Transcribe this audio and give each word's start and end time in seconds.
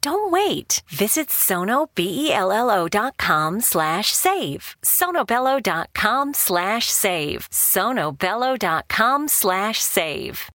Don't 0.00 0.30
wait. 0.30 0.82
Visit 0.88 1.28
sonobello.com 1.28 3.60
slash 3.60 4.12
save. 4.12 4.76
sonobello.com 4.82 6.34
slash 6.34 6.90
save. 6.90 7.48
sonobello.com 7.50 9.28
slash 9.28 9.80
save. 9.80 10.50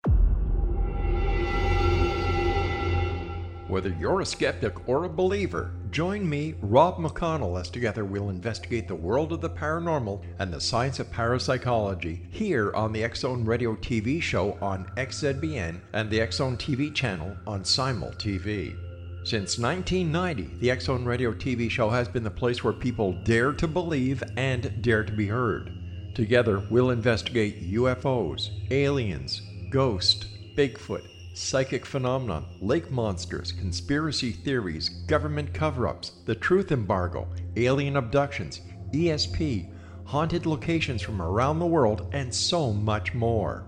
Whether 3.69 3.95
you're 4.01 4.23
a 4.23 4.27
skeptic 4.27 4.89
or 4.89 5.05
a 5.05 5.11
believer, 5.11 5.73
join 5.91 6.27
me, 6.27 6.55
Rob 6.63 6.97
McConnell, 6.97 7.61
as 7.61 7.69
together 7.69 8.07
we'll 8.07 8.31
investigate 8.31 8.89
the 8.89 8.95
world 8.95 9.31
of 9.31 9.43
the 9.43 9.51
paranormal 9.51 10.23
and 10.39 10.51
the 10.51 10.61
science 10.61 11.01
of 11.01 11.13
parapsychology 11.13 12.23
here 12.31 12.73
on 12.75 12.95
the 12.95 13.07
Zone 13.15 13.45
Radio 13.45 13.77
TV 13.77 14.23
show 14.23 14.57
on 14.63 14.91
XZBN 14.97 15.81
and 15.93 16.09
the 16.09 16.27
Zone 16.31 16.57
TV 16.57 16.95
channel 16.95 17.37
on 17.47 17.63
Simul 17.63 18.13
TV. 18.13 18.75
Since 19.29 19.59
1990, 19.59 20.59
the 20.59 20.71
X 20.71 20.87
Zone 20.87 21.05
Radio 21.05 21.35
TV 21.35 21.71
show 21.71 21.91
has 21.91 22.09
been 22.09 22.25
the 22.25 22.31
place 22.31 22.65
where 22.65 22.73
people 22.73 23.13
dare 23.25 23.53
to 23.53 23.69
believe 23.69 24.23
and 24.39 24.81
dare 24.81 25.05
to 25.05 25.13
be 25.13 25.27
heard. 25.27 25.71
Together, 26.15 26.67
we'll 26.71 26.89
investigate 26.89 27.71
UFOs, 27.71 28.49
aliens, 28.71 29.43
ghosts, 29.69 30.25
Bigfoot, 30.57 31.07
psychic 31.35 31.85
phenomena, 31.85 32.43
lake 32.63 32.91
monsters, 32.91 33.53
conspiracy 33.53 34.33
theories, 34.33 34.89
government 34.89 35.53
cover 35.53 35.87
ups, 35.87 36.13
the 36.25 36.35
truth 36.35 36.73
embargo, 36.73 37.29
alien 37.55 37.99
abductions, 37.99 38.63
ESP, 38.93 39.71
haunted 40.07 40.47
locations 40.47 41.03
from 41.03 41.21
around 41.21 41.59
the 41.59 41.67
world, 41.67 42.09
and 42.15 42.35
so 42.35 42.73
much 42.73 43.13
more. 43.13 43.68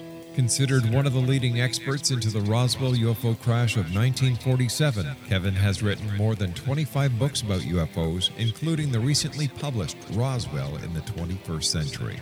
Considered 0.35 0.89
one 0.93 1.05
of 1.05 1.11
the 1.11 1.19
leading 1.19 1.59
experts 1.59 2.09
into 2.09 2.29
the 2.29 2.39
Roswell 2.39 2.93
UFO 2.93 3.37
crash 3.41 3.75
of 3.75 3.93
1947, 3.93 5.05
Kevin 5.27 5.53
has 5.53 5.83
written 5.83 6.15
more 6.15 6.35
than 6.35 6.53
25 6.53 7.19
books 7.19 7.41
about 7.41 7.59
UFOs, 7.61 8.29
including 8.37 8.93
the 8.93 8.99
recently 8.99 9.49
published 9.49 9.97
Roswell 10.13 10.77
in 10.77 10.93
the 10.93 11.01
21st 11.01 11.63
Century. 11.65 12.19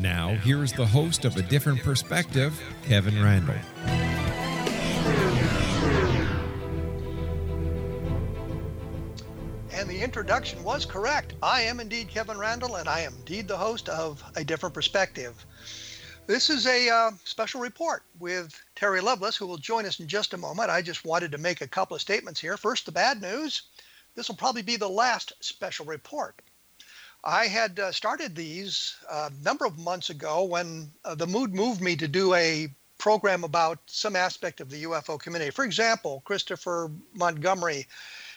Now, 0.00 0.34
here 0.34 0.64
is 0.64 0.72
the 0.72 0.84
host 0.84 1.24
of 1.24 1.36
A 1.36 1.42
Different 1.42 1.80
Perspective, 1.84 2.60
Kevin 2.82 3.22
Randle. 3.22 3.54
And 9.72 9.88
the 9.88 10.02
introduction 10.02 10.64
was 10.64 10.84
correct. 10.84 11.34
I 11.40 11.60
am 11.62 11.78
indeed 11.78 12.08
Kevin 12.08 12.36
Randle, 12.36 12.74
and 12.76 12.88
I 12.88 13.00
am 13.00 13.14
indeed 13.18 13.46
the 13.46 13.56
host 13.56 13.88
of 13.88 14.24
A 14.34 14.42
Different 14.42 14.74
Perspective. 14.74 15.46
This 16.26 16.48
is 16.48 16.66
a 16.66 16.88
uh, 16.88 17.10
special 17.24 17.60
report 17.60 18.02
with 18.18 18.58
Terry 18.76 19.02
Lovelace, 19.02 19.36
who 19.36 19.46
will 19.46 19.58
join 19.58 19.84
us 19.84 20.00
in 20.00 20.08
just 20.08 20.32
a 20.32 20.38
moment. 20.38 20.70
I 20.70 20.80
just 20.80 21.04
wanted 21.04 21.30
to 21.32 21.38
make 21.38 21.60
a 21.60 21.68
couple 21.68 21.94
of 21.94 22.00
statements 22.00 22.40
here. 22.40 22.56
First, 22.56 22.86
the 22.86 22.92
bad 22.92 23.20
news 23.20 23.64
this 24.14 24.28
will 24.28 24.36
probably 24.36 24.62
be 24.62 24.76
the 24.76 24.88
last 24.88 25.34
special 25.40 25.84
report. 25.84 26.40
I 27.24 27.46
had 27.46 27.78
uh, 27.78 27.92
started 27.92 28.34
these 28.34 28.96
a 29.10 29.32
number 29.42 29.66
of 29.66 29.78
months 29.78 30.08
ago 30.08 30.44
when 30.44 30.92
uh, 31.04 31.14
the 31.14 31.26
mood 31.26 31.54
moved 31.54 31.82
me 31.82 31.94
to 31.96 32.08
do 32.08 32.32
a 32.32 32.68
program 32.96 33.44
about 33.44 33.80
some 33.84 34.16
aspect 34.16 34.62
of 34.62 34.70
the 34.70 34.84
UFO 34.84 35.20
community. 35.20 35.50
For 35.50 35.64
example, 35.66 36.22
Christopher 36.24 36.90
Montgomery 37.12 37.86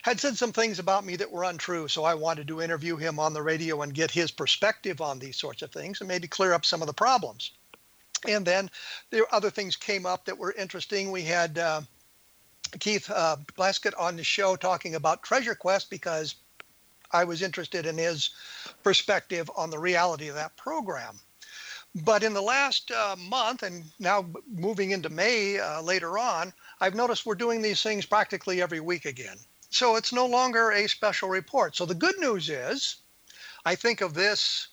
had 0.01 0.19
said 0.19 0.37
some 0.37 0.51
things 0.51 0.77
about 0.79 1.05
me 1.05 1.15
that 1.15 1.31
were 1.31 1.45
untrue, 1.45 1.87
so 1.87 2.03
I 2.03 2.15
wanted 2.15 2.49
to 2.49 2.61
interview 2.61 2.97
him 2.97 3.17
on 3.17 3.33
the 3.33 3.43
radio 3.43 3.81
and 3.81 3.93
get 3.93 4.11
his 4.11 4.29
perspective 4.29 4.99
on 4.99 5.19
these 5.19 5.37
sorts 5.37 5.61
of 5.61 5.71
things 5.71 6.01
and 6.01 6.07
maybe 6.09 6.27
clear 6.27 6.51
up 6.51 6.65
some 6.65 6.81
of 6.81 6.87
the 6.87 6.93
problems. 6.93 7.51
And 8.25 8.45
then 8.45 8.69
there 9.09 9.33
other 9.33 9.49
things 9.49 9.75
came 9.75 10.05
up 10.05 10.25
that 10.25 10.37
were 10.37 10.53
interesting. 10.53 11.11
We 11.11 11.23
had 11.23 11.57
uh, 11.57 11.81
Keith 12.79 13.09
uh, 13.09 13.37
on 13.97 14.15
the 14.15 14.23
show 14.23 14.55
talking 14.55 14.95
about 14.95 15.23
Treasure 15.23 15.55
Quest 15.55 15.89
because 15.89 16.35
I 17.11 17.23
was 17.23 17.41
interested 17.41 17.85
in 17.85 17.97
his 17.97 18.31
perspective 18.83 19.49
on 19.55 19.69
the 19.69 19.79
reality 19.79 20.27
of 20.27 20.35
that 20.35 20.57
program. 20.57 21.19
But 21.95 22.23
in 22.23 22.33
the 22.33 22.41
last 22.41 22.91
uh, 22.91 23.15
month, 23.17 23.63
and 23.63 23.85
now 23.97 24.29
moving 24.51 24.91
into 24.91 25.09
May 25.09 25.57
uh, 25.59 25.81
later 25.81 26.17
on, 26.17 26.53
I've 26.79 26.95
noticed 26.95 27.25
we're 27.25 27.35
doing 27.35 27.61
these 27.61 27.81
things 27.81 28.05
practically 28.05 28.61
every 28.61 28.79
week 28.79 29.05
again. 29.05 29.37
So 29.69 29.95
it's 29.95 30.13
no 30.13 30.25
longer 30.25 30.71
a 30.71 30.87
special 30.87 31.29
report. 31.29 31.75
So 31.75 31.85
the 31.85 31.95
good 31.95 32.19
news 32.19 32.49
is, 32.49 32.97
I 33.65 33.75
think 33.75 34.01
of 34.01 34.13
this 34.13 34.67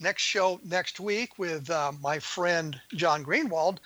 next 0.00 0.22
show 0.22 0.60
next 0.64 0.98
week 0.98 1.38
with 1.38 1.70
uh, 1.70 1.92
my 2.00 2.18
friend 2.18 2.80
John 2.94 3.24
Greenewald 3.24 3.78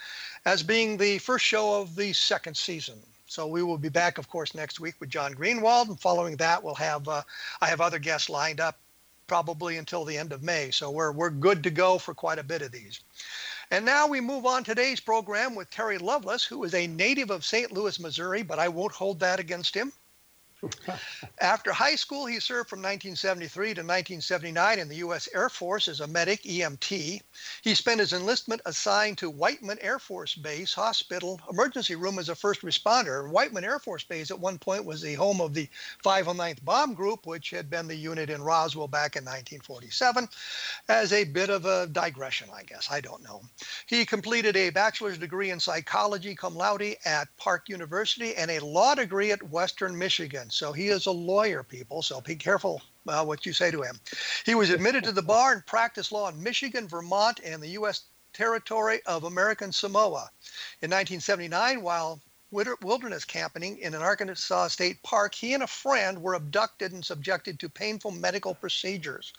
as 0.47 0.63
being 0.63 0.97
the 0.97 1.19
first 1.19 1.45
show 1.45 1.81
of 1.81 1.97
the 1.97 2.13
second 2.13 2.57
season. 2.57 3.01
So 3.27 3.47
we 3.47 3.63
will 3.63 3.79
be 3.79 3.89
back, 3.89 4.19
of 4.19 4.29
course, 4.29 4.55
next 4.55 4.79
week 4.81 4.95
with 5.01 5.09
John 5.09 5.35
Greenewald, 5.35 5.89
and 5.89 6.01
following 6.01 6.37
that, 6.37 6.63
we'll 6.63 6.75
have 6.77 7.09
uh, 7.09 7.23
I 7.61 7.67
have 7.67 7.81
other 7.81 7.99
guests 7.99 8.29
lined 8.29 8.61
up, 8.61 8.79
probably 9.27 9.77
until 9.77 10.05
the 10.05 10.17
end 10.17 10.33
of 10.33 10.43
May. 10.43 10.71
So 10.71 10.91
we're 10.91 11.11
we're 11.13 11.31
good 11.31 11.63
to 11.65 11.71
go 11.71 11.99
for 11.99 12.15
quite 12.15 12.39
a 12.39 12.45
bit 12.45 12.63
of 12.63 12.71
these. 12.71 13.01
And 13.71 13.85
now 13.85 14.07
we 14.07 14.21
move 14.21 14.47
on 14.47 14.63
today's 14.63 15.01
program 15.01 15.55
with 15.55 15.71
Terry 15.71 15.99
Lovelace, 15.99 16.45
who 16.45 16.63
is 16.65 16.75
a 16.75 16.87
native 16.87 17.31
of 17.31 17.45
St. 17.45 17.73
Louis, 17.73 17.99
Missouri, 17.99 18.43
but 18.43 18.59
I 18.59 18.69
won't 18.69 18.93
hold 18.93 19.21
that 19.21 19.41
against 19.41 19.75
him. 19.75 19.93
After 21.41 21.73
high 21.73 21.97
school, 21.97 22.27
he 22.27 22.41
served 22.41 22.69
from 22.69 22.79
1973 22.81 23.67
to 23.67 23.81
1979 23.81 24.79
in 24.79 24.89
the 24.89 24.97
U.S. 24.97 25.29
Air 25.35 25.49
Force 25.49 25.89
as 25.89 26.01
a 26.01 26.07
medic, 26.07 26.43
EMT. 26.43 27.21
He 27.63 27.75
spent 27.75 28.01
his 28.01 28.13
enlistment 28.13 28.63
assigned 28.67 29.19
to 29.19 29.31
Whiteman 29.31 29.79
Air 29.81 29.99
Force 29.99 30.35
Base 30.35 30.75
Hospital 30.75 31.41
emergency 31.51 31.97
room 31.97 32.19
as 32.19 32.29
a 32.29 32.35
first 32.35 32.63
responder. 32.63 33.29
Whiteman 33.29 33.65
Air 33.65 33.79
Force 33.79 34.05
Base 34.05 34.31
at 34.31 34.39
one 34.39 34.59
point 34.59 34.85
was 34.85 35.03
the 35.03 35.15
home 35.15 35.41
of 35.41 35.55
the 35.55 35.69
509th 36.05 36.65
Bomb 36.65 36.95
Group, 36.95 37.27
which 37.27 37.51
had 37.51 37.71
been 37.71 37.89
the 37.89 37.95
unit 37.95 38.31
in 38.31 38.43
Roswell 38.43 38.89
back 38.89 39.17
in 39.17 39.25
1947. 39.25 40.29
As 40.89 41.13
a 41.13 41.25
bit 41.25 41.51
of 41.51 41.65
a 41.65 41.87
digression, 41.89 42.49
I 42.55 42.63
guess, 42.63 42.89
I 42.91 43.01
don't 43.01 43.23
know. 43.23 43.43
He 43.87 44.05
completed 44.05 44.57
a 44.57 44.71
bachelor's 44.71 45.19
degree 45.19 45.51
in 45.51 45.61
psychology 45.61 46.35
cum 46.35 46.55
laude 46.55 46.97
at 47.05 47.29
Park 47.37 47.69
University 47.69 48.35
and 48.35 48.51
a 48.51 48.65
law 48.65 48.95
degree 48.95 49.33
at 49.33 49.43
Western 49.51 49.97
Michigan. 49.97 50.51
So 50.55 50.73
he 50.73 50.89
is 50.89 51.07
a 51.07 51.11
lawyer, 51.11 51.65
people. 51.65 52.01
So 52.01 52.21
be 52.21 52.37
careful 52.37 52.81
uh, 53.09 53.25
what 53.25 53.45
you 53.45 53.53
say 53.53 53.73
to 53.73 53.83
him. 53.83 53.99
He 54.47 54.55
was 54.55 54.71
admitted 54.71 55.03
to 55.05 55.13
the 55.13 55.21
bar 55.21 55.53
and 55.53 55.67
practiced 55.67 56.13
law 56.13 56.29
in 56.29 56.41
Michigan, 56.41 56.87
Vermont, 56.87 57.41
and 57.45 57.61
the 57.61 57.71
U.S. 57.71 58.03
territory 58.33 59.01
of 59.07 59.25
American 59.25 59.73
Samoa. 59.73 60.31
In 60.81 60.91
1979, 60.91 61.83
while 61.83 62.21
wilderness 62.83 63.25
camping 63.25 63.79
in 63.79 63.95
an 63.95 64.03
Arkansas 64.03 64.69
state 64.69 65.03
park, 65.03 65.35
he 65.35 65.55
and 65.55 65.63
a 65.63 65.67
friend 65.67 66.23
were 66.23 66.35
abducted 66.35 66.93
and 66.93 67.05
subjected 67.05 67.59
to 67.59 67.69
painful 67.69 68.13
medical 68.13 68.55
procedures. 68.55 69.33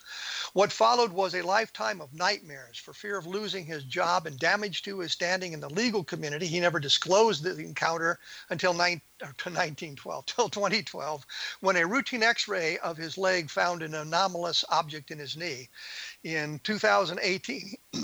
What 0.54 0.72
followed 0.72 1.12
was 1.12 1.34
a 1.34 1.42
lifetime 1.42 2.02
of 2.02 2.14
nightmares 2.14 2.78
for 2.78 2.94
fear 2.94 3.18
of 3.18 3.26
losing 3.26 3.66
his 3.66 3.84
job 3.84 4.28
and 4.28 4.38
damage 4.38 4.84
to 4.84 5.00
his 5.00 5.12
standing 5.12 5.54
in 5.54 5.60
the 5.60 5.70
legal 5.70 6.04
community. 6.04 6.48
He 6.48 6.60
never 6.60 6.80
disclosed 6.80 7.44
the 7.44 7.58
encounter 7.58 8.20
until 8.50 8.72
uh, 8.72 8.78
19, 8.78 9.02
to 9.20 9.50
1912, 9.50 10.26
till 10.26 10.50
2012, 10.50 11.26
when 11.62 11.78
a 11.78 11.88
routine 11.88 12.24
X-ray 12.24 12.78
of 12.80 12.98
his 12.98 13.18
leg 13.18 13.50
found 13.50 13.82
an 13.82 13.96
anomalous 13.96 14.66
object 14.70 15.12
in 15.12 15.20
his 15.20 15.38
knee. 15.38 15.70
In 16.24 16.60
2018, 16.64 17.76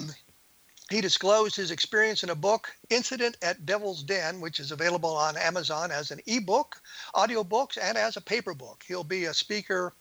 he 0.92 1.02
disclosed 1.02 1.56
his 1.56 1.72
experience 1.72 2.24
in 2.24 2.30
a 2.30 2.36
book, 2.36 2.76
Incident 2.90 3.38
at 3.42 3.66
Devil's 3.66 4.04
Den, 4.04 4.42
which 4.42 4.60
is 4.60 4.72
available 4.72 5.16
on 5.16 5.38
Amazon 5.38 5.92
as 5.92 6.12
an 6.12 6.20
ebook, 6.28 6.82
audiobooks, 7.16 7.78
and 7.82 7.98
as 7.98 8.18
a 8.18 8.22
paper 8.22 8.54
book. 8.54 8.84
He'll 8.88 9.04
be 9.04 9.26
a 9.26 9.34
speaker 9.34 9.94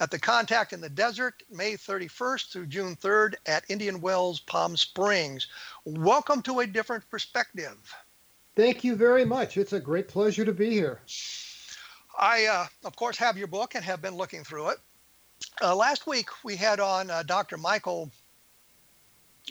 at 0.00 0.10
the 0.10 0.18
Contact 0.18 0.72
in 0.72 0.80
the 0.80 0.88
Desert, 0.88 1.42
May 1.50 1.74
31st 1.74 2.50
through 2.50 2.66
June 2.66 2.96
3rd 2.96 3.34
at 3.46 3.64
Indian 3.68 4.00
Wells, 4.00 4.40
Palm 4.40 4.76
Springs. 4.76 5.46
Welcome 5.84 6.42
to 6.42 6.60
a 6.60 6.66
different 6.66 7.08
perspective. 7.10 7.94
Thank 8.54 8.84
you 8.84 8.96
very 8.96 9.24
much. 9.24 9.56
It's 9.56 9.72
a 9.72 9.80
great 9.80 10.08
pleasure 10.08 10.44
to 10.44 10.52
be 10.52 10.70
here. 10.70 11.00
I, 12.18 12.46
uh, 12.46 12.66
of 12.84 12.96
course, 12.96 13.16
have 13.18 13.38
your 13.38 13.46
book 13.46 13.74
and 13.74 13.84
have 13.84 14.02
been 14.02 14.16
looking 14.16 14.42
through 14.42 14.70
it. 14.70 14.78
Uh, 15.62 15.74
last 15.74 16.06
week 16.06 16.28
we 16.44 16.56
had 16.56 16.80
on 16.80 17.10
uh, 17.10 17.22
Dr. 17.22 17.56
Michael 17.56 18.10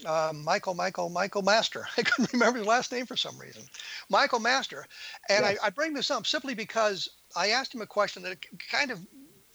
uh, 0.06 0.32
Michael, 0.34 0.74
Michael, 0.74 1.10
Michael 1.10 1.42
Master. 1.42 1.88
I 1.98 2.04
couldn't 2.04 2.34
remember 2.34 2.60
his 2.60 2.68
last 2.68 2.92
name 2.92 3.06
for 3.06 3.18
some 3.18 3.38
reason. 3.38 3.64
Michael 4.10 4.40
Master. 4.40 4.86
And 5.30 5.44
yes. 5.44 5.58
I, 5.62 5.68
I, 5.68 5.70
bring 5.70 5.94
this 5.94 6.12
up 6.12 6.28
simply 6.28 6.54
because 6.54 7.10
I 7.36 7.50
asked 7.50 7.74
him 7.74 7.82
a 7.82 7.88
question 7.88 8.24
that 8.24 8.46
kind 8.70 8.92
of 8.92 9.00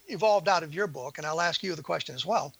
evolved 0.09 0.49
out 0.49 0.63
of 0.63 0.75
your 0.75 0.87
book, 0.87 1.19
and 1.19 1.27
I'll 1.27 1.41
ask 1.41 1.63
you 1.63 1.75
the 1.75 1.83
question 1.83 2.15
as 2.15 2.27
well. 2.27 2.55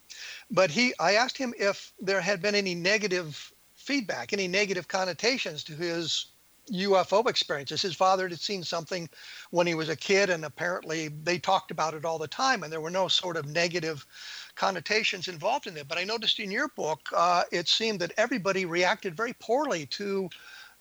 But 0.49 0.71
he, 0.71 0.93
I 0.99 1.13
asked 1.13 1.37
him 1.37 1.53
if 1.57 1.93
there 1.99 2.21
had 2.21 2.41
been 2.41 2.55
any 2.55 2.75
negative 2.75 3.51
feedback, 3.73 4.33
any 4.33 4.47
negative 4.47 4.87
connotations 4.87 5.63
to 5.65 5.73
his 5.73 6.27
UFO 6.71 7.27
experiences. 7.27 7.81
His 7.81 7.95
father 7.95 8.29
had 8.29 8.39
seen 8.39 8.63
something 8.63 9.09
when 9.51 9.67
he 9.67 9.75
was 9.75 9.89
a 9.89 9.95
kid, 9.95 10.29
and 10.29 10.45
apparently 10.45 11.09
they 11.09 11.37
talked 11.37 11.71
about 11.71 11.93
it 11.93 12.05
all 12.05 12.17
the 12.17 12.27
time, 12.27 12.63
and 12.63 12.71
there 12.71 12.81
were 12.81 12.89
no 12.89 13.07
sort 13.07 13.35
of 13.35 13.45
negative 13.45 14.05
connotations 14.55 15.27
involved 15.27 15.67
in 15.67 15.77
it. 15.77 15.87
But 15.87 15.97
I 15.97 16.03
noticed 16.03 16.39
in 16.39 16.51
your 16.51 16.69
book, 16.69 17.01
uh, 17.15 17.43
it 17.51 17.67
seemed 17.67 17.99
that 17.99 18.13
everybody 18.17 18.65
reacted 18.65 19.15
very 19.15 19.33
poorly 19.39 19.85
to 19.87 20.29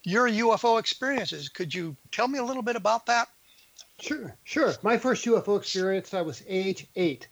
your 0.04 0.28
UFO 0.28 0.78
experiences. 0.78 1.48
Could 1.48 1.74
you 1.74 1.96
tell 2.10 2.28
me 2.28 2.38
a 2.38 2.44
little 2.44 2.62
bit 2.62 2.76
about 2.76 3.06
that? 3.06 3.28
Sure, 4.00 4.36
sure. 4.44 4.72
My 4.82 4.98
first 4.98 5.24
UFO 5.26 5.56
experience, 5.58 6.12
I 6.12 6.22
was 6.22 6.42
age 6.48 6.86
eight, 6.96 7.28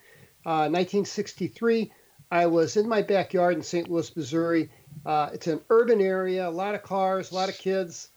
uh, 0.47 0.71
1963. 0.71 1.93
I 2.31 2.47
was 2.47 2.77
in 2.77 2.89
my 2.89 3.03
backyard 3.03 3.57
in 3.57 3.63
St. 3.63 3.91
Louis, 3.91 4.15
Missouri. 4.17 4.71
Uh, 5.05 5.31
it's 5.33 5.49
an 5.49 5.61
urban 5.69 6.01
area, 6.01 6.49
a 6.49 6.51
lot 6.51 6.77
of 6.77 6.83
cars, 6.85 7.33
a 7.33 7.35
lot 7.35 7.49
of 7.49 7.59
kids, 7.59 8.11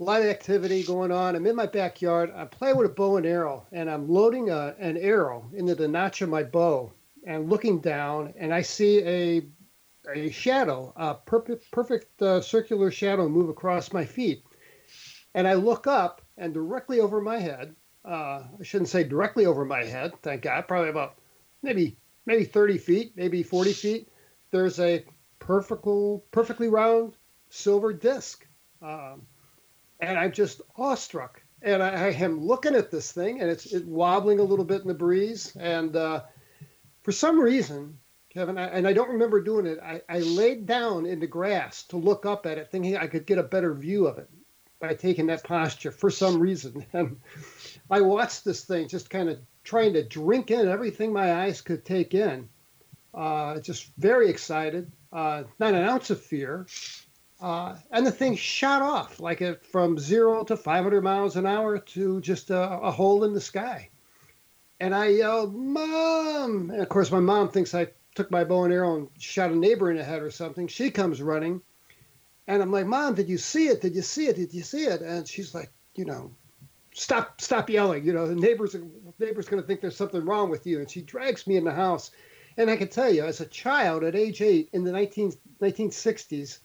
a 0.00 0.02
lot 0.02 0.20
of 0.20 0.26
activity 0.26 0.82
going 0.82 1.12
on. 1.12 1.36
I'm 1.36 1.46
in 1.46 1.54
my 1.54 1.66
backyard. 1.66 2.32
I'm 2.34 2.48
playing 2.48 2.76
with 2.76 2.90
a 2.90 2.94
bow 2.94 3.18
and 3.18 3.26
arrow, 3.26 3.66
and 3.70 3.88
I'm 3.88 4.08
loading 4.08 4.50
a, 4.50 4.74
an 4.80 4.96
arrow 4.96 5.48
into 5.54 5.76
the 5.76 5.86
notch 5.86 6.22
of 6.22 6.28
my 6.28 6.42
bow 6.42 6.92
and 7.24 7.48
looking 7.50 7.80
down, 7.80 8.34
and 8.36 8.52
I 8.52 8.62
see 8.62 9.02
a 9.02 9.46
a 10.14 10.30
shadow, 10.30 10.92
a 10.96 11.14
perfect 11.14 11.70
perfect 11.70 12.20
uh, 12.20 12.40
circular 12.40 12.90
shadow 12.90 13.28
move 13.28 13.48
across 13.48 13.92
my 13.92 14.04
feet, 14.04 14.44
and 15.34 15.48
I 15.48 15.54
look 15.54 15.86
up, 15.86 16.22
and 16.36 16.52
directly 16.52 17.00
over 17.00 17.20
my 17.20 17.38
head, 17.38 17.74
uh, 18.04 18.42
I 18.60 18.62
shouldn't 18.62 18.90
say 18.90 19.04
directly 19.04 19.46
over 19.46 19.64
my 19.64 19.84
head, 19.84 20.12
thank 20.22 20.42
God, 20.42 20.68
probably 20.68 20.90
about 20.90 21.16
maybe 21.62 21.96
maybe 22.26 22.44
30 22.44 22.78
feet, 22.78 23.12
maybe 23.16 23.42
40 23.42 23.72
feet. 23.72 24.08
There's 24.50 24.78
a 24.78 25.04
perfectly 25.38 26.20
perfectly 26.30 26.68
round 26.68 27.16
silver 27.48 27.92
disc, 27.92 28.46
um, 28.82 29.22
and 30.00 30.18
I'm 30.18 30.32
just 30.32 30.60
awestruck. 30.76 31.42
And 31.62 31.82
I, 31.82 31.88
I, 31.88 32.08
am 32.10 32.44
looking 32.44 32.74
at 32.74 32.90
this 32.90 33.10
thing, 33.10 33.40
and 33.40 33.50
it's 33.50 33.72
it 33.72 33.86
wobbling 33.86 34.38
a 34.38 34.42
little 34.42 34.66
bit 34.66 34.82
in 34.82 34.88
the 34.88 34.94
breeze, 34.94 35.56
and 35.56 35.96
uh, 35.96 36.22
for 37.04 37.12
some 37.12 37.38
reason, 37.38 37.98
Kevin, 38.30 38.58
I, 38.58 38.66
and 38.68 38.88
I 38.88 38.94
don't 38.94 39.10
remember 39.10 39.40
doing 39.40 39.66
it, 39.66 39.78
I, 39.80 40.00
I 40.08 40.18
laid 40.20 40.66
down 40.66 41.06
in 41.06 41.20
the 41.20 41.26
grass 41.26 41.84
to 41.84 41.98
look 41.98 42.26
up 42.26 42.46
at 42.46 42.58
it, 42.58 42.70
thinking 42.70 42.96
I 42.96 43.06
could 43.06 43.26
get 43.26 43.38
a 43.38 43.42
better 43.42 43.74
view 43.74 44.06
of 44.06 44.18
it 44.18 44.28
by 44.80 44.94
taking 44.94 45.26
that 45.26 45.44
posture 45.44 45.92
for 45.92 46.10
some 46.10 46.40
reason. 46.40 46.84
And 46.94 47.20
I 47.90 48.00
watched 48.00 48.44
this 48.44 48.64
thing 48.64 48.88
just 48.88 49.10
kind 49.10 49.28
of 49.28 49.38
trying 49.62 49.92
to 49.92 50.02
drink 50.02 50.50
in 50.50 50.66
everything 50.66 51.12
my 51.12 51.44
eyes 51.44 51.60
could 51.60 51.84
take 51.84 52.14
in. 52.14 52.48
Uh, 53.12 53.60
just 53.60 53.92
very 53.98 54.28
excited, 54.30 54.90
uh, 55.12 55.44
not 55.60 55.74
an 55.74 55.82
ounce 55.84 56.10
of 56.10 56.20
fear. 56.20 56.66
Uh, 57.40 57.76
and 57.90 58.06
the 58.06 58.10
thing 58.10 58.34
shot 58.34 58.80
off 58.80 59.20
like 59.20 59.42
it 59.42 59.64
from 59.66 59.98
zero 59.98 60.42
to 60.44 60.56
500 60.56 61.04
miles 61.04 61.36
an 61.36 61.46
hour 61.46 61.78
to 61.78 62.20
just 62.22 62.50
a, 62.50 62.78
a 62.80 62.90
hole 62.90 63.24
in 63.24 63.34
the 63.34 63.40
sky. 63.40 63.90
And 64.80 64.94
I 64.94 65.08
yelled, 65.08 65.54
Mom! 65.54 66.70
And 66.70 66.82
of 66.82 66.88
course, 66.88 67.10
my 67.10 67.20
mom 67.20 67.48
thinks 67.48 67.74
I 67.74 67.88
took 68.14 68.30
my 68.30 68.44
bow 68.44 68.64
and 68.64 68.72
arrow 68.72 68.96
and 68.96 69.08
shot 69.18 69.50
a 69.50 69.56
neighbor 69.56 69.90
in 69.90 69.96
the 69.96 70.04
head 70.04 70.22
or 70.22 70.30
something. 70.30 70.68
She 70.68 70.90
comes 70.90 71.22
running. 71.22 71.60
And 72.46 72.62
I'm 72.62 72.70
like, 72.70 72.86
Mom, 72.86 73.14
did 73.14 73.28
you 73.28 73.38
see 73.38 73.68
it? 73.68 73.80
Did 73.80 73.94
you 73.94 74.02
see 74.02 74.26
it? 74.26 74.36
Did 74.36 74.52
you 74.52 74.62
see 74.62 74.84
it? 74.84 75.00
And 75.00 75.26
she's 75.26 75.54
like, 75.54 75.72
you 75.94 76.04
know, 76.04 76.34
stop, 76.92 77.40
stop 77.40 77.70
yelling. 77.70 78.04
You 78.04 78.12
know, 78.12 78.26
the 78.26 78.34
neighbor's, 78.34 78.76
neighbor's 79.18 79.48
going 79.48 79.62
to 79.62 79.66
think 79.66 79.80
there's 79.80 79.96
something 79.96 80.24
wrong 80.24 80.50
with 80.50 80.66
you. 80.66 80.80
And 80.80 80.90
she 80.90 81.02
drags 81.02 81.46
me 81.46 81.56
in 81.56 81.64
the 81.64 81.72
house. 81.72 82.10
And 82.56 82.70
I 82.70 82.76
can 82.76 82.88
tell 82.88 83.12
you, 83.12 83.24
as 83.24 83.40
a 83.40 83.46
child 83.46 84.04
at 84.04 84.14
age 84.14 84.42
eight 84.42 84.68
in 84.72 84.84
the 84.84 84.92
19, 84.92 85.32
1960s, 85.60 86.58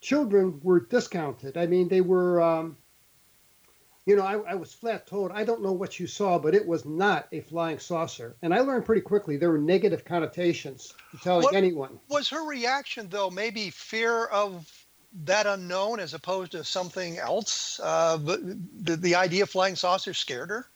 children 0.00 0.60
were 0.62 0.80
discounted. 0.80 1.56
I 1.56 1.66
mean, 1.66 1.88
they 1.88 2.00
were, 2.00 2.40
um, 2.40 2.76
you 4.08 4.16
know, 4.16 4.22
I, 4.22 4.38
I, 4.52 4.54
was 4.54 4.72
flat 4.72 5.06
told, 5.06 5.32
I 5.32 5.44
don't 5.44 5.62
know 5.62 5.72
what 5.72 6.00
you 6.00 6.06
saw, 6.06 6.38
but 6.38 6.54
it 6.54 6.66
was 6.66 6.86
not 6.86 7.28
a 7.30 7.40
flying 7.40 7.78
saucer. 7.78 8.36
And 8.40 8.54
I 8.54 8.60
learned 8.60 8.86
pretty 8.86 9.02
quickly 9.02 9.36
there 9.36 9.50
were 9.50 9.58
negative 9.58 10.02
connotations 10.02 10.94
to 11.10 11.18
telling 11.18 11.44
what, 11.44 11.54
anyone. 11.54 12.00
Was 12.08 12.26
her 12.30 12.42
reaction, 12.46 13.08
though, 13.10 13.28
maybe 13.28 13.68
fear 13.68 14.24
of 14.24 14.66
that 15.24 15.46
unknown 15.46 16.00
as 16.00 16.14
opposed 16.14 16.52
to 16.52 16.64
something 16.64 17.18
else? 17.18 17.80
Uh, 17.82 18.16
the, 18.16 18.96
the 18.96 19.14
idea 19.14 19.42
of 19.42 19.50
flying 19.50 19.76
saucers 19.76 20.16
scared 20.16 20.48
her? 20.48 20.66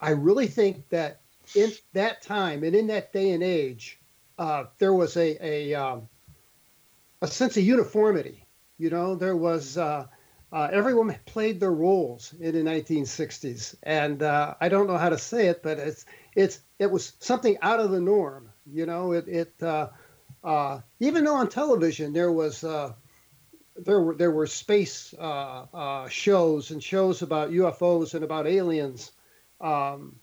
I 0.00 0.10
really 0.10 0.48
think 0.48 0.88
that 0.88 1.20
in 1.54 1.70
that 1.92 2.22
time 2.22 2.64
and 2.64 2.74
in 2.74 2.88
that 2.88 3.12
day 3.12 3.30
and 3.30 3.42
age, 3.44 4.00
uh, 4.36 4.64
there 4.78 4.94
was 4.94 5.16
a, 5.16 5.38
a, 5.40 5.74
um, 5.74 6.08
a 7.22 7.28
sense 7.28 7.56
of 7.56 7.62
uniformity. 7.62 8.44
You 8.78 8.90
know, 8.90 9.14
there 9.14 9.36
was. 9.36 9.78
Uh, 9.78 10.08
uh, 10.54 10.68
everyone 10.70 11.18
played 11.26 11.58
their 11.58 11.72
roles 11.72 12.32
in 12.38 12.54
the 12.54 12.62
1960s, 12.62 13.74
and 13.82 14.22
uh, 14.22 14.54
I 14.60 14.68
don't 14.68 14.86
know 14.86 14.96
how 14.96 15.08
to 15.08 15.18
say 15.18 15.48
it, 15.48 15.64
but 15.64 15.80
it's 15.80 16.06
it's 16.36 16.60
it 16.78 16.92
was 16.92 17.14
something 17.18 17.58
out 17.60 17.80
of 17.80 17.90
the 17.90 18.00
norm. 18.00 18.50
You 18.64 18.86
know, 18.86 19.12
it 19.12 19.26
it 19.26 19.52
uh, 19.60 19.88
uh 20.44 20.80
even 21.00 21.24
though 21.24 21.34
on 21.34 21.48
television 21.48 22.12
there 22.12 22.30
was 22.30 22.62
uh, 22.62 22.92
there 23.74 24.00
were 24.00 24.14
there 24.14 24.30
were 24.30 24.46
space 24.46 25.12
uh, 25.14 26.08
shows 26.08 26.70
and 26.70 26.80
shows 26.80 27.22
about 27.22 27.50
UFOs 27.50 28.14
and 28.14 28.22
about 28.22 28.46
aliens, 28.46 29.10
um, 29.60 30.14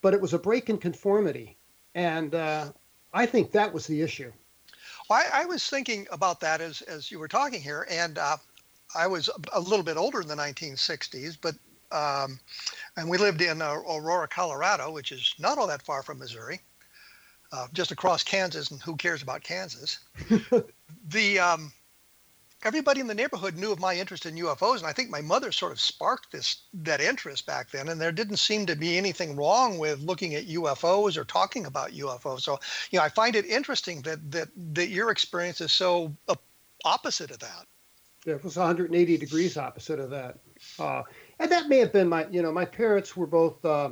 but 0.00 0.12
it 0.12 0.20
was 0.20 0.34
a 0.34 0.40
break 0.40 0.70
in 0.70 0.78
conformity, 0.78 1.56
and 1.94 2.34
I 2.34 3.26
think 3.26 3.52
that 3.52 3.72
was 3.72 3.86
the 3.86 4.02
issue. 4.02 4.32
Well, 5.08 5.22
I, 5.32 5.42
I, 5.42 5.44
was 5.44 5.68
thinking 5.68 6.08
about 6.10 6.40
that 6.40 6.60
as 6.60 6.82
as 6.82 7.12
you 7.12 7.20
were 7.20 7.28
talking 7.28 7.60
here, 7.60 7.86
and 7.88 8.18
I 8.94 9.06
was 9.06 9.30
a 9.52 9.60
little 9.60 9.84
bit 9.84 9.96
older 9.96 10.20
in 10.20 10.28
the 10.28 10.34
1960s, 10.34 11.36
but 11.40 11.54
um, 11.92 12.40
and 12.96 13.08
we 13.08 13.18
lived 13.18 13.42
in 13.42 13.60
uh, 13.60 13.74
Aurora, 13.74 14.26
Colorado, 14.26 14.90
which 14.90 15.12
is 15.12 15.34
not 15.38 15.58
all 15.58 15.66
that 15.66 15.82
far 15.82 16.02
from 16.02 16.18
Missouri, 16.18 16.60
uh, 17.52 17.66
just 17.72 17.90
across 17.90 18.22
Kansas. 18.22 18.70
And 18.70 18.80
who 18.80 18.96
cares 18.96 19.22
about 19.22 19.42
Kansas? 19.42 19.98
the 21.08 21.38
um, 21.38 21.72
everybody 22.64 23.00
in 23.00 23.06
the 23.06 23.14
neighborhood 23.14 23.56
knew 23.56 23.72
of 23.72 23.80
my 23.80 23.94
interest 23.94 24.26
in 24.26 24.36
UFOs, 24.36 24.78
and 24.78 24.86
I 24.86 24.92
think 24.92 25.10
my 25.10 25.20
mother 25.20 25.52
sort 25.52 25.72
of 25.72 25.80
sparked 25.80 26.32
this 26.32 26.62
that 26.72 27.00
interest 27.00 27.46
back 27.46 27.70
then. 27.70 27.88
And 27.88 28.00
there 28.00 28.12
didn't 28.12 28.38
seem 28.38 28.66
to 28.66 28.76
be 28.76 28.96
anything 28.96 29.36
wrong 29.36 29.78
with 29.78 30.00
looking 30.00 30.34
at 30.34 30.48
UFOs 30.48 31.16
or 31.16 31.24
talking 31.24 31.66
about 31.66 31.92
UFOs. 31.92 32.40
So, 32.40 32.58
you 32.90 32.98
know, 32.98 33.04
I 33.04 33.08
find 33.08 33.36
it 33.36 33.44
interesting 33.46 34.02
that 34.02 34.30
that 34.30 34.48
that 34.74 34.88
your 34.88 35.10
experience 35.10 35.60
is 35.60 35.72
so 35.72 36.14
uh, 36.28 36.34
opposite 36.84 37.30
of 37.30 37.38
that. 37.40 37.66
It 38.24 38.42
was 38.44 38.56
180 38.56 39.16
degrees 39.16 39.56
opposite 39.56 39.98
of 39.98 40.10
that. 40.10 40.38
Uh, 40.78 41.02
and 41.38 41.50
that 41.50 41.68
may 41.68 41.78
have 41.78 41.92
been 41.92 42.08
my, 42.08 42.26
you 42.30 42.42
know, 42.42 42.52
my 42.52 42.64
parents 42.64 43.16
were 43.16 43.26
both, 43.26 43.64
uh, 43.64 43.90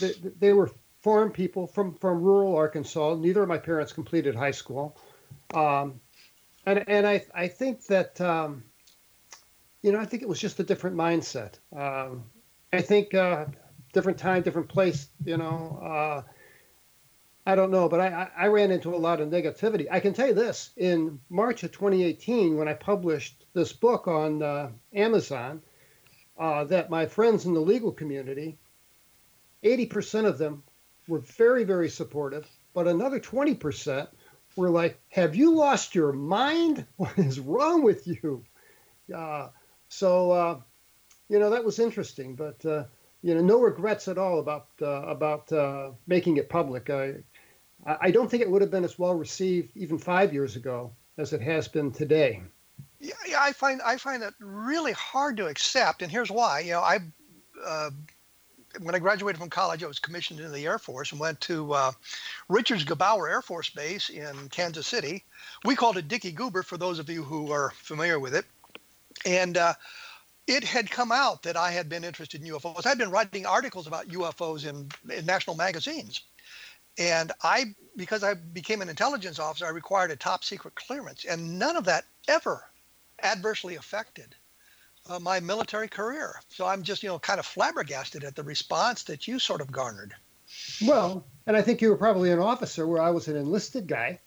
they, 0.00 0.12
they, 0.38 0.52
were 0.52 0.70
farm 1.02 1.30
people 1.30 1.66
from, 1.66 1.94
from 1.94 2.22
rural 2.22 2.56
Arkansas. 2.56 3.16
Neither 3.16 3.42
of 3.42 3.48
my 3.48 3.58
parents 3.58 3.92
completed 3.92 4.34
high 4.34 4.50
school. 4.50 4.96
Um, 5.52 6.00
and, 6.64 6.88
and 6.88 7.06
I, 7.06 7.24
I 7.34 7.48
think 7.48 7.84
that, 7.86 8.20
um, 8.20 8.64
you 9.82 9.92
know, 9.92 9.98
I 9.98 10.04
think 10.04 10.22
it 10.22 10.28
was 10.28 10.40
just 10.40 10.60
a 10.60 10.62
different 10.62 10.96
mindset. 10.96 11.54
Um, 11.76 12.24
I 12.72 12.80
think 12.80 13.14
uh, 13.14 13.46
different 13.92 14.18
time, 14.18 14.42
different 14.42 14.68
place, 14.68 15.08
you 15.24 15.36
know, 15.36 15.80
uh, 15.82 16.22
I 17.46 17.54
don't 17.54 17.70
know, 17.70 17.88
but 17.88 18.00
I, 18.00 18.28
I 18.36 18.46
ran 18.48 18.70
into 18.70 18.94
a 18.94 18.96
lot 18.96 19.20
of 19.20 19.28
negativity. 19.28 19.86
I 19.90 20.00
can 20.00 20.12
tell 20.12 20.28
you 20.28 20.34
this 20.34 20.70
in 20.76 21.20
March 21.30 21.62
of 21.62 21.72
2018, 21.72 22.56
when 22.56 22.68
I 22.68 22.74
published 22.74 23.46
this 23.54 23.72
book 23.72 24.06
on 24.06 24.42
uh, 24.42 24.70
Amazon, 24.94 25.62
uh, 26.38 26.64
that 26.64 26.90
my 26.90 27.06
friends 27.06 27.46
in 27.46 27.54
the 27.54 27.60
legal 27.60 27.92
community, 27.92 28.58
80% 29.64 30.26
of 30.26 30.38
them 30.38 30.62
were 31.08 31.20
very, 31.20 31.64
very 31.64 31.88
supportive, 31.88 32.46
but 32.74 32.86
another 32.86 33.18
20% 33.18 34.08
were 34.56 34.70
like, 34.70 35.00
Have 35.08 35.34
you 35.34 35.54
lost 35.54 35.94
your 35.94 36.12
mind? 36.12 36.86
What 36.96 37.18
is 37.18 37.40
wrong 37.40 37.82
with 37.82 38.06
you? 38.06 38.44
Uh, 39.14 39.48
so, 39.88 40.30
uh, 40.30 40.60
you 41.28 41.38
know, 41.38 41.50
that 41.50 41.64
was 41.64 41.78
interesting, 41.78 42.36
but 42.36 42.64
uh, 42.64 42.84
you 43.22 43.34
know, 43.34 43.40
no 43.40 43.60
regrets 43.60 44.08
at 44.08 44.18
all 44.18 44.38
about 44.38 44.68
uh, 44.80 45.02
about 45.02 45.52
uh, 45.52 45.90
making 46.06 46.36
it 46.38 46.48
public. 46.48 46.90
I, 46.90 47.16
I 47.84 48.10
don't 48.10 48.30
think 48.30 48.42
it 48.42 48.50
would 48.50 48.62
have 48.62 48.70
been 48.70 48.84
as 48.84 48.98
well 48.98 49.14
received 49.14 49.76
even 49.76 49.98
five 49.98 50.32
years 50.32 50.56
ago 50.56 50.92
as 51.16 51.32
it 51.32 51.40
has 51.40 51.68
been 51.68 51.90
today. 51.90 52.42
Yeah, 52.98 53.14
yeah 53.26 53.38
I 53.40 53.52
find 53.52 53.80
I 53.82 53.96
find 53.96 54.22
that 54.22 54.34
really 54.38 54.92
hard 54.92 55.36
to 55.38 55.46
accept, 55.46 56.02
and 56.02 56.10
here's 56.10 56.30
why. 56.30 56.60
You 56.60 56.72
know, 56.72 56.80
I 56.80 56.98
uh, 57.64 57.90
when 58.80 58.94
I 58.94 58.98
graduated 58.98 59.40
from 59.40 59.50
college, 59.50 59.82
I 59.82 59.86
was 59.86 59.98
commissioned 59.98 60.40
into 60.40 60.52
the 60.52 60.66
Air 60.66 60.78
Force 60.78 61.10
and 61.12 61.20
went 61.20 61.40
to 61.42 61.72
uh, 61.72 61.92
Richards 62.48 62.84
Gebaur 62.84 63.28
Air 63.28 63.42
Force 63.42 63.70
Base 63.70 64.10
in 64.10 64.48
Kansas 64.50 64.86
City. 64.86 65.24
We 65.64 65.74
called 65.74 65.96
it 65.96 66.08
Dickey 66.08 66.32
Goober 66.32 66.62
for 66.62 66.76
those 66.76 66.98
of 66.98 67.08
you 67.08 67.22
who 67.22 67.50
are 67.52 67.72
familiar 67.76 68.18
with 68.18 68.34
it, 68.34 68.44
and. 69.24 69.56
Uh, 69.56 69.74
it 70.46 70.64
had 70.64 70.90
come 70.90 71.12
out 71.12 71.44
that 71.44 71.56
I 71.56 71.70
had 71.70 71.88
been 71.88 72.02
interested 72.02 72.42
in 72.42 72.52
UFOs. 72.52 72.84
I'd 72.84 72.98
been 72.98 73.12
writing 73.12 73.46
articles 73.46 73.86
about 73.86 74.08
UFOs 74.08 74.66
in, 74.66 74.88
in 75.08 75.24
national 75.24 75.54
magazines. 75.54 76.22
And 77.00 77.32
I, 77.42 77.74
because 77.96 78.22
I 78.22 78.34
became 78.34 78.82
an 78.82 78.90
intelligence 78.90 79.38
officer, 79.38 79.64
I 79.64 79.70
required 79.70 80.10
a 80.10 80.16
top 80.16 80.44
secret 80.44 80.74
clearance, 80.74 81.24
and 81.24 81.58
none 81.58 81.76
of 81.76 81.86
that 81.86 82.04
ever 82.28 82.62
adversely 83.22 83.76
affected 83.76 84.34
uh, 85.08 85.18
my 85.18 85.40
military 85.40 85.88
career. 85.88 86.34
So 86.50 86.66
I'm 86.66 86.82
just, 86.82 87.02
you 87.02 87.08
know, 87.08 87.18
kind 87.18 87.40
of 87.40 87.46
flabbergasted 87.46 88.22
at 88.22 88.36
the 88.36 88.42
response 88.42 89.04
that 89.04 89.26
you 89.26 89.38
sort 89.38 89.62
of 89.62 89.72
garnered. 89.72 90.14
Well, 90.82 91.24
and 91.46 91.56
I 91.56 91.62
think 91.62 91.80
you 91.80 91.88
were 91.88 91.96
probably 91.96 92.32
an 92.32 92.38
officer 92.38 92.86
where 92.86 93.00
I 93.00 93.10
was 93.10 93.28
an 93.28 93.36
enlisted 93.36 93.86
guy, 93.86 94.20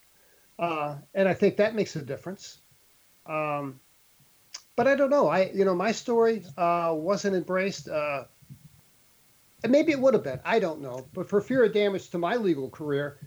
uh, 0.58 0.96
and 1.14 1.28
I 1.28 1.34
think 1.34 1.58
that 1.58 1.76
makes 1.76 1.94
a 1.94 2.02
difference. 2.02 2.58
Um, 3.24 3.78
but 4.74 4.88
I 4.88 4.96
don't 4.96 5.10
know. 5.10 5.28
I, 5.28 5.50
you 5.54 5.64
know, 5.64 5.76
my 5.76 5.92
story 5.92 6.44
uh, 6.56 6.92
wasn't 6.92 7.36
embraced. 7.36 7.88
Uh, 7.88 8.24
and 9.64 9.72
maybe 9.72 9.92
it 9.92 9.98
would 9.98 10.14
have 10.14 10.22
been. 10.22 10.38
I 10.44 10.60
don't 10.60 10.80
know. 10.80 11.06
But 11.14 11.28
for 11.28 11.40
fear 11.40 11.64
of 11.64 11.72
damage 11.72 12.10
to 12.10 12.18
my 12.18 12.36
legal 12.36 12.68
career, 12.68 13.18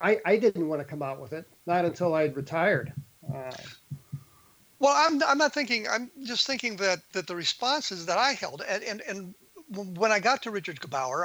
I, 0.00 0.18
I 0.24 0.36
didn't 0.38 0.66
want 0.66 0.80
to 0.80 0.84
come 0.84 1.02
out 1.02 1.20
with 1.20 1.34
it. 1.34 1.46
Not 1.66 1.84
until 1.84 2.14
I 2.14 2.22
had 2.22 2.34
retired. 2.34 2.92
Uh, 3.32 3.52
well, 4.80 4.94
I'm, 4.96 5.22
I'm 5.22 5.38
not 5.38 5.52
thinking. 5.52 5.86
I'm 5.86 6.10
just 6.24 6.46
thinking 6.46 6.76
that 6.76 7.00
that 7.12 7.28
the 7.28 7.36
responses 7.36 8.06
that 8.06 8.18
I 8.18 8.32
held, 8.32 8.62
and 8.66 8.82
and, 8.82 9.02
and 9.02 9.34
when 9.98 10.10
I 10.10 10.18
got 10.18 10.42
to 10.42 10.50
Richard 10.50 10.80
Gebaur. 10.80 11.24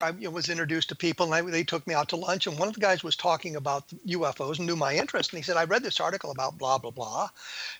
I 0.00 0.10
was 0.10 0.48
introduced 0.48 0.88
to 0.90 0.96
people 0.96 1.32
and 1.32 1.34
I, 1.34 1.50
they 1.50 1.64
took 1.64 1.86
me 1.86 1.94
out 1.94 2.08
to 2.10 2.16
lunch 2.16 2.46
and 2.46 2.58
one 2.58 2.68
of 2.68 2.74
the 2.74 2.80
guys 2.80 3.04
was 3.04 3.16
talking 3.16 3.56
about 3.56 3.88
UFOs 4.06 4.58
and 4.58 4.66
knew 4.66 4.76
my 4.76 4.94
interest. 4.94 5.32
And 5.32 5.38
he 5.38 5.42
said, 5.42 5.56
I 5.56 5.64
read 5.64 5.82
this 5.82 6.00
article 6.00 6.30
about 6.30 6.58
blah, 6.58 6.78
blah, 6.78 6.90
blah. 6.90 7.28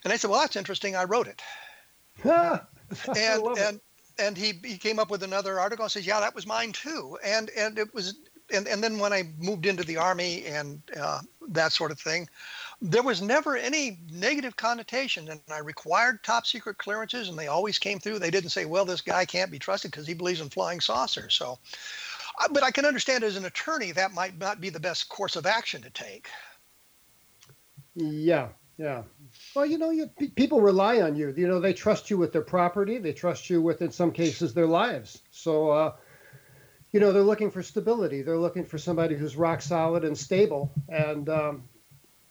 And 0.03 0.13
I 0.13 0.17
said, 0.17 0.29
well, 0.29 0.39
that's 0.41 0.55
interesting. 0.55 0.95
I 0.95 1.03
wrote 1.03 1.27
it. 1.27 1.41
and, 2.23 3.57
and, 3.57 3.79
and 4.17 4.37
he, 4.37 4.53
he 4.63 4.77
came 4.77 4.99
up 4.99 5.09
with 5.09 5.23
another 5.23 5.59
article 5.59 5.85
and 5.85 5.91
says, 5.91 6.05
yeah, 6.05 6.19
that 6.19 6.35
was 6.35 6.45
mine 6.45 6.73
too. 6.73 7.17
And, 7.23 7.49
and 7.57 7.77
it 7.77 7.93
was 7.93 8.15
and, 8.51 8.67
and 8.67 8.83
then 8.83 8.97
when 8.99 9.13
I 9.13 9.23
moved 9.37 9.65
into 9.65 9.83
the 9.83 9.97
army 9.97 10.45
and 10.45 10.81
uh, 10.99 11.19
that 11.49 11.71
sort 11.71 11.91
of 11.91 11.99
thing, 11.99 12.27
there 12.81 13.03
was 13.03 13.21
never 13.21 13.57
any 13.57 13.99
negative 14.11 14.55
connotation. 14.55 15.27
And 15.29 15.41
I 15.51 15.59
required 15.59 16.23
top 16.23 16.47
secret 16.47 16.77
clearances, 16.77 17.29
and 17.29 17.37
they 17.37 17.47
always 17.47 17.77
came 17.77 17.99
through. 17.99 18.19
They 18.19 18.31
didn't 18.31 18.51
say, 18.51 18.65
"Well, 18.65 18.85
this 18.85 19.01
guy 19.01 19.25
can't 19.25 19.51
be 19.51 19.59
trusted 19.59 19.91
because 19.91 20.07
he 20.07 20.13
believes 20.13 20.41
in 20.41 20.49
flying 20.49 20.79
saucers." 20.79 21.33
So, 21.33 21.59
uh, 22.39 22.47
but 22.51 22.63
I 22.63 22.71
can 22.71 22.85
understand 22.85 23.23
as 23.23 23.35
an 23.35 23.45
attorney 23.45 23.91
that 23.91 24.13
might 24.13 24.37
not 24.37 24.61
be 24.61 24.69
the 24.69 24.79
best 24.79 25.09
course 25.09 25.35
of 25.35 25.45
action 25.45 25.81
to 25.81 25.89
take. 25.89 26.29
Yeah, 27.95 28.49
yeah. 28.77 29.03
Well, 29.55 29.65
you 29.65 29.77
know, 29.77 29.89
you, 29.89 30.09
people 30.35 30.61
rely 30.61 31.01
on 31.01 31.15
you. 31.15 31.33
You 31.35 31.47
know, 31.47 31.59
they 31.59 31.73
trust 31.73 32.09
you 32.09 32.17
with 32.17 32.31
their 32.31 32.41
property. 32.43 32.97
They 32.97 33.13
trust 33.13 33.49
you 33.49 33.61
with, 33.61 33.81
in 33.81 33.91
some 33.91 34.11
cases, 34.11 34.53
their 34.53 34.67
lives. 34.67 35.21
So. 35.31 35.69
Uh, 35.69 35.93
you 36.91 36.99
know, 36.99 37.11
they're 37.11 37.21
looking 37.21 37.51
for 37.51 37.61
stability. 37.61 38.23
They're 38.23 38.39
looking 38.39 38.65
for 38.65 38.79
somebody 38.79 39.15
who's 39.15 39.35
rock 39.35 39.61
solid 39.61 40.03
and 40.03 40.17
stable. 40.17 40.71
And, 40.87 41.29
um, 41.29 41.69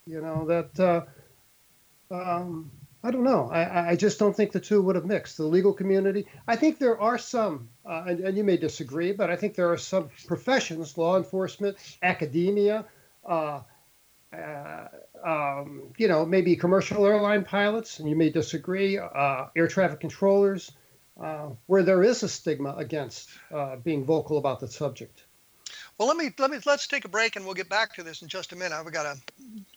you 0.09 0.21
know, 0.21 0.47
that, 0.47 0.81
uh, 0.81 2.15
um, 2.15 2.71
I 3.05 3.11
don't 3.11 3.25
know. 3.25 3.49
I, 3.51 3.91
I 3.91 3.97
just 3.97 4.19
don't 4.19 4.35
think 4.35 4.53
the 4.53 4.61
two 4.61 4.83
would 4.83 4.97
have 4.97 5.05
mixed. 5.05 5.37
The 5.37 5.45
legal 5.45 5.73
community, 5.73 6.27
I 6.47 6.57
think 6.57 6.79
there 6.79 7.01
are 7.01 7.19
some, 7.19 7.69
uh, 7.85 8.05
and, 8.09 8.21
and, 8.21 8.37
you 8.37 8.43
may 8.43 8.57
disagree, 8.57 9.13
but 9.13 9.31
I 9.31 9.37
think 9.37 9.55
there 9.55 9.71
are 9.71 9.77
some 9.77 10.11
professions, 10.27 10.99
law 10.99 11.17
enforcement, 11.17 11.77
academia, 12.03 12.87
uh, 13.25 13.61
uh, 14.37 14.89
um, 15.25 15.93
you 15.97 16.09
know, 16.09 16.27
maybe 16.27 16.57
commercial 16.57 17.07
airline 17.07 17.45
pilots, 17.45 18.01
and 18.01 18.09
you 18.09 18.17
may 18.17 18.31
disagree, 18.31 18.99
uh, 18.99 19.47
air 19.55 19.69
traffic 19.69 20.01
controllers, 20.01 20.73
uh, 21.23 21.51
where 21.67 21.83
there 21.83 22.03
is 22.03 22.23
a 22.23 22.29
stigma 22.29 22.75
against 22.77 23.31
uh, 23.53 23.77
being 23.77 24.05
vocal 24.05 24.39
about 24.39 24.61
the 24.61 24.69
subject. 24.69 25.25
Well, 25.99 26.07
let 26.07 26.17
me 26.17 26.31
let 26.39 26.53
me 26.53 26.59
let's 26.65 26.87
take 26.87 27.05
a 27.05 27.09
break 27.09 27.35
and 27.35 27.45
we'll 27.45 27.55
get 27.55 27.69
back 27.69 27.95
to 27.95 28.05
this 28.05 28.23
in 28.23 28.29
just 28.29 28.53
a 28.53 28.57
minute. 28.57 28.73
I've 28.73 28.93
got 28.93 29.03
to 29.03 29.21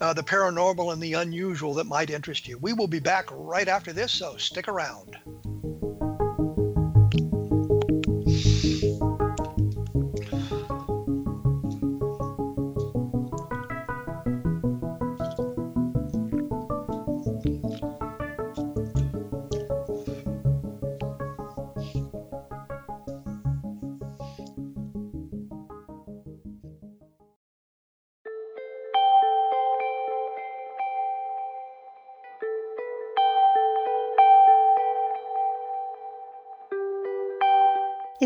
uh, 0.00 0.12
the 0.12 0.22
paranormal 0.22 0.92
and 0.92 1.02
the 1.02 1.14
unusual 1.14 1.74
that 1.74 1.84
might 1.84 2.10
interest 2.10 2.46
you. 2.46 2.58
We 2.58 2.72
will 2.72 2.86
be 2.86 3.00
back 3.00 3.26
right 3.30 3.68
after 3.68 3.92
this, 3.92 4.12
so 4.12 4.36
stick 4.36 4.68
around. 4.68 5.16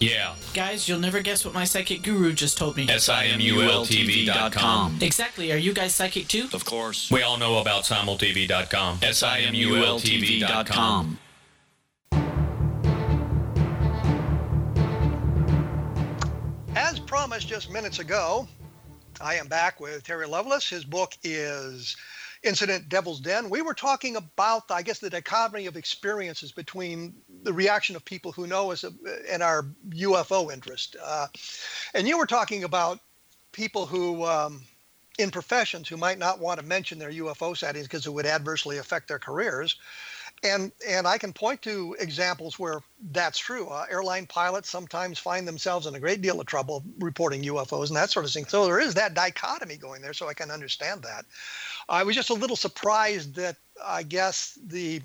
Yeah. 0.00 0.34
Guys, 0.54 0.88
you'll 0.88 0.98
never 0.98 1.20
guess 1.20 1.44
what 1.44 1.52
my 1.52 1.64
psychic 1.64 2.02
guru 2.02 2.32
just 2.32 2.56
told 2.56 2.76
me. 2.76 2.88
S-I-M-U-L-T-V.com. 2.88 4.98
Exactly. 5.02 5.52
Are 5.52 5.58
you 5.58 5.74
guys 5.74 5.94
psychic 5.94 6.26
too? 6.26 6.48
Of 6.54 6.64
course. 6.64 7.10
We 7.10 7.22
all 7.22 7.36
know 7.36 7.58
about 7.58 7.84
simultv.com. 7.84 9.00
S-I-M-U-L-T-V.com. 9.02 11.18
As 16.74 16.98
promised 16.98 17.48
just 17.48 17.70
minutes 17.70 17.98
ago, 17.98 18.48
I 19.20 19.34
am 19.34 19.48
back 19.48 19.80
with 19.80 20.02
Terry 20.02 20.26
Lovelace. 20.26 20.66
His 20.66 20.84
book 20.84 21.14
is 21.22 21.94
Incident 22.42 22.88
Devil's 22.88 23.20
Den. 23.20 23.50
We 23.50 23.60
were 23.60 23.74
talking 23.74 24.16
about, 24.16 24.70
I 24.70 24.82
guess, 24.82 24.98
the 24.98 25.10
dichotomy 25.10 25.66
of 25.66 25.76
experiences 25.76 26.52
between 26.52 27.14
the 27.42 27.52
reaction 27.52 27.96
of 27.96 28.04
people 28.04 28.32
who 28.32 28.46
know 28.46 28.72
us 28.72 28.82
uh, 28.82 28.90
and 29.28 29.42
our 29.42 29.66
UFO 29.90 30.52
interest. 30.52 30.96
Uh, 31.02 31.26
and 31.92 32.08
you 32.08 32.16
were 32.16 32.26
talking 32.26 32.64
about 32.64 32.98
people 33.52 33.84
who, 33.84 34.24
um, 34.24 34.62
in 35.18 35.30
professions, 35.30 35.86
who 35.88 35.98
might 35.98 36.18
not 36.18 36.38
want 36.38 36.58
to 36.58 36.64
mention 36.64 36.98
their 36.98 37.10
UFO 37.10 37.54
sightings 37.54 37.86
because 37.86 38.06
it 38.06 38.12
would 38.12 38.26
adversely 38.26 38.78
affect 38.78 39.08
their 39.08 39.18
careers. 39.18 39.76
And 40.42 40.72
and 40.88 41.06
I 41.06 41.18
can 41.18 41.34
point 41.34 41.60
to 41.62 41.94
examples 42.00 42.58
where 42.58 42.80
that's 43.12 43.38
true. 43.38 43.68
Uh, 43.68 43.84
airline 43.90 44.26
pilots 44.26 44.70
sometimes 44.70 45.18
find 45.18 45.46
themselves 45.46 45.86
in 45.86 45.94
a 45.94 46.00
great 46.00 46.22
deal 46.22 46.40
of 46.40 46.46
trouble 46.46 46.82
reporting 46.98 47.42
UFOs 47.42 47.88
and 47.88 47.96
that 47.96 48.10
sort 48.10 48.24
of 48.24 48.30
thing. 48.30 48.46
So 48.46 48.64
there 48.64 48.80
is 48.80 48.94
that 48.94 49.12
dichotomy 49.12 49.76
going 49.76 50.00
there. 50.00 50.14
So 50.14 50.28
I 50.28 50.34
can 50.34 50.50
understand 50.50 51.02
that. 51.02 51.26
I 51.90 52.04
was 52.04 52.14
just 52.14 52.30
a 52.30 52.34
little 52.34 52.56
surprised 52.56 53.34
that 53.34 53.56
I 53.84 54.04
guess 54.04 54.58
the 54.64 55.02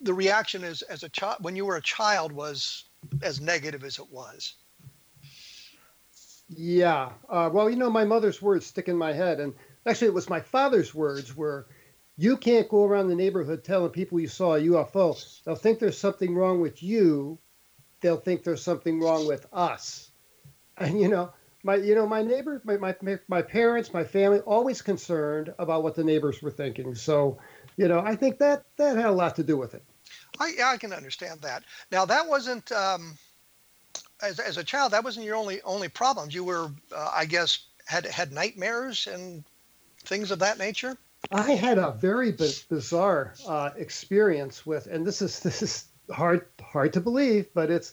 the 0.00 0.14
reaction 0.14 0.62
as 0.62 0.82
as 0.82 1.02
a 1.02 1.08
child 1.08 1.38
when 1.40 1.56
you 1.56 1.66
were 1.66 1.76
a 1.76 1.82
child 1.82 2.30
was 2.32 2.84
as 3.22 3.40
negative 3.40 3.82
as 3.82 3.98
it 3.98 4.10
was. 4.10 4.54
Yeah. 6.48 7.10
Uh, 7.28 7.50
well, 7.52 7.68
you 7.68 7.76
know, 7.76 7.90
my 7.90 8.04
mother's 8.04 8.40
words 8.40 8.64
stick 8.64 8.88
in 8.88 8.96
my 8.96 9.12
head, 9.12 9.40
and 9.40 9.52
actually, 9.84 10.06
it 10.06 10.14
was 10.14 10.30
my 10.30 10.40
father's 10.40 10.94
words 10.94 11.36
where 11.36 11.66
you 12.16 12.36
can't 12.36 12.68
go 12.68 12.84
around 12.84 13.08
the 13.08 13.14
neighborhood 13.14 13.64
telling 13.64 13.90
people 13.90 14.18
you 14.18 14.28
saw 14.28 14.54
a 14.54 14.60
UFO. 14.60 15.42
They'll 15.44 15.56
think 15.56 15.78
there's 15.78 15.98
something 15.98 16.34
wrong 16.34 16.60
with 16.60 16.82
you. 16.82 17.38
They'll 18.00 18.16
think 18.16 18.44
there's 18.44 18.62
something 18.62 19.00
wrong 19.00 19.26
with 19.26 19.46
us. 19.52 20.10
And 20.80 21.00
you 21.00 21.08
know, 21.08 21.32
my 21.68 21.74
you 21.76 21.94
know 21.94 22.06
my 22.06 22.22
neighbors 22.22 22.62
my 22.64 22.78
my 22.78 23.18
my 23.28 23.42
parents, 23.42 23.92
my 23.92 24.02
family, 24.02 24.40
always 24.40 24.80
concerned 24.80 25.52
about 25.58 25.82
what 25.82 25.94
the 25.94 26.02
neighbors 26.02 26.40
were 26.40 26.50
thinking. 26.50 26.94
So, 26.94 27.38
you 27.76 27.88
know, 27.88 28.00
I 28.00 28.16
think 28.16 28.38
that 28.38 28.64
that 28.78 28.96
had 28.96 29.04
a 29.04 29.12
lot 29.12 29.36
to 29.36 29.44
do 29.44 29.58
with 29.58 29.74
it. 29.74 29.84
I 30.40 30.54
I 30.64 30.76
can 30.78 30.94
understand 30.94 31.42
that. 31.42 31.64
Now 31.92 32.06
that 32.06 32.26
wasn't. 32.26 32.72
Um, 32.72 33.18
as, 34.20 34.40
as 34.40 34.56
a 34.56 34.64
child, 34.64 34.92
that 34.92 35.04
wasn't 35.04 35.26
your 35.26 35.36
only 35.36 35.60
only 35.62 35.88
problems. 35.88 36.34
You 36.34 36.42
were, 36.42 36.70
uh, 36.90 37.10
I 37.14 37.24
guess, 37.26 37.66
had 37.84 38.06
had 38.06 38.32
nightmares 38.32 39.06
and 39.06 39.44
things 40.04 40.30
of 40.30 40.38
that 40.40 40.58
nature. 40.58 40.96
I 41.30 41.52
had 41.52 41.78
a 41.78 41.92
very 41.92 42.32
bizarre 42.32 43.34
uh, 43.46 43.70
experience 43.76 44.64
with, 44.64 44.86
and 44.86 45.06
this 45.06 45.20
is 45.20 45.40
this 45.46 45.62
is 45.62 45.84
hard 46.10 46.46
hard 46.62 46.94
to 46.94 47.00
believe, 47.00 47.46
but 47.52 47.70
it's. 47.70 47.92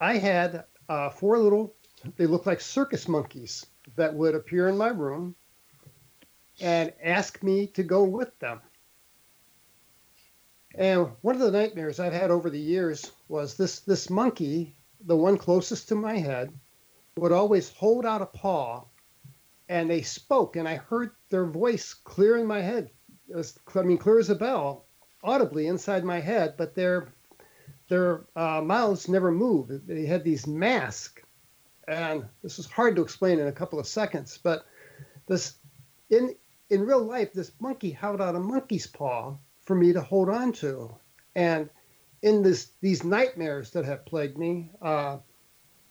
I 0.00 0.18
had 0.18 0.64
uh, 0.90 1.08
four 1.08 1.38
little. 1.38 1.72
They 2.16 2.26
looked 2.26 2.46
like 2.46 2.60
circus 2.60 3.08
monkeys 3.08 3.66
that 3.96 4.14
would 4.14 4.34
appear 4.34 4.68
in 4.68 4.76
my 4.76 4.88
room, 4.88 5.34
and 6.60 6.92
ask 7.02 7.42
me 7.42 7.66
to 7.68 7.82
go 7.82 8.04
with 8.04 8.38
them. 8.38 8.60
And 10.74 11.10
one 11.22 11.34
of 11.34 11.40
the 11.40 11.50
nightmares 11.50 11.98
I've 11.98 12.12
had 12.12 12.30
over 12.30 12.50
the 12.50 12.60
years 12.60 13.12
was 13.28 13.56
this 13.56 13.80
this 13.80 14.10
monkey, 14.10 14.76
the 15.00 15.16
one 15.16 15.38
closest 15.38 15.88
to 15.88 15.94
my 15.94 16.18
head, 16.18 16.52
would 17.16 17.32
always 17.32 17.70
hold 17.70 18.04
out 18.04 18.22
a 18.22 18.26
paw 18.26 18.84
and 19.68 19.90
they 19.90 20.02
spoke 20.02 20.56
and 20.56 20.68
I 20.68 20.76
heard 20.76 21.12
their 21.30 21.46
voice 21.46 21.94
clear 21.94 22.36
in 22.36 22.46
my 22.46 22.60
head. 22.60 22.90
It 23.28 23.36
was, 23.36 23.58
I 23.74 23.82
mean, 23.82 23.98
clear 23.98 24.18
as 24.18 24.30
a 24.30 24.34
bell, 24.34 24.86
audibly 25.24 25.66
inside 25.66 26.04
my 26.04 26.20
head, 26.20 26.54
but 26.56 26.74
their 26.74 27.08
their 27.88 28.26
uh, 28.34 28.60
mouths 28.62 29.08
never 29.08 29.30
moved. 29.30 29.86
They 29.86 30.06
had 30.06 30.24
these 30.24 30.46
masks, 30.46 31.22
and 31.88 32.24
this 32.42 32.58
is 32.58 32.66
hard 32.66 32.96
to 32.96 33.02
explain 33.02 33.38
in 33.38 33.46
a 33.46 33.52
couple 33.52 33.78
of 33.78 33.86
seconds. 33.86 34.38
But 34.42 34.66
this 35.26 35.54
in 36.10 36.34
in 36.70 36.86
real 36.86 37.02
life, 37.02 37.32
this 37.32 37.52
monkey 37.60 37.90
held 37.90 38.20
out 38.20 38.34
a 38.34 38.40
monkey's 38.40 38.86
paw 38.86 39.36
for 39.62 39.74
me 39.74 39.92
to 39.92 40.00
hold 40.00 40.28
on 40.28 40.52
to, 40.52 40.94
and 41.34 41.68
in 42.22 42.42
this 42.42 42.70
these 42.80 43.04
nightmares 43.04 43.70
that 43.70 43.84
have 43.84 44.04
plagued 44.04 44.38
me. 44.38 44.70
Uh, 44.82 45.18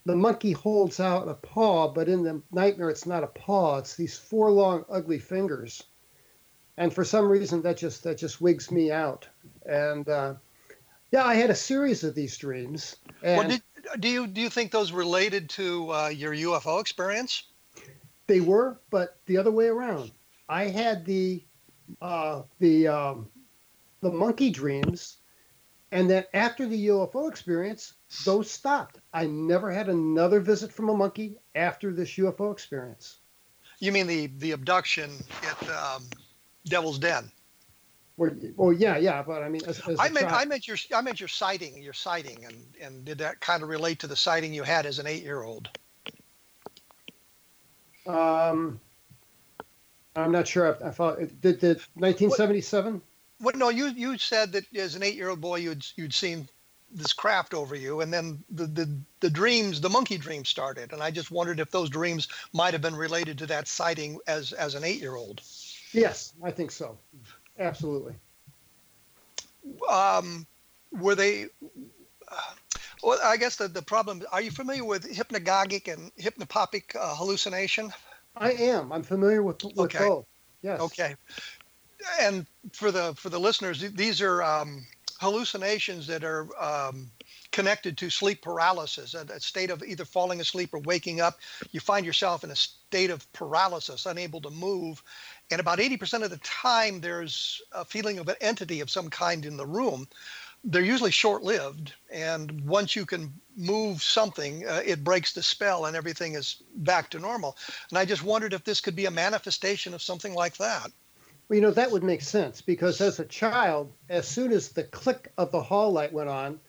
the 0.08 0.16
monkey 0.16 0.52
holds 0.52 1.00
out 1.00 1.28
a 1.28 1.34
paw, 1.34 1.92
but 1.92 2.08
in 2.08 2.22
the 2.22 2.40
nightmare, 2.52 2.92
it's 2.92 3.08
not 3.08 3.24
a 3.24 3.28
paw. 3.28 3.80
It's 3.80 3.96
these 3.96 4.16
four 4.16 4.52
long, 4.52 4.86
ugly 4.88 5.18
fingers, 5.18 5.82
and 6.78 6.94
for 6.94 7.04
some 7.04 7.28
reason, 7.28 7.62
that 7.64 7.78
just 7.78 8.04
that 8.04 8.18
just 8.18 8.40
wigs 8.40 8.70
me 8.70 8.92
out. 8.92 9.28
And 9.66 10.08
uh, 10.08 10.36
yeah, 11.12 11.26
I 11.26 11.36
had 11.36 11.50
a 11.50 11.56
series 11.56 12.04
of 12.04 12.14
these 12.14 12.38
dreams. 12.38 12.98
And 13.24 13.40
well, 13.40 13.50
did, 13.50 13.64
do 14.00 14.08
you 14.08 14.28
do 14.28 14.42
you 14.42 14.50
think 14.50 14.72
those 14.72 14.92
related 14.92 15.50
to 15.52 15.92
uh, 15.92 16.08
your 16.08 16.34
UFO 16.34 16.80
experience? 16.82 17.44
They 18.28 18.42
were, 18.42 18.80
but 18.90 19.18
the 19.26 19.38
other 19.38 19.52
way 19.52 19.68
around. 19.68 20.12
I 20.50 20.66
had 20.66 21.06
the 21.06 21.44
uh, 22.02 22.44
the 22.60 22.88
um, 22.88 23.30
the 24.02 24.12
monkey 24.12 24.50
dreams, 24.50 25.18
and 25.92 26.10
then 26.10 26.26
after 26.34 26.68
the 26.68 26.88
UFO 26.88 27.30
experience, 27.30 27.94
those 28.26 28.50
stopped. 28.50 29.00
I 29.14 29.26
never 29.28 29.72
had 29.72 29.90
another 29.90 30.40
visit 30.40 30.72
from 30.72 30.90
a 30.90 30.94
monkey 30.96 31.38
after 31.56 31.92
this 31.92 32.12
UFO 32.12 32.52
experience. 32.52 33.20
You 33.80 33.92
mean 33.92 34.08
the 34.08 34.28
the 34.28 34.52
abduction 34.52 35.12
at 35.44 35.70
um, 35.70 36.04
Devil's 36.66 37.00
Den? 37.00 37.32
Well, 38.18 38.32
well, 38.56 38.72
yeah, 38.72 38.98
yeah, 38.98 39.22
but 39.24 39.44
I 39.44 39.50
mean, 39.50 39.62
as, 39.68 39.82
as 39.88 40.00
I 40.00 40.10
meant 40.10 40.28
I 40.32 40.46
meant 40.46 40.68
your 40.68 40.78
I 40.96 41.02
meant 41.02 41.20
your 41.20 41.28
sighting, 41.28 41.82
your 41.82 41.94
sighting, 41.94 42.46
and 42.46 42.56
and 42.82 43.06
did 43.06 43.18
that 43.18 43.42
kind 43.42 43.62
of 43.62 43.68
relate 43.68 44.00
to 44.00 44.08
the 44.08 44.16
sighting 44.16 44.54
you 44.54 44.64
had 44.64 44.86
as 44.86 45.00
an 45.00 45.08
eight 45.08 45.24
year 45.24 45.44
old? 45.44 45.70
Um, 48.08 48.80
I'm 50.16 50.32
not 50.32 50.48
sure. 50.48 50.78
I, 50.82 50.88
I 50.88 50.92
thought 50.92 51.20
did 51.20 51.60
did 51.60 51.82
1977. 51.96 53.02
What, 53.40 53.58
no, 53.58 53.68
you 53.68 53.88
you 53.88 54.18
said 54.18 54.54
that 54.54 54.74
as 54.74 54.96
an 54.96 55.04
eight 55.04 55.16
year 55.16 55.30
old 55.30 55.42
boy 55.42 55.58
you'd 55.58 55.86
you'd 55.98 56.14
seen 56.14 56.48
this 56.92 57.12
craft 57.14 57.54
over 57.54 57.76
you 57.76 58.02
and 58.02 58.14
then 58.14 58.44
the, 58.50 58.68
the 58.68 58.98
the 59.20 59.30
dreams 59.30 59.82
the 59.82 59.90
monkey 59.90 60.18
dreams 60.18 60.48
started 60.48 60.94
and 60.94 61.02
i 61.02 61.12
just 61.12 61.32
wondered 61.32 61.60
if 61.60 61.70
those 61.72 61.90
dreams 61.90 62.28
might 62.54 62.74
have 62.74 62.82
been 62.82 62.96
related 62.96 63.38
to 63.38 63.46
that 63.46 63.68
sighting 63.68 64.18
as 64.28 64.54
as 64.54 64.76
an 64.76 64.84
eight 64.84 65.02
year 65.02 65.16
old 65.16 65.42
yes 65.92 66.34
i 66.44 66.52
think 66.52 66.72
so 66.72 66.98
absolutely 67.60 68.14
um 69.90 70.46
were 70.92 71.16
they 71.16 71.46
uh, 72.32 72.54
well 73.04 73.20
i 73.24 73.38
guess 73.38 73.56
the, 73.56 73.68
the 73.68 73.82
problem 73.82 74.22
are 74.32 74.42
you 74.42 74.52
familiar 74.52 74.84
with 74.84 75.10
hypnagogic 75.12 75.92
and 75.92 76.14
hypnopompic 76.16 76.96
uh, 76.96 77.16
hallucination 77.16 77.92
i 78.38 78.52
am 78.52 78.92
i'm 78.92 79.04
familiar 79.04 79.44
with, 79.44 79.64
with 79.64 79.80
okay. 79.80 80.00
both 80.00 80.26
yes 80.62 80.80
okay 80.80 81.16
and 82.22 82.46
for 82.72 82.92
the 82.92 83.14
for 83.16 83.30
the 83.30 83.40
listeners 83.40 83.80
these 83.94 84.22
are 84.22 84.44
um 84.44 84.86
hallucinations 85.20 86.08
that 86.08 86.24
are 86.24 86.48
um, 86.62 87.10
connected 87.52 87.98
to 87.98 88.10
sleep 88.10 88.42
paralysis, 88.42 89.14
a, 89.14 89.26
a, 89.34 89.40
state 89.40 89.70
of 89.70 89.82
either 89.84 90.06
falling 90.06 90.42
asleep 90.42 90.74
or 90.74 90.80
waking 90.80 91.22
up. 91.22 91.40
You 91.72 91.80
find 91.80 92.06
yourself 92.06 92.44
in 92.44 92.52
a 92.52 92.56
state 92.56 93.10
of 93.10 93.32
paralysis, 93.34 94.06
unable 94.06 94.42
to 94.42 94.50
move. 94.50 95.02
And 95.52 95.60
about 95.60 95.80
80% 95.80 96.24
of 96.24 96.32
the 96.32 96.38
time, 96.38 97.02
there's 97.02 97.62
a 97.72 97.86
feeling 97.86 98.18
of 98.18 98.28
an 98.28 98.36
entity 98.42 98.82
of 98.82 98.90
some 98.90 99.10
kind 99.10 99.46
in 99.46 99.58
the 99.58 99.66
room. 99.66 100.08
They're 100.64 100.82
usually 100.82 101.12
short 101.12 101.44
lived. 101.44 101.94
And 102.12 102.66
once 102.66 102.96
you 102.96 103.06
can 103.06 103.32
move 103.56 104.02
something, 104.02 104.68
uh, 104.68 104.82
it 104.84 105.04
breaks 105.04 105.34
the 105.34 105.44
spell 105.44 105.86
and 105.86 105.96
everything 105.96 106.34
is 106.34 106.64
back 106.78 107.12
to 107.12 107.20
normal. 107.20 107.58
And 107.90 108.00
I 108.00 108.06
just 108.06 108.24
wondered 108.24 108.54
if 108.54 108.64
this 108.64 108.82
could 108.82 108.96
be 108.96 109.06
a 109.06 109.12
manifestation 109.12 109.94
of 109.94 110.02
something 110.02 110.34
like 110.34 110.58
that. 110.58 110.92
Well, 111.48 111.56
you 111.56 111.62
know, 111.62 111.72
that 111.72 111.92
would 111.92 112.04
make 112.04 112.22
sense 112.22 112.62
because 112.62 113.00
as 113.00 113.20
a 113.20 113.26
child, 113.26 113.94
as 114.10 114.28
soon 114.28 114.52
as 114.52 114.70
the 114.70 114.84
click 114.84 115.32
of 115.38 115.52
the 115.52 115.62
hall 115.62 115.92
light 115.92 116.12
went 116.12 116.30
on, 116.30 116.60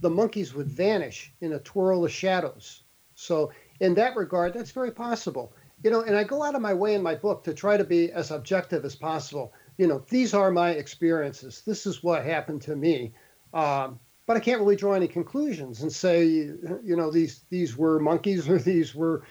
the 0.00 0.10
monkeys 0.10 0.54
would 0.54 0.66
vanish 0.66 1.32
in 1.40 1.52
a 1.52 1.60
twirl 1.60 2.04
of 2.04 2.10
shadows. 2.10 2.82
So, 3.14 3.52
in 3.78 3.94
that 3.94 4.16
regard, 4.16 4.52
that's 4.54 4.72
very 4.72 4.90
possible. 4.90 5.52
You 5.84 5.90
know, 5.90 6.00
and 6.00 6.16
I 6.16 6.24
go 6.24 6.42
out 6.42 6.54
of 6.54 6.62
my 6.62 6.72
way 6.72 6.94
in 6.94 7.02
my 7.02 7.14
book 7.14 7.44
to 7.44 7.52
try 7.52 7.76
to 7.76 7.84
be 7.84 8.10
as 8.10 8.30
objective 8.30 8.86
as 8.86 8.96
possible. 8.96 9.52
You 9.76 9.86
know, 9.86 10.02
these 10.08 10.32
are 10.32 10.50
my 10.50 10.70
experiences. 10.70 11.62
This 11.66 11.84
is 11.84 12.02
what 12.02 12.24
happened 12.24 12.62
to 12.62 12.74
me. 12.74 13.12
Um, 13.52 14.00
but 14.26 14.38
I 14.38 14.40
can't 14.40 14.60
really 14.60 14.76
draw 14.76 14.94
any 14.94 15.06
conclusions 15.06 15.82
and 15.82 15.92
say, 15.92 16.24
you 16.24 16.96
know, 16.96 17.10
these 17.10 17.44
these 17.50 17.76
were 17.76 18.00
monkeys 18.00 18.48
or 18.48 18.58
these 18.72 18.94
were 18.94 19.24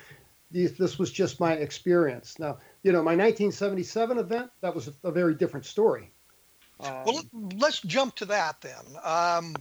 these. 0.51 0.77
This 0.77 0.99
was 0.99 1.11
just 1.11 1.39
my 1.39 1.53
experience. 1.53 2.37
Now, 2.37 2.59
you 2.83 2.91
know, 2.91 2.99
my 2.99 3.15
1977 3.15 4.19
event, 4.19 4.51
that 4.61 4.75
was 4.75 4.91
a, 5.03 5.11
very 5.11 5.33
different 5.33 5.65
story. 5.65 6.11
Um, 6.79 7.03
well, 7.05 7.23
let's 7.57 7.81
jump 7.81 8.15
to 8.17 8.25
that 8.25 8.61
then. 8.61 8.97
Um, 9.03 9.55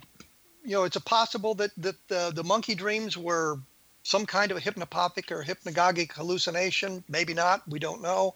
you 0.63 0.73
know, 0.73 0.85
it's 0.85 0.97
a 0.97 1.01
possible 1.01 1.55
that, 1.55 1.71
that 1.79 1.97
the, 2.09 2.33
the 2.35 2.45
monkey 2.45 2.75
dreams 2.75 3.17
were 3.17 3.59
some 4.03 4.27
kind 4.27 4.51
of 4.51 4.57
a 4.57 4.61
hypnopompic 4.61 5.31
or 5.31 5.43
hypnagogic 5.43 6.12
hallucination. 6.12 7.05
Maybe 7.09 7.35
not. 7.35 7.67
We 7.69 7.79
don't 7.79 8.03
know. 8.03 8.35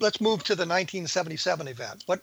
Let's 0.00 0.20
move 0.20 0.44
to 0.44 0.54
the 0.54 0.62
1977 0.62 1.68
event. 1.68 2.04
What 2.06 2.22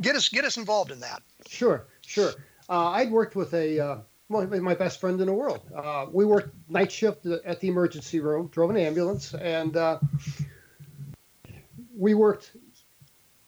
get 0.00 0.16
us 0.16 0.28
get 0.28 0.44
us 0.44 0.56
involved 0.56 0.90
in 0.90 1.00
that? 1.00 1.22
Sure, 1.46 1.86
sure. 2.02 2.32
Uh, 2.68 2.90
I'd 2.90 3.10
worked 3.10 3.36
with 3.36 3.54
a 3.54 3.78
uh, 3.78 3.98
my 4.28 4.74
best 4.74 5.00
friend 5.00 5.20
in 5.20 5.26
the 5.26 5.32
world. 5.32 5.60
Uh, 5.74 6.06
we 6.10 6.24
worked 6.24 6.54
night 6.68 6.90
shift 6.90 7.26
at 7.26 7.60
the 7.60 7.68
emergency 7.68 8.20
room, 8.20 8.48
drove 8.48 8.70
an 8.70 8.76
ambulance, 8.76 9.34
and 9.34 9.76
uh, 9.76 9.98
we 11.96 12.14
worked 12.14 12.52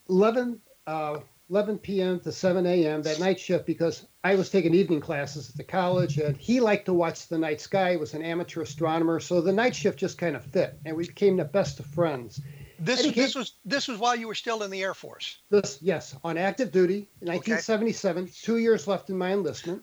11, 0.08 0.60
uh, 0.86 1.18
11 1.48 1.78
p.m. 1.78 2.18
to 2.20 2.32
7 2.32 2.66
a.m. 2.66 3.02
that 3.02 3.20
night 3.20 3.38
shift 3.38 3.66
because 3.66 4.06
I 4.24 4.34
was 4.34 4.50
taking 4.50 4.74
evening 4.74 5.00
classes 5.00 5.48
at 5.48 5.56
the 5.56 5.64
college 5.64 6.18
and 6.18 6.36
he 6.36 6.60
liked 6.60 6.86
to 6.86 6.92
watch 6.92 7.28
the 7.28 7.38
night 7.38 7.60
sky. 7.60 7.92
He 7.92 7.96
was 7.96 8.14
an 8.14 8.22
amateur 8.22 8.62
astronomer. 8.62 9.20
So 9.20 9.40
the 9.40 9.52
night 9.52 9.74
shift 9.74 9.98
just 9.98 10.18
kind 10.18 10.34
of 10.34 10.44
fit 10.44 10.78
and 10.84 10.96
we 10.96 11.06
became 11.06 11.36
the 11.36 11.44
best 11.44 11.78
of 11.78 11.86
friends. 11.86 12.40
This, 12.78 13.10
this 13.14 13.34
was 13.34 13.54
this 13.64 13.88
was 13.88 13.98
while 13.98 14.16
you 14.16 14.26
were 14.26 14.34
still 14.34 14.62
in 14.62 14.70
the 14.70 14.82
Air 14.82 14.92
Force. 14.92 15.38
This 15.50 15.78
yes, 15.80 16.14
on 16.22 16.36
active 16.36 16.72
duty, 16.72 17.08
1977. 17.20 18.24
Okay. 18.24 18.32
Two 18.42 18.58
years 18.58 18.86
left 18.86 19.08
in 19.08 19.16
my 19.16 19.32
enlistment, 19.32 19.82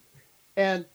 and 0.57 0.85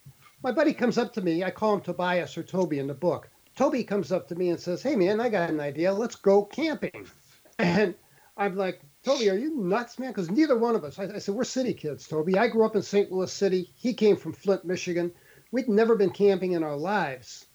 my 0.44 0.52
buddy 0.52 0.72
comes 0.72 0.96
up 0.96 1.12
to 1.14 1.20
me. 1.20 1.42
I 1.42 1.50
call 1.50 1.74
him 1.74 1.81
Tobias 1.81 2.38
or 2.38 2.44
Toby 2.44 2.78
in 2.78 2.87
the 2.87 2.94
book. 2.94 3.28
Toby 3.57 3.83
comes 3.83 4.12
up 4.12 4.28
to 4.28 4.37
me 4.37 4.50
and 4.50 4.61
says, 4.61 4.81
"Hey 4.81 4.94
man, 4.94 5.20
I 5.20 5.28
got 5.28 5.50
an 5.50 5.59
idea. 5.59 5.92
Let's 5.92 6.16
go 6.16 6.44
camping." 6.44 7.07
And 7.61 7.96
I'm 8.37 8.54
like, 8.54 8.81
Toby, 9.09 9.31
are 9.31 9.37
you 9.38 9.57
nuts, 9.57 9.99
man? 9.99 10.11
Because 10.11 10.31
neither 10.31 10.57
one 10.57 10.75
of 10.75 10.85
us, 10.85 10.99
I, 10.99 11.05
I, 11.05 11.18
said, 11.18 11.35
we're 11.35 11.44
city 11.44 11.73
kids, 11.73 12.07
Toby. 12.07 12.37
I 12.37 12.49
grew 12.49 12.66
up 12.66 12.77
in 12.77 12.83
St. 12.83 13.11
Louis 13.11 13.33
City. 13.33 13.73
He 13.75 13.94
came 13.94 14.16
from 14.16 14.35
Flint, 14.35 14.66
Michigan. 14.66 15.12
We'd 15.51 15.66
never 15.66 15.97
been 15.97 16.11
camping 16.11 16.53
in 16.53 16.62
our 16.62 16.77
lives. 16.77 17.47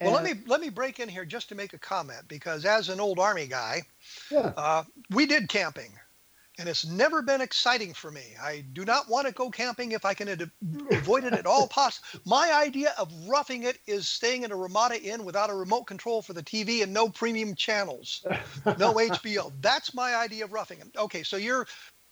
Well, 0.00 0.12
let 0.12 0.24
me 0.24 0.32
let 0.46 0.62
me 0.62 0.70
break 0.70 0.98
in 0.98 1.10
here 1.10 1.26
just 1.26 1.50
to 1.50 1.54
make 1.54 1.74
a 1.74 1.78
comment 1.78 2.22
because 2.26 2.64
as 2.64 2.88
an 2.88 3.00
old 3.00 3.18
army 3.18 3.46
guy, 3.46 3.82
yeah. 4.30 4.52
uh, 4.56 4.84
we 5.10 5.26
did 5.26 5.50
camping 5.50 5.92
and 6.60 6.68
it's 6.68 6.86
never 6.86 7.22
been 7.22 7.40
exciting 7.40 7.94
for 7.94 8.10
me. 8.10 8.34
I 8.40 8.62
do 8.74 8.84
not 8.84 9.08
want 9.08 9.26
to 9.26 9.32
go 9.32 9.50
camping 9.50 9.92
if 9.92 10.04
I 10.04 10.12
can 10.12 10.28
ad- 10.28 10.50
avoid 10.90 11.24
it 11.24 11.32
at 11.32 11.46
all 11.46 11.66
possible. 11.66 12.20
My 12.26 12.52
idea 12.52 12.92
of 12.98 13.10
roughing 13.26 13.62
it 13.62 13.78
is 13.86 14.06
staying 14.06 14.42
in 14.42 14.52
a 14.52 14.56
Ramada 14.56 15.02
Inn 15.02 15.24
without 15.24 15.48
a 15.48 15.54
remote 15.54 15.84
control 15.84 16.20
for 16.20 16.34
the 16.34 16.42
TV 16.42 16.82
and 16.82 16.92
no 16.92 17.08
premium 17.08 17.54
channels, 17.54 18.26
no 18.78 18.94
HBO. 18.94 19.50
That's 19.62 19.94
my 19.94 20.14
idea 20.14 20.44
of 20.44 20.52
roughing 20.52 20.80
it. 20.80 20.88
Okay, 20.96 21.22
so 21.22 21.38
you're 21.38 21.66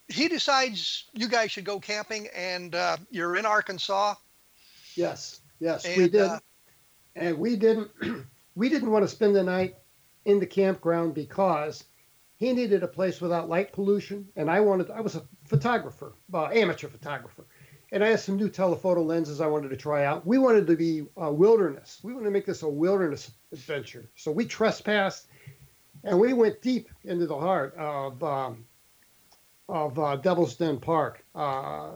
he 0.09 0.29
decides 0.29 1.05
you 1.13 1.29
guys 1.29 1.51
should 1.51 1.65
go 1.65 1.79
camping, 1.79 2.29
and 2.35 2.75
uh, 2.75 2.97
you're 3.11 3.37
in 3.37 3.45
Arkansas. 3.45 4.15
Yes, 4.95 5.41
yes, 5.61 5.85
and, 5.85 5.97
we 5.99 6.09
did, 6.09 6.23
uh, 6.23 6.39
and 7.15 7.39
we 7.39 7.57
didn't. 7.57 7.91
we 8.55 8.71
didn't 8.71 8.91
want 8.91 9.05
to 9.05 9.09
spend 9.09 9.37
the 9.37 9.43
night 9.43 9.77
in 10.25 10.41
the 10.41 10.47
campground 10.47 11.13
because 11.13 11.85
he 12.39 12.53
needed 12.53 12.85
a 12.85 12.89
place 12.89 13.21
without 13.21 13.49
light 13.49 13.73
pollution, 13.73 14.29
and 14.37 14.49
I 14.49 14.61
wanted. 14.61 14.91
I 14.91 15.01
was 15.01 15.17
a 15.17 15.27
photographer, 15.45 16.15
uh, 16.33 16.47
amateur 16.47 16.87
photographer, 16.87 17.45
and 17.91 18.03
I 18.03 18.11
had 18.11 18.21
some 18.21 18.37
new 18.37 18.49
telephoto 18.49 19.03
lenses 19.03 19.41
I 19.41 19.49
wanted 19.49 19.71
to 19.71 19.77
try 19.77 20.05
out. 20.05 20.25
We 20.25 20.39
wanted 20.39 20.69
to 20.69 20.77
be 20.77 21.05
uh, 21.21 21.33
wilderness. 21.33 21.99
We 22.03 22.15
wanted 22.15 22.27
to 22.27 22.31
make 22.31 22.47
this 22.47 22.63
a 22.63 22.69
wilderness 22.69 23.33
adventure. 23.53 24.09
So 24.15 24.31
we 24.31 24.47
trespassed, 24.47 25.27
and 26.05 26.21
we 26.21 26.33
went 26.33 26.63
deep 26.63 26.89
into 27.03 27.27
the 27.27 27.37
heart 27.37 27.75
of 27.77 28.23
um, 28.23 28.65
of 29.69 29.99
uh, 29.99 30.15
Devil's 30.17 30.55
Den 30.55 30.79
Park, 30.79 31.25
uh, 31.35 31.91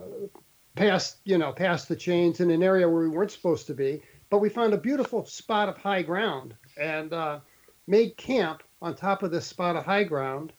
past 0.74 1.18
you 1.24 1.38
know 1.38 1.52
past 1.52 1.88
the 1.88 1.94
chains 1.94 2.40
in 2.40 2.50
an 2.50 2.64
area 2.64 2.88
where 2.88 3.02
we 3.02 3.08
weren't 3.08 3.30
supposed 3.30 3.68
to 3.68 3.74
be. 3.74 4.02
But 4.28 4.38
we 4.38 4.48
found 4.48 4.74
a 4.74 4.78
beautiful 4.78 5.24
spot 5.24 5.68
of 5.68 5.78
high 5.78 6.02
ground 6.02 6.56
and 6.76 7.12
uh, 7.12 7.38
made 7.86 8.16
camp 8.16 8.64
on 8.82 8.94
top 8.94 9.22
of 9.22 9.30
this 9.30 9.46
spot 9.46 9.76
of 9.76 9.84
high 9.84 10.04
ground. 10.04 10.52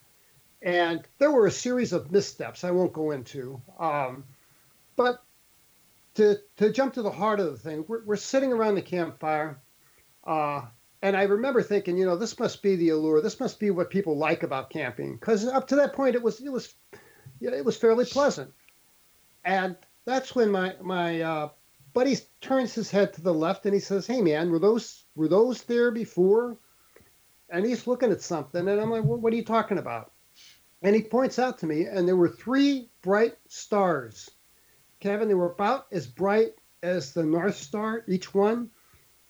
And 0.62 1.06
there 1.20 1.32
were 1.32 1.46
a 1.46 1.52
series 1.52 1.94
of 1.94 2.12
missteps 2.12 2.64
I 2.64 2.72
won't 2.72 2.94
go 2.94 3.12
into. 3.12 3.62
Um, 3.78 4.24
but 4.96 5.22
to, 6.16 6.38
to 6.58 6.72
jump 6.72 6.94
to 6.94 7.02
the 7.02 7.12
heart 7.12 7.40
of 7.42 7.48
the 7.52 7.58
thing, 7.58 7.86
we're, 7.88 8.04
we're 8.06 8.16
sitting 8.16 8.54
around 8.54 8.76
the 8.76 8.82
campfire. 8.82 9.60
Uh, 10.24 10.62
and 11.02 11.18
I 11.18 11.24
remember 11.24 11.62
thinking, 11.62 11.98
you 11.98 12.06
know, 12.06 12.16
this 12.16 12.40
must 12.40 12.64
be 12.64 12.78
the 12.78 12.90
allure. 12.90 13.22
This 13.22 13.42
must 13.42 13.60
be 13.60 13.72
what 13.72 13.90
people 13.90 14.18
like 14.18 14.44
about 14.44 14.70
camping, 14.70 15.16
because 15.16 15.46
up 15.46 15.68
to 15.68 15.76
that 15.76 15.94
point, 15.94 16.16
it 16.16 16.24
was 16.24 16.40
it 16.40 16.50
was, 16.50 16.74
know, 17.42 17.52
it 17.52 17.66
was 17.66 17.76
fairly 17.76 18.06
pleasant. 18.06 18.54
And 19.44 19.76
that's 20.06 20.34
when 20.34 20.50
my 20.50 20.76
my 20.82 21.22
uh, 21.22 21.50
buddy 21.94 22.16
turns 22.40 22.74
his 22.74 22.90
head 22.90 23.12
to 23.14 23.22
the 23.22 23.34
left 23.34 23.66
and 23.66 23.74
he 23.74 23.82
says, 23.82 24.08
"Hey, 24.08 24.22
man, 24.22 24.50
were 24.50 24.60
those 24.60 25.04
were 25.14 25.28
those 25.28 25.64
there 25.64 25.92
before?" 25.92 26.58
And 27.50 27.66
he's 27.66 27.88
looking 27.88 28.12
at 28.12 28.22
something, 28.22 28.68
and 28.68 28.82
I'm 28.82 28.90
like, 28.90 29.04
well, 29.04 29.20
"What 29.20 29.34
are 29.34 29.36
you 29.36 29.44
talking 29.44 29.78
about?" 29.78 30.12
And 30.82 30.96
he 30.96 31.04
points 31.04 31.40
out 31.40 31.60
to 31.60 31.68
me, 31.68 31.86
and 31.86 32.08
there 32.08 32.16
were 32.16 32.30
three 32.30 32.90
bright 33.02 33.38
stars. 33.48 34.32
Kevin, 35.00 35.28
they 35.28 35.34
were 35.34 35.52
about 35.52 35.88
as 35.92 36.08
bright 36.08 36.56
as 36.82 37.14
the 37.14 37.24
North 37.24 37.56
Star, 37.56 38.04
each 38.08 38.34
one. 38.34 38.70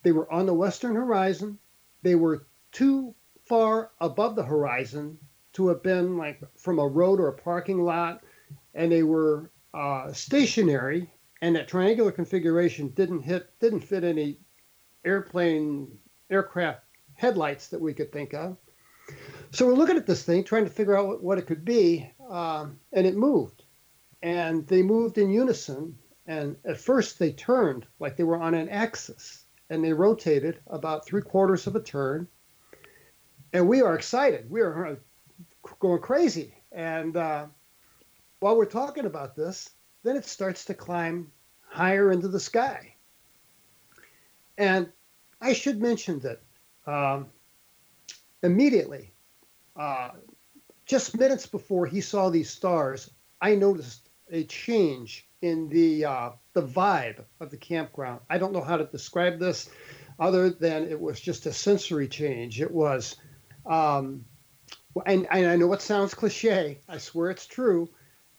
They 0.02 0.12
were 0.12 0.30
on 0.32 0.46
the 0.46 0.54
western 0.54 0.94
horizon. 0.94 1.58
They 2.02 2.14
were 2.14 2.46
too 2.72 3.14
far 3.44 3.90
above 4.00 4.36
the 4.36 4.44
horizon 4.44 5.18
to 5.54 5.68
have 5.68 5.82
been 5.82 6.16
like 6.16 6.40
from 6.56 6.78
a 6.78 6.86
road 6.86 7.20
or 7.20 7.28
a 7.28 7.32
parking 7.32 7.82
lot, 7.82 8.24
and 8.74 8.90
they 8.90 9.02
were 9.02 9.50
uh, 9.72 10.12
stationary. 10.12 11.10
And 11.42 11.56
that 11.56 11.68
triangular 11.68 12.12
configuration 12.12 12.88
didn't 12.88 13.22
hit, 13.22 13.50
didn't 13.60 13.80
fit 13.80 14.02
any 14.02 14.40
airplane, 15.04 15.98
aircraft 16.30 16.84
headlights 17.14 17.68
that 17.68 17.80
we 17.80 17.94
could 17.94 18.12
think 18.12 18.34
of. 18.34 18.56
So 19.50 19.66
we're 19.66 19.74
looking 19.74 19.96
at 19.96 20.06
this 20.06 20.22
thing, 20.22 20.44
trying 20.44 20.64
to 20.64 20.70
figure 20.70 20.96
out 20.96 21.22
what, 21.22 21.38
it 21.38 21.46
could 21.46 21.64
be, 21.64 22.10
um, 22.28 22.78
and 22.92 23.06
it 23.06 23.16
moved. 23.16 23.62
And 24.22 24.66
they 24.66 24.82
moved 24.82 25.18
in 25.18 25.30
unison. 25.30 25.96
And 26.26 26.56
at 26.64 26.80
first, 26.80 27.18
they 27.18 27.32
turned 27.32 27.86
like 27.98 28.16
they 28.16 28.24
were 28.24 28.40
on 28.40 28.54
an 28.54 28.68
axis 28.68 29.44
and 29.70 29.84
they 29.84 29.92
rotated 29.92 30.58
about 30.66 31.06
three 31.06 31.22
quarters 31.22 31.66
of 31.66 31.76
a 31.76 31.80
turn. 31.80 32.26
And 33.52 33.68
we 33.68 33.82
are 33.82 33.94
excited. 33.94 34.50
We 34.50 34.60
are 34.62 34.86
uh, 34.86 34.96
going 35.78 36.00
crazy. 36.00 36.54
And 36.72 37.16
uh, 37.16 37.46
while 38.40 38.56
we're 38.56 38.64
talking 38.64 39.06
about 39.06 39.36
this, 39.36 39.70
then 40.02 40.16
it 40.16 40.24
starts 40.24 40.64
to 40.66 40.74
climb 40.74 41.30
higher 41.68 42.10
into 42.10 42.28
the 42.28 42.40
sky. 42.40 42.94
And 44.58 44.92
I 45.40 45.52
should 45.52 45.80
mention 45.80 46.20
that 46.20 46.40
um, 46.86 47.26
immediately, 48.42 49.12
uh, 49.76 50.10
just 50.86 51.18
minutes 51.18 51.46
before 51.46 51.86
he 51.86 52.00
saw 52.00 52.30
these 52.30 52.50
stars, 52.50 53.10
I 53.40 53.54
noticed 53.54 54.08
a 54.30 54.44
change 54.44 55.28
in 55.42 55.68
the 55.68 56.04
uh, 56.04 56.30
the 56.54 56.62
vibe 56.62 57.24
of 57.40 57.50
the 57.50 57.56
campground. 57.56 58.20
I 58.30 58.38
don't 58.38 58.52
know 58.52 58.62
how 58.62 58.76
to 58.76 58.84
describe 58.84 59.38
this, 59.38 59.68
other 60.18 60.50
than 60.50 60.84
it 60.84 61.00
was 61.00 61.20
just 61.20 61.46
a 61.46 61.52
sensory 61.52 62.08
change. 62.08 62.60
It 62.60 62.70
was, 62.70 63.16
um, 63.66 64.24
and, 65.06 65.26
and 65.30 65.46
I 65.46 65.56
know 65.56 65.72
it 65.72 65.82
sounds 65.82 66.14
cliche. 66.14 66.78
I 66.88 66.98
swear 66.98 67.30
it's 67.30 67.46
true. 67.46 67.88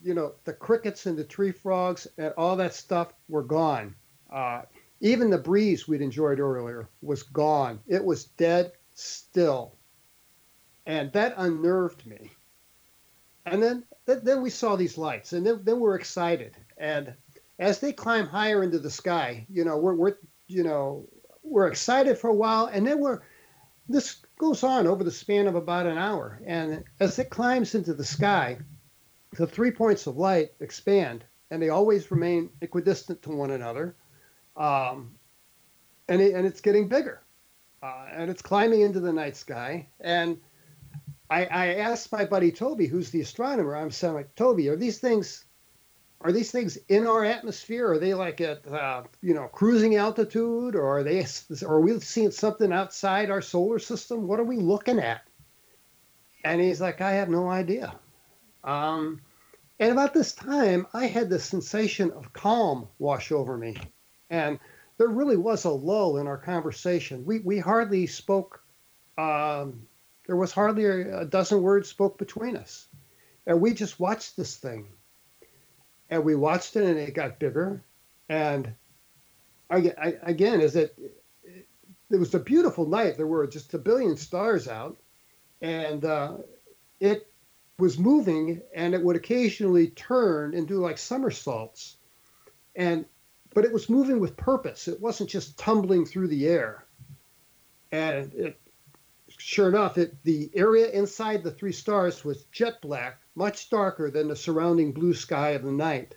You 0.01 0.13
know, 0.13 0.33
the 0.45 0.53
crickets 0.53 1.05
and 1.05 1.17
the 1.17 1.23
tree 1.23 1.51
frogs 1.51 2.07
and 2.17 2.33
all 2.37 2.55
that 2.57 2.73
stuff 2.73 3.13
were 3.27 3.43
gone. 3.43 3.95
Uh, 4.31 4.61
even 5.01 5.29
the 5.29 5.37
breeze 5.37 5.87
we'd 5.87 6.01
enjoyed 6.01 6.39
earlier 6.39 6.89
was 7.01 7.23
gone. 7.23 7.79
It 7.87 8.03
was 8.03 8.25
dead 8.25 8.71
still, 8.93 9.75
and 10.85 11.11
that 11.13 11.35
unnerved 11.37 12.05
me. 12.05 12.31
And 13.45 13.61
then, 13.61 13.83
then 14.05 14.41
we 14.41 14.49
saw 14.49 14.75
these 14.75 14.97
lights, 14.97 15.33
and 15.33 15.45
then, 15.45 15.61
then 15.63 15.79
we're 15.79 15.95
excited 15.95 16.55
and 16.77 17.13
as 17.59 17.79
they 17.79 17.93
climb 17.93 18.27
higher 18.27 18.63
into 18.63 18.79
the 18.79 18.89
sky, 18.89 19.45
you 19.49 19.63
know, 19.63 19.77
we're, 19.77 19.95
we're 19.95 20.15
you 20.47 20.63
know, 20.63 21.07
we're 21.43 21.67
excited 21.67 22.17
for 22.17 22.29
a 22.29 22.35
while, 22.35 22.65
and 22.65 22.85
then 22.85 22.99
we're 22.99 23.21
this 23.87 24.17
goes 24.37 24.63
on 24.63 24.87
over 24.87 25.03
the 25.03 25.11
span 25.11 25.47
of 25.47 25.55
about 25.55 25.85
an 25.85 25.97
hour. 25.97 26.41
And 26.45 26.83
as 26.99 27.19
it 27.19 27.29
climbs 27.29 27.75
into 27.75 27.93
the 27.93 28.03
sky, 28.03 28.57
the 29.33 29.47
three 29.47 29.71
points 29.71 30.07
of 30.07 30.17
light 30.17 30.53
expand, 30.59 31.23
and 31.51 31.61
they 31.61 31.69
always 31.69 32.09
remain 32.09 32.49
equidistant 32.61 33.21
to 33.21 33.29
one 33.29 33.51
another. 33.51 33.95
Um, 34.55 35.15
and, 36.07 36.21
it, 36.21 36.33
and 36.33 36.45
it's 36.45 36.61
getting 36.61 36.87
bigger. 36.87 37.21
Uh, 37.83 38.05
and 38.11 38.29
it's 38.29 38.41
climbing 38.41 38.81
into 38.81 38.99
the 38.99 39.13
night 39.13 39.35
sky. 39.35 39.87
And 39.99 40.39
I, 41.29 41.45
I 41.45 41.65
asked 41.75 42.11
my 42.11 42.25
buddy 42.25 42.51
Toby, 42.51 42.87
who's 42.87 43.11
the 43.11 43.21
astronomer, 43.21 43.75
I'm 43.75 43.91
saying, 43.91 44.13
like, 44.13 44.35
Toby, 44.35 44.69
are 44.69 44.75
these 44.75 44.99
things 44.99 45.45
are 46.21 46.31
these 46.31 46.49
things 46.49 46.77
in 46.89 47.05
our 47.05 47.23
atmosphere? 47.23 47.91
Are 47.91 47.99
they 47.99 48.15
like 48.15 48.41
at 48.41 48.67
uh, 48.67 49.03
you 49.21 49.35
know 49.35 49.47
cruising 49.47 49.95
altitude, 49.95 50.75
or 50.75 50.97
are 50.97 51.03
they? 51.03 51.23
Are 51.65 51.79
we 51.79 51.99
seeing 51.99 52.31
something 52.31 52.71
outside 52.71 53.29
our 53.29 53.41
solar 53.41 53.77
system? 53.77 54.27
What 54.27 54.39
are 54.39 54.45
we 54.45 54.57
looking 54.57 54.97
at? 54.97 55.21
And 56.43 56.59
he's 56.61 56.81
like, 56.81 57.01
I 57.01 57.11
have 57.11 57.29
no 57.29 57.47
idea. 57.49 57.93
Um, 58.63 59.21
and 59.79 59.91
about 59.91 60.13
this 60.13 60.33
time, 60.33 60.87
I 60.93 61.05
had 61.05 61.29
the 61.29 61.39
sensation 61.39 62.11
of 62.11 62.33
calm 62.33 62.87
wash 62.97 63.31
over 63.31 63.57
me, 63.57 63.77
and 64.29 64.59
there 64.97 65.07
really 65.07 65.37
was 65.37 65.65
a 65.65 65.69
lull 65.69 66.17
in 66.17 66.27
our 66.27 66.37
conversation. 66.37 67.25
We 67.25 67.39
we 67.39 67.59
hardly 67.59 68.07
spoke. 68.07 68.61
Um, 69.17 69.87
there 70.27 70.35
was 70.35 70.51
hardly 70.51 70.85
a 70.85 71.25
dozen 71.25 71.61
words 71.61 71.89
spoke 71.89 72.17
between 72.17 72.57
us, 72.57 72.87
and 73.45 73.61
we 73.61 73.73
just 73.73 73.99
watched 73.99 74.37
this 74.37 74.55
thing. 74.55 74.87
And 76.09 76.23
we 76.23 76.35
watched 76.35 76.75
it 76.75 76.83
and 76.83 76.99
it 76.99 77.15
got 77.15 77.39
bigger. 77.39 77.83
And 78.29 78.73
I, 79.71 79.91
I, 79.97 80.13
again 80.21 80.61
is 80.61 80.75
it 80.75 80.97
it 82.11 82.17
was 82.17 82.33
a 82.33 82.39
beautiful 82.39 82.85
night. 82.87 83.17
There 83.17 83.27
were 83.27 83.47
just 83.47 83.73
a 83.73 83.79
billion 83.79 84.15
stars 84.17 84.67
out. 84.67 84.97
And 85.61 86.05
uh, 86.05 86.37
it 86.99 87.31
was 87.79 87.97
moving 87.97 88.61
and 88.73 88.93
it 88.93 89.01
would 89.01 89.15
occasionally 89.15 89.87
turn 89.87 90.53
and 90.53 90.67
do 90.67 90.75
like 90.75 90.97
somersaults. 90.97 91.97
And 92.75 93.05
but 93.55 93.65
it 93.65 93.73
was 93.73 93.89
moving 93.89 94.19
with 94.19 94.37
purpose 94.37 94.87
it 94.87 95.01
wasn't 95.01 95.29
just 95.29 95.57
tumbling 95.57 96.05
through 96.05 96.27
the 96.27 96.47
air 96.47 96.85
and 97.91 98.31
it 98.35 98.59
sure 99.39 99.67
enough 99.67 99.97
it 99.97 100.15
the 100.23 100.51
area 100.53 100.87
inside 100.91 101.43
the 101.43 101.51
three 101.51 101.71
stars 101.71 102.23
was 102.23 102.43
jet 102.51 102.79
black 102.81 103.19
much 103.35 103.69
darker 103.69 104.09
than 104.09 104.29
the 104.29 104.35
surrounding 104.35 104.93
blue 104.93 105.13
sky 105.13 105.49
of 105.49 105.63
the 105.63 105.71
night. 105.71 106.15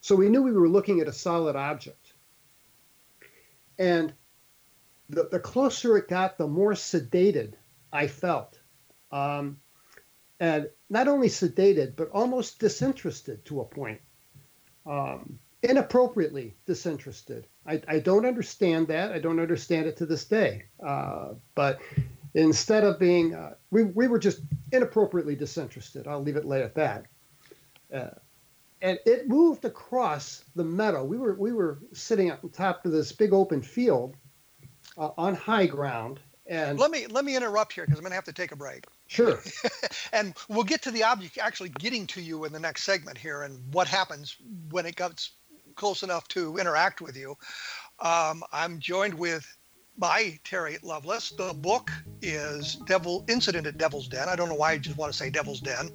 So 0.00 0.16
we 0.16 0.30
knew 0.30 0.42
we 0.42 0.52
were 0.52 0.68
looking 0.68 1.00
at 1.00 1.08
a 1.08 1.12
solid 1.12 1.54
object. 1.54 2.14
And 3.78 4.12
the, 5.08 5.28
the 5.30 5.38
closer 5.38 5.96
it 5.98 6.08
got, 6.08 6.38
the 6.38 6.48
more 6.48 6.72
sedated 6.72 7.54
I 7.92 8.06
felt. 8.06 8.58
Um, 9.10 9.60
and 10.40 10.70
not 10.88 11.08
only 11.08 11.28
sedated, 11.28 11.94
but 11.96 12.10
almost 12.10 12.58
disinterested 12.58 13.44
to 13.44 13.60
a 13.60 13.64
point. 13.64 14.00
Um, 14.86 15.38
inappropriately 15.62 16.54
disinterested. 16.66 17.46
I, 17.66 17.80
I, 17.86 17.98
don't 18.00 18.26
understand 18.26 18.88
that. 18.88 19.12
I 19.12 19.18
don't 19.18 19.38
understand 19.38 19.86
it 19.86 19.96
to 19.98 20.06
this 20.06 20.24
day. 20.24 20.64
Uh, 20.84 21.34
but 21.54 21.80
instead 22.34 22.84
of 22.84 22.98
being, 22.98 23.34
uh, 23.34 23.54
we, 23.70 23.84
we 23.84 24.08
were 24.08 24.18
just 24.18 24.40
inappropriately 24.72 25.36
disinterested. 25.36 26.08
I'll 26.08 26.22
leave 26.22 26.36
it 26.36 26.44
late 26.44 26.62
at 26.62 26.74
that. 26.74 27.06
Uh, 27.94 28.10
and 28.80 28.98
it 29.06 29.28
moved 29.28 29.64
across 29.64 30.44
the 30.56 30.64
meadow. 30.64 31.04
We 31.04 31.16
were 31.16 31.34
we 31.34 31.52
were 31.52 31.78
sitting 31.92 32.32
on 32.32 32.38
top 32.50 32.84
of 32.84 32.90
this 32.90 33.12
big 33.12 33.32
open 33.32 33.62
field 33.62 34.16
uh, 34.98 35.10
on 35.16 35.34
high 35.34 35.66
ground. 35.66 36.18
And 36.46 36.78
let 36.78 36.90
me 36.90 37.06
let 37.06 37.24
me 37.24 37.36
interrupt 37.36 37.72
here 37.72 37.84
because 37.84 37.98
I'm 37.98 38.02
going 38.02 38.10
to 38.10 38.16
have 38.16 38.24
to 38.24 38.32
take 38.32 38.50
a 38.50 38.56
break. 38.56 38.86
Sure. 39.06 39.40
and 40.12 40.34
we'll 40.48 40.64
get 40.64 40.82
to 40.82 40.90
the 40.90 41.04
object 41.04 41.38
actually 41.38 41.68
getting 41.68 42.08
to 42.08 42.20
you 42.20 42.44
in 42.44 42.52
the 42.52 42.58
next 42.58 42.82
segment 42.82 43.16
here, 43.16 43.42
and 43.42 43.72
what 43.72 43.86
happens 43.86 44.36
when 44.70 44.84
it 44.84 44.96
gets 44.96 45.30
close 45.72 46.02
enough 46.02 46.28
to 46.28 46.56
interact 46.56 47.00
with 47.00 47.16
you. 47.16 47.34
Um, 48.00 48.42
I'm 48.52 48.78
joined 48.78 49.14
with 49.14 49.46
by 49.98 50.38
Terry 50.44 50.78
Lovelace. 50.82 51.30
The 51.30 51.54
book 51.54 51.90
is 52.22 52.76
Devil 52.86 53.24
Incident 53.28 53.66
at 53.66 53.76
Devil's 53.78 54.06
Den. 54.08 54.28
I 54.28 54.36
don't 54.36 54.48
know 54.48 54.54
why 54.54 54.72
I 54.72 54.78
just 54.78 54.96
want 54.96 55.12
to 55.12 55.18
say 55.18 55.28
Devil's 55.30 55.60
Den. 55.60 55.90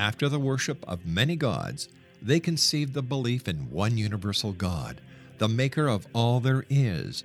after 0.00 0.28
the 0.30 0.40
worship 0.40 0.82
of 0.88 1.04
many 1.04 1.36
gods, 1.36 1.90
they 2.22 2.40
conceived 2.40 2.94
the 2.94 3.02
belief 3.02 3.46
in 3.46 3.70
one 3.70 3.98
universal 3.98 4.52
God, 4.52 5.02
the 5.36 5.46
maker 5.46 5.88
of 5.88 6.06
all 6.14 6.40
there 6.40 6.64
is. 6.70 7.24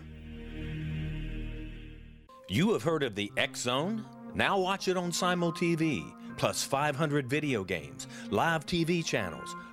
You 2.48 2.72
have 2.72 2.82
heard 2.82 3.02
of 3.02 3.14
the 3.14 3.32
X 3.38 3.60
Zone? 3.60 4.04
Now 4.34 4.58
watch 4.58 4.88
it 4.88 4.98
on 4.98 5.12
Simul 5.12 5.52
TV, 5.52 6.04
plus 6.36 6.62
500 6.62 7.26
video 7.26 7.64
games, 7.64 8.06
live 8.30 8.66
TV 8.66 9.02
channels, 9.04 9.56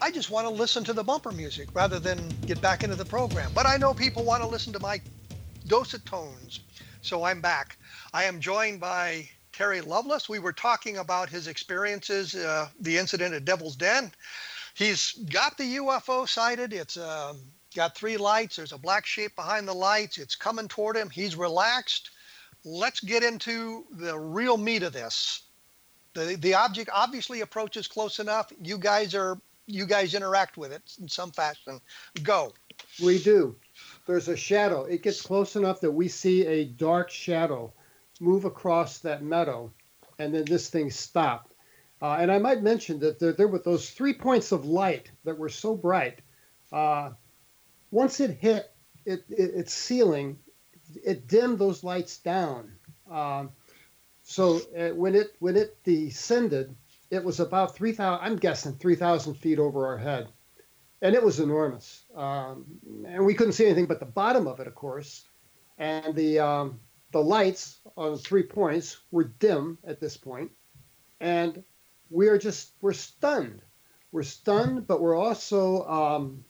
I 0.00 0.10
just 0.10 0.30
want 0.30 0.46
to 0.46 0.52
listen 0.52 0.84
to 0.84 0.92
the 0.92 1.02
bumper 1.02 1.32
music 1.32 1.68
rather 1.74 1.98
than 1.98 2.18
get 2.46 2.60
back 2.60 2.84
into 2.84 2.94
the 2.94 3.04
program. 3.04 3.50
But 3.54 3.66
I 3.66 3.76
know 3.76 3.92
people 3.92 4.22
want 4.22 4.42
to 4.42 4.48
listen 4.48 4.72
to 4.74 4.80
my 4.80 5.00
dulcet 5.66 6.04
tones. 6.06 6.60
So 7.02 7.24
I'm 7.24 7.40
back. 7.40 7.76
I 8.12 8.24
am 8.24 8.40
joined 8.40 8.80
by 8.80 9.28
Terry 9.52 9.80
Lovelace. 9.80 10.28
We 10.28 10.38
were 10.38 10.52
talking 10.52 10.98
about 10.98 11.28
his 11.28 11.48
experiences, 11.48 12.34
uh, 12.34 12.68
the 12.80 12.96
incident 12.96 13.34
at 13.34 13.44
Devil's 13.44 13.76
Den. 13.76 14.12
He's 14.74 15.12
got 15.30 15.58
the 15.58 15.76
UFO 15.76 16.28
sighted. 16.28 16.72
It's 16.72 16.96
uh, 16.96 17.34
got 17.74 17.96
three 17.96 18.16
lights. 18.16 18.56
There's 18.56 18.72
a 18.72 18.78
black 18.78 19.04
shape 19.04 19.34
behind 19.34 19.66
the 19.66 19.74
lights. 19.74 20.18
It's 20.18 20.36
coming 20.36 20.68
toward 20.68 20.96
him. 20.96 21.10
He's 21.10 21.34
relaxed. 21.34 22.10
Let's 22.64 23.00
get 23.00 23.24
into 23.24 23.84
the 23.90 24.18
real 24.18 24.56
meat 24.56 24.84
of 24.84 24.92
this. 24.92 25.42
The, 26.14 26.36
the 26.36 26.54
object 26.54 26.90
obviously 26.92 27.40
approaches 27.40 27.88
close 27.88 28.20
enough. 28.20 28.52
You 28.62 28.78
guys 28.78 29.14
are 29.14 29.38
you 29.68 29.86
guys 29.86 30.14
interact 30.14 30.56
with 30.56 30.72
it 30.72 30.82
in 31.00 31.08
some 31.08 31.30
fashion. 31.30 31.80
Go. 32.22 32.52
We 33.02 33.22
do. 33.22 33.56
There's 34.06 34.28
a 34.28 34.36
shadow. 34.36 34.84
It 34.84 35.02
gets 35.02 35.22
close 35.22 35.56
enough 35.56 35.80
that 35.80 35.90
we 35.90 36.08
see 36.08 36.46
a 36.46 36.64
dark 36.64 37.10
shadow 37.10 37.72
move 38.20 38.44
across 38.44 38.98
that 39.00 39.22
meadow, 39.22 39.72
and 40.18 40.34
then 40.34 40.44
this 40.44 40.70
thing 40.70 40.90
stopped. 40.90 41.54
Uh, 42.00 42.16
and 42.18 42.32
I 42.32 42.38
might 42.38 42.62
mention 42.62 42.98
that 43.00 43.18
there, 43.18 43.32
there, 43.32 43.48
were 43.48 43.58
those 43.58 43.90
three 43.90 44.14
points 44.14 44.52
of 44.52 44.64
light 44.64 45.10
that 45.24 45.36
were 45.36 45.48
so 45.48 45.76
bright. 45.76 46.20
Uh, 46.72 47.10
once 47.90 48.20
it 48.20 48.38
hit 48.40 48.72
it, 49.04 49.24
it, 49.28 49.50
its 49.54 49.74
ceiling, 49.74 50.38
it 51.04 51.26
dimmed 51.26 51.58
those 51.58 51.82
lights 51.82 52.18
down. 52.18 52.72
Um, 53.10 53.50
so 54.22 54.60
uh, 54.78 54.90
when 54.90 55.14
it 55.14 55.34
when 55.40 55.56
it 55.56 55.82
descended, 55.82 56.74
it 57.10 57.24
was 57.24 57.40
about 57.40 57.76
three 57.76 57.92
thousand. 57.92 58.24
I'm 58.26 58.36
guessing 58.36 58.74
three 58.74 58.96
thousand 58.96 59.34
feet 59.34 59.58
over 59.58 59.86
our 59.86 59.98
head, 59.98 60.28
and 61.02 61.14
it 61.14 61.22
was 61.22 61.40
enormous. 61.40 62.04
Um, 62.14 62.66
and 63.06 63.24
we 63.26 63.34
couldn't 63.34 63.54
see 63.54 63.66
anything 63.66 63.86
but 63.86 64.00
the 64.00 64.06
bottom 64.06 64.46
of 64.46 64.60
it, 64.60 64.66
of 64.66 64.74
course. 64.74 65.24
And 65.78 66.14
the 66.14 66.40
um, 66.40 66.80
the 67.12 67.22
lights 67.22 67.80
on 67.96 68.18
three 68.18 68.44
points 68.44 68.98
were 69.10 69.24
dim 69.24 69.78
at 69.86 70.00
this 70.00 70.16
point. 70.16 70.50
and 71.20 71.62
we 72.10 72.28
are 72.28 72.38
just 72.38 72.72
we're 72.80 72.92
stunned. 72.92 73.62
We're 74.12 74.22
stunned, 74.24 74.86
but 74.86 75.00
we're 75.00 75.16
also 75.16 75.84
um, 75.86 76.44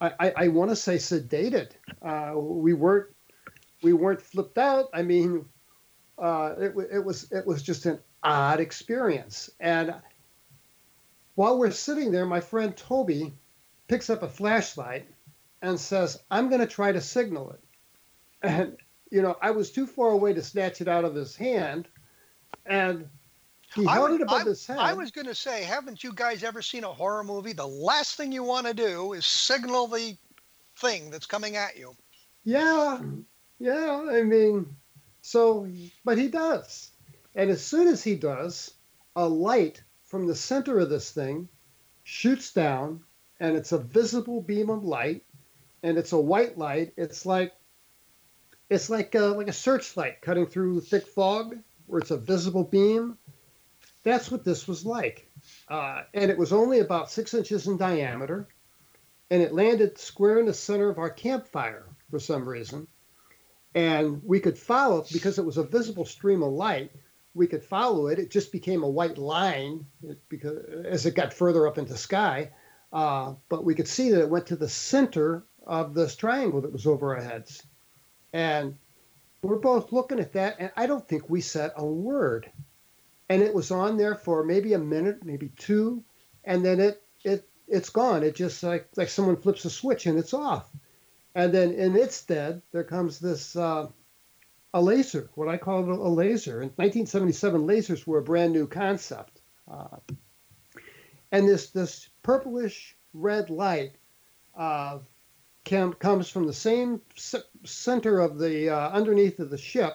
I, 0.00 0.12
I, 0.20 0.32
I 0.44 0.48
want 0.48 0.70
to 0.70 0.76
say 0.76 0.96
sedated. 0.96 1.72
Uh, 2.02 2.34
we 2.36 2.74
weren't 2.74 3.08
we 3.82 3.92
weren't 3.92 4.20
flipped 4.22 4.58
out. 4.58 4.86
I 4.92 5.02
mean, 5.02 5.46
uh, 6.18 6.54
it, 6.58 6.74
it 6.92 7.04
was 7.04 7.30
it 7.32 7.46
was 7.46 7.62
just 7.62 7.86
an 7.86 8.00
odd 8.26 8.60
experience. 8.60 9.48
And 9.60 9.94
while 11.36 11.58
we're 11.58 11.70
sitting 11.70 12.10
there, 12.10 12.26
my 12.26 12.40
friend 12.40 12.76
Toby 12.76 13.32
picks 13.88 14.10
up 14.10 14.22
a 14.22 14.28
flashlight 14.28 15.08
and 15.62 15.78
says, 15.78 16.18
"I'm 16.30 16.48
going 16.48 16.60
to 16.60 16.66
try 16.66 16.92
to 16.92 17.00
signal 17.00 17.52
it." 17.52 17.60
And 18.42 18.76
you 19.10 19.22
know, 19.22 19.36
I 19.40 19.52
was 19.52 19.70
too 19.70 19.86
far 19.86 20.10
away 20.10 20.34
to 20.34 20.42
snatch 20.42 20.80
it 20.80 20.88
out 20.88 21.04
of 21.04 21.14
his 21.14 21.36
hand, 21.36 21.88
and 22.66 23.08
he 23.74 23.84
held 23.84 24.12
it 24.12 24.20
above 24.20 24.42
I, 24.42 24.44
his 24.44 24.66
head. 24.66 24.78
I 24.78 24.94
was 24.94 25.10
going 25.10 25.26
to 25.26 25.34
say, 25.34 25.62
haven't 25.62 26.02
you 26.02 26.12
guys 26.12 26.42
ever 26.42 26.62
seen 26.62 26.84
a 26.84 26.92
horror 26.92 27.22
movie? 27.22 27.52
The 27.52 27.66
last 27.66 28.16
thing 28.16 28.32
you 28.32 28.42
want 28.42 28.66
to 28.66 28.74
do 28.74 29.12
is 29.12 29.26
signal 29.26 29.86
the 29.86 30.16
thing 30.78 31.10
that's 31.10 31.26
coming 31.26 31.56
at 31.56 31.76
you. 31.76 31.94
Yeah, 32.44 33.00
yeah. 33.58 34.06
I 34.10 34.22
mean, 34.22 34.74
so, 35.22 35.68
but 36.04 36.18
he 36.18 36.28
does. 36.28 36.90
And 37.36 37.50
as 37.50 37.62
soon 37.62 37.86
as 37.86 38.02
he 38.02 38.16
does, 38.16 38.72
a 39.14 39.28
light 39.28 39.82
from 40.04 40.26
the 40.26 40.34
center 40.34 40.78
of 40.78 40.88
this 40.88 41.10
thing 41.10 41.48
shoots 42.02 42.50
down, 42.54 43.02
and 43.38 43.56
it's 43.56 43.72
a 43.72 43.78
visible 43.78 44.40
beam 44.40 44.70
of 44.70 44.84
light, 44.84 45.22
and 45.82 45.98
it's 45.98 46.12
a 46.12 46.18
white 46.18 46.56
light. 46.56 46.94
It's 46.96 47.26
like 47.26 47.52
it's 48.70 48.88
like 48.88 49.14
a, 49.14 49.20
like 49.20 49.48
a 49.48 49.52
searchlight 49.52 50.22
cutting 50.22 50.46
through 50.46 50.80
thick 50.80 51.06
fog, 51.06 51.56
where 51.86 52.00
it's 52.00 52.10
a 52.10 52.16
visible 52.16 52.64
beam. 52.64 53.18
That's 54.02 54.30
what 54.30 54.42
this 54.42 54.66
was 54.66 54.86
like, 54.86 55.30
uh, 55.68 56.04
and 56.14 56.30
it 56.30 56.38
was 56.38 56.54
only 56.54 56.78
about 56.78 57.10
six 57.10 57.34
inches 57.34 57.66
in 57.66 57.76
diameter, 57.76 58.48
and 59.30 59.42
it 59.42 59.52
landed 59.52 59.98
square 59.98 60.40
in 60.40 60.46
the 60.46 60.54
center 60.54 60.88
of 60.88 60.98
our 60.98 61.10
campfire 61.10 61.84
for 62.10 62.18
some 62.18 62.48
reason 62.48 62.88
and 63.76 64.22
we 64.24 64.40
could 64.40 64.56
follow 64.56 65.00
it 65.00 65.08
because 65.12 65.38
it 65.38 65.44
was 65.44 65.58
a 65.58 65.62
visible 65.62 66.06
stream 66.06 66.42
of 66.42 66.50
light. 66.50 66.90
We 67.36 67.46
could 67.46 67.62
follow 67.62 68.06
it. 68.08 68.18
It 68.18 68.30
just 68.30 68.50
became 68.50 68.82
a 68.82 68.88
white 68.88 69.18
line 69.18 69.86
because 70.28 70.58
as 70.86 71.04
it 71.06 71.14
got 71.14 71.34
further 71.34 71.66
up 71.68 71.78
into 71.78 71.96
sky. 71.96 72.50
Uh, 72.92 73.34
but 73.48 73.64
we 73.64 73.74
could 73.74 73.88
see 73.88 74.10
that 74.10 74.22
it 74.22 74.30
went 74.30 74.46
to 74.46 74.56
the 74.56 74.68
center 74.68 75.44
of 75.66 75.92
this 75.92 76.16
triangle 76.16 76.62
that 76.62 76.72
was 76.72 76.86
over 76.86 77.14
our 77.14 77.22
heads, 77.22 77.66
and 78.32 78.76
we're 79.42 79.58
both 79.58 79.92
looking 79.92 80.20
at 80.20 80.32
that, 80.32 80.56
and 80.58 80.70
I 80.76 80.86
don't 80.86 81.06
think 81.06 81.28
we 81.28 81.40
said 81.40 81.72
a 81.76 81.84
word. 81.84 82.50
And 83.28 83.42
it 83.42 83.52
was 83.52 83.70
on 83.70 83.96
there 83.96 84.14
for 84.14 84.44
maybe 84.44 84.72
a 84.72 84.78
minute, 84.78 85.24
maybe 85.24 85.50
two, 85.56 86.04
and 86.44 86.64
then 86.64 86.80
it 86.80 87.02
it 87.24 87.48
it's 87.68 87.90
gone. 87.90 88.22
It 88.22 88.36
just 88.36 88.62
like 88.62 88.88
like 88.96 89.08
someone 89.08 89.36
flips 89.36 89.64
a 89.64 89.70
switch 89.70 90.06
and 90.06 90.18
it's 90.18 90.32
off. 90.32 90.70
And 91.34 91.52
then 91.52 91.72
in 91.72 91.96
its 91.96 92.16
stead, 92.16 92.62
there 92.72 92.84
comes 92.84 93.18
this 93.18 93.56
uh, 93.56 93.88
a 94.76 94.80
laser, 94.80 95.30
what 95.36 95.48
I 95.48 95.56
call 95.56 95.90
a 95.90 96.12
laser. 96.12 96.60
In 96.60 96.68
1977, 96.76 97.66
lasers 97.66 98.06
were 98.06 98.18
a 98.18 98.22
brand 98.22 98.52
new 98.52 98.66
concept. 98.66 99.40
Uh, 99.66 99.96
and 101.32 101.48
this 101.48 101.70
this 101.70 102.10
purplish 102.22 102.94
red 103.14 103.48
light 103.48 103.92
uh, 104.54 104.98
can, 105.64 105.94
comes 105.94 106.28
from 106.28 106.46
the 106.46 106.52
same 106.52 107.00
center 107.64 108.20
of 108.20 108.38
the 108.38 108.68
uh, 108.68 108.90
underneath 108.90 109.40
of 109.40 109.48
the 109.48 109.56
ship. 109.56 109.94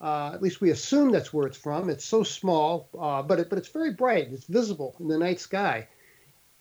Uh, 0.00 0.30
at 0.32 0.40
least 0.40 0.60
we 0.60 0.70
assume 0.70 1.10
that's 1.10 1.34
where 1.34 1.48
it's 1.48 1.58
from. 1.58 1.90
It's 1.90 2.04
so 2.04 2.22
small, 2.22 2.90
uh, 2.96 3.22
but 3.22 3.40
it, 3.40 3.50
but 3.50 3.58
it's 3.58 3.68
very 3.70 3.92
bright. 3.92 4.28
It's 4.30 4.44
visible 4.44 4.94
in 5.00 5.08
the 5.08 5.18
night 5.18 5.40
sky, 5.40 5.88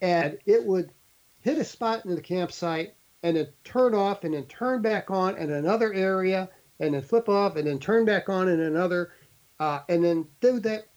and 0.01 0.39
it 0.47 0.66
would 0.66 0.91
hit 1.41 1.59
a 1.59 1.64
spot 1.64 2.05
in 2.05 2.16
the 2.16 2.22
campsite 2.22 2.95
and 3.22 3.38
then 3.38 3.49
turn 3.64 3.93
off 3.93 4.24
and 4.24 4.34
then 4.34 4.45
turn 4.45 4.82
back 4.82 5.12
on 5.12 5.38
in 5.38 5.51
another 5.51 5.93
area 5.93 6.49
and 6.82 6.95
then 6.95 7.01
flip 7.01 7.29
off 7.29 7.55
and 7.55 7.67
then 7.67 7.79
turn 7.79 8.03
back 8.03 8.27
on 8.27 8.49
in 8.49 8.59
another 8.59 9.11
uh, 9.59 9.82
and 9.88 10.03
then 10.03 10.27
do 10.41 10.59
that 10.59 10.88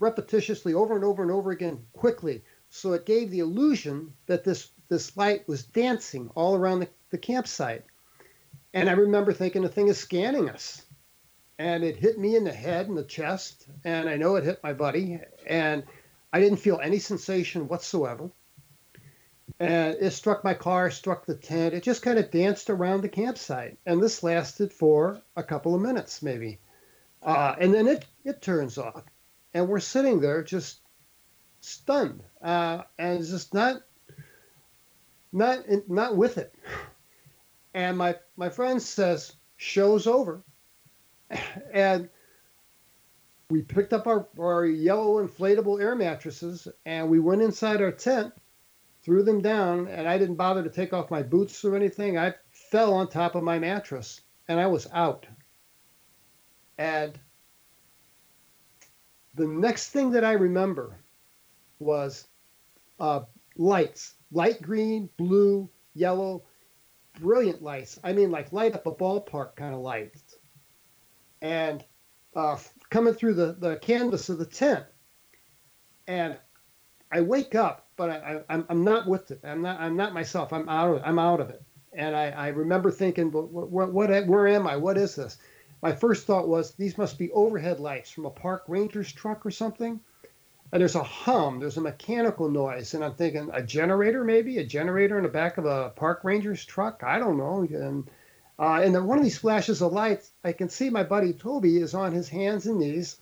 repetitiously 0.00 0.74
over 0.74 0.94
and 0.94 1.04
over 1.04 1.22
and 1.22 1.32
over 1.32 1.50
again 1.50 1.84
quickly. 1.92 2.42
So 2.70 2.92
it 2.92 3.04
gave 3.04 3.30
the 3.30 3.40
illusion 3.40 4.12
that 4.26 4.44
this 4.44 4.70
this 4.88 5.16
light 5.16 5.46
was 5.48 5.64
dancing 5.64 6.30
all 6.34 6.54
around 6.54 6.80
the, 6.80 6.88
the 7.10 7.18
campsite. 7.18 7.84
And 8.74 8.88
i 8.88 8.92
remember 8.92 9.32
thinking 9.32 9.62
the 9.62 9.68
thing 9.68 9.88
is 9.88 9.98
scanning 9.98 10.48
us. 10.48 10.82
And 11.58 11.84
it 11.84 11.96
hit 11.96 12.18
me 12.18 12.36
in 12.36 12.44
the 12.44 12.52
head 12.52 12.88
and 12.88 12.96
the 12.96 13.04
chest 13.04 13.66
and 13.84 14.08
i 14.08 14.16
know 14.16 14.36
it 14.36 14.44
hit 14.44 14.62
my 14.62 14.72
buddy. 14.72 15.20
And 15.46 15.82
i 16.32 16.40
didn't 16.40 16.58
feel 16.58 16.80
any 16.80 16.98
sensation 16.98 17.66
whatsoever 17.66 18.30
and 19.60 19.96
it 20.00 20.12
struck 20.12 20.42
my 20.44 20.54
car, 20.54 20.90
struck 20.90 21.26
the 21.26 21.34
tent. 21.34 21.74
It 21.74 21.82
just 21.82 22.02
kind 22.02 22.18
of 22.18 22.30
danced 22.30 22.70
around 22.70 23.02
the 23.02 23.08
campsite, 23.08 23.78
and 23.86 24.02
this 24.02 24.22
lasted 24.22 24.72
for 24.72 25.20
a 25.36 25.42
couple 25.42 25.74
of 25.74 25.82
minutes, 25.82 26.22
maybe. 26.22 26.58
Uh, 27.22 27.54
and 27.58 27.72
then 27.72 27.86
it 27.86 28.04
it 28.24 28.42
turns 28.42 28.78
off, 28.78 29.04
and 29.54 29.68
we're 29.68 29.80
sitting 29.80 30.20
there 30.20 30.42
just 30.42 30.80
stunned, 31.60 32.22
uh, 32.42 32.82
and 32.98 33.24
just 33.24 33.54
not 33.54 33.82
not 35.32 35.64
not 35.88 36.16
with 36.16 36.38
it. 36.38 36.54
And 37.72 37.96
my 37.96 38.16
my 38.36 38.50
friend 38.50 38.80
says, 38.80 39.32
"Show's 39.56 40.06
over," 40.06 40.42
and 41.72 42.08
we 43.50 43.62
picked 43.62 43.92
up 43.92 44.06
our, 44.06 44.26
our 44.38 44.66
yellow 44.66 45.24
inflatable 45.24 45.80
air 45.80 45.94
mattresses 45.94 46.66
and 46.86 47.08
we 47.08 47.20
went 47.20 47.42
inside 47.42 47.82
our 47.82 47.92
tent 47.92 48.32
threw 49.04 49.22
them 49.22 49.42
down, 49.42 49.86
and 49.88 50.08
I 50.08 50.16
didn't 50.16 50.36
bother 50.36 50.62
to 50.62 50.70
take 50.70 50.92
off 50.92 51.10
my 51.10 51.22
boots 51.22 51.64
or 51.64 51.76
anything. 51.76 52.18
I 52.18 52.34
fell 52.50 52.94
on 52.94 53.08
top 53.08 53.34
of 53.34 53.42
my 53.42 53.58
mattress, 53.58 54.22
and 54.48 54.58
I 54.58 54.66
was 54.66 54.88
out. 54.92 55.26
And 56.78 57.18
the 59.34 59.46
next 59.46 59.90
thing 59.90 60.10
that 60.12 60.24
I 60.24 60.32
remember 60.32 60.96
was 61.78 62.26
uh, 62.98 63.20
lights, 63.56 64.14
light 64.32 64.62
green, 64.62 65.10
blue, 65.16 65.68
yellow, 65.94 66.44
brilliant 67.20 67.62
lights. 67.62 68.00
I 68.02 68.12
mean, 68.12 68.30
like 68.30 68.52
light 68.52 68.74
up 68.74 68.86
a 68.86 68.92
ballpark 68.92 69.54
kind 69.56 69.74
of 69.74 69.80
lights. 69.80 70.36
And 71.42 71.84
uh, 72.34 72.56
coming 72.90 73.14
through 73.14 73.34
the, 73.34 73.52
the 73.58 73.76
canvas 73.76 74.28
of 74.28 74.38
the 74.38 74.46
tent. 74.46 74.84
And 76.06 76.36
I 77.12 77.20
wake 77.20 77.54
up 77.54 77.83
but 77.96 78.10
I, 78.10 78.40
am 78.48 78.66
I'm 78.68 78.84
not 78.84 79.06
with 79.06 79.30
it. 79.30 79.40
I'm 79.44 79.62
not 79.62 79.80
I'm 79.80 79.96
not 79.96 80.14
myself. 80.14 80.52
I'm 80.52 80.68
out 80.68 80.96
of 80.96 81.02
I'm 81.04 81.18
out 81.18 81.40
of 81.40 81.50
it. 81.50 81.62
And 81.92 82.16
I, 82.16 82.30
I 82.30 82.48
remember 82.48 82.90
thinking, 82.90 83.30
what, 83.30 83.50
what, 83.50 83.92
what, 83.92 84.26
where 84.26 84.48
am 84.48 84.66
I? 84.66 84.76
What 84.76 84.98
is 84.98 85.14
this? 85.14 85.38
My 85.80 85.92
first 85.92 86.26
thought 86.26 86.48
was 86.48 86.72
these 86.72 86.98
must 86.98 87.18
be 87.18 87.30
overhead 87.30 87.78
lights 87.78 88.10
from 88.10 88.26
a 88.26 88.30
park 88.30 88.64
ranger's 88.66 89.12
truck 89.12 89.46
or 89.46 89.50
something. 89.50 90.00
And 90.72 90.80
there's 90.80 90.96
a 90.96 91.04
hum, 91.04 91.60
there's 91.60 91.76
a 91.76 91.82
mechanical 91.82 92.48
noise, 92.48 92.94
and 92.94 93.04
I'm 93.04 93.14
thinking 93.14 93.48
a 93.52 93.62
generator 93.62 94.24
maybe, 94.24 94.58
a 94.58 94.64
generator 94.64 95.18
in 95.18 95.22
the 95.22 95.28
back 95.28 95.56
of 95.56 95.66
a 95.66 95.90
park 95.90 96.24
ranger's 96.24 96.64
truck. 96.64 97.04
I 97.04 97.18
don't 97.18 97.36
know. 97.36 97.60
And 97.60 98.10
uh, 98.58 98.80
and 98.82 98.94
then 98.94 99.06
one 99.06 99.18
of 99.18 99.24
these 99.24 99.38
flashes 99.38 99.82
of 99.82 99.92
lights, 99.92 100.32
I 100.42 100.52
can 100.52 100.68
see 100.68 100.90
my 100.90 101.04
buddy 101.04 101.32
Toby 101.32 101.76
is 101.76 101.94
on 101.94 102.12
his 102.12 102.28
hands 102.28 102.66
and 102.66 102.78
knees. 102.78 103.18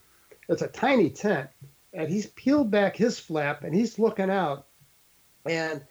It's 0.49 0.61
a 0.61 0.67
tiny 0.67 1.09
tent, 1.09 1.49
and 1.93 2.09
he's 2.09 2.27
peeled 2.27 2.71
back 2.71 2.95
his 2.95 3.19
flap 3.19 3.63
and 3.63 3.73
he's 3.73 3.99
looking 3.99 4.29
out. 4.29 4.67
And 5.45 5.83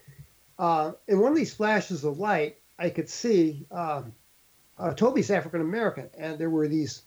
uh, 0.59 0.93
in 1.09 1.21
one 1.21 1.33
of 1.33 1.37
these 1.37 1.55
flashes 1.55 2.05
of 2.05 2.19
light, 2.19 2.59
I 2.79 2.91
could 2.91 3.09
see 3.09 3.67
um, 3.71 4.13
uh, 4.79 4.95
Toby's 4.95 5.31
African 5.31 5.61
American, 5.61 6.11
and 6.17 6.39
there 6.39 6.51
were 6.51 6.69
these 6.69 7.03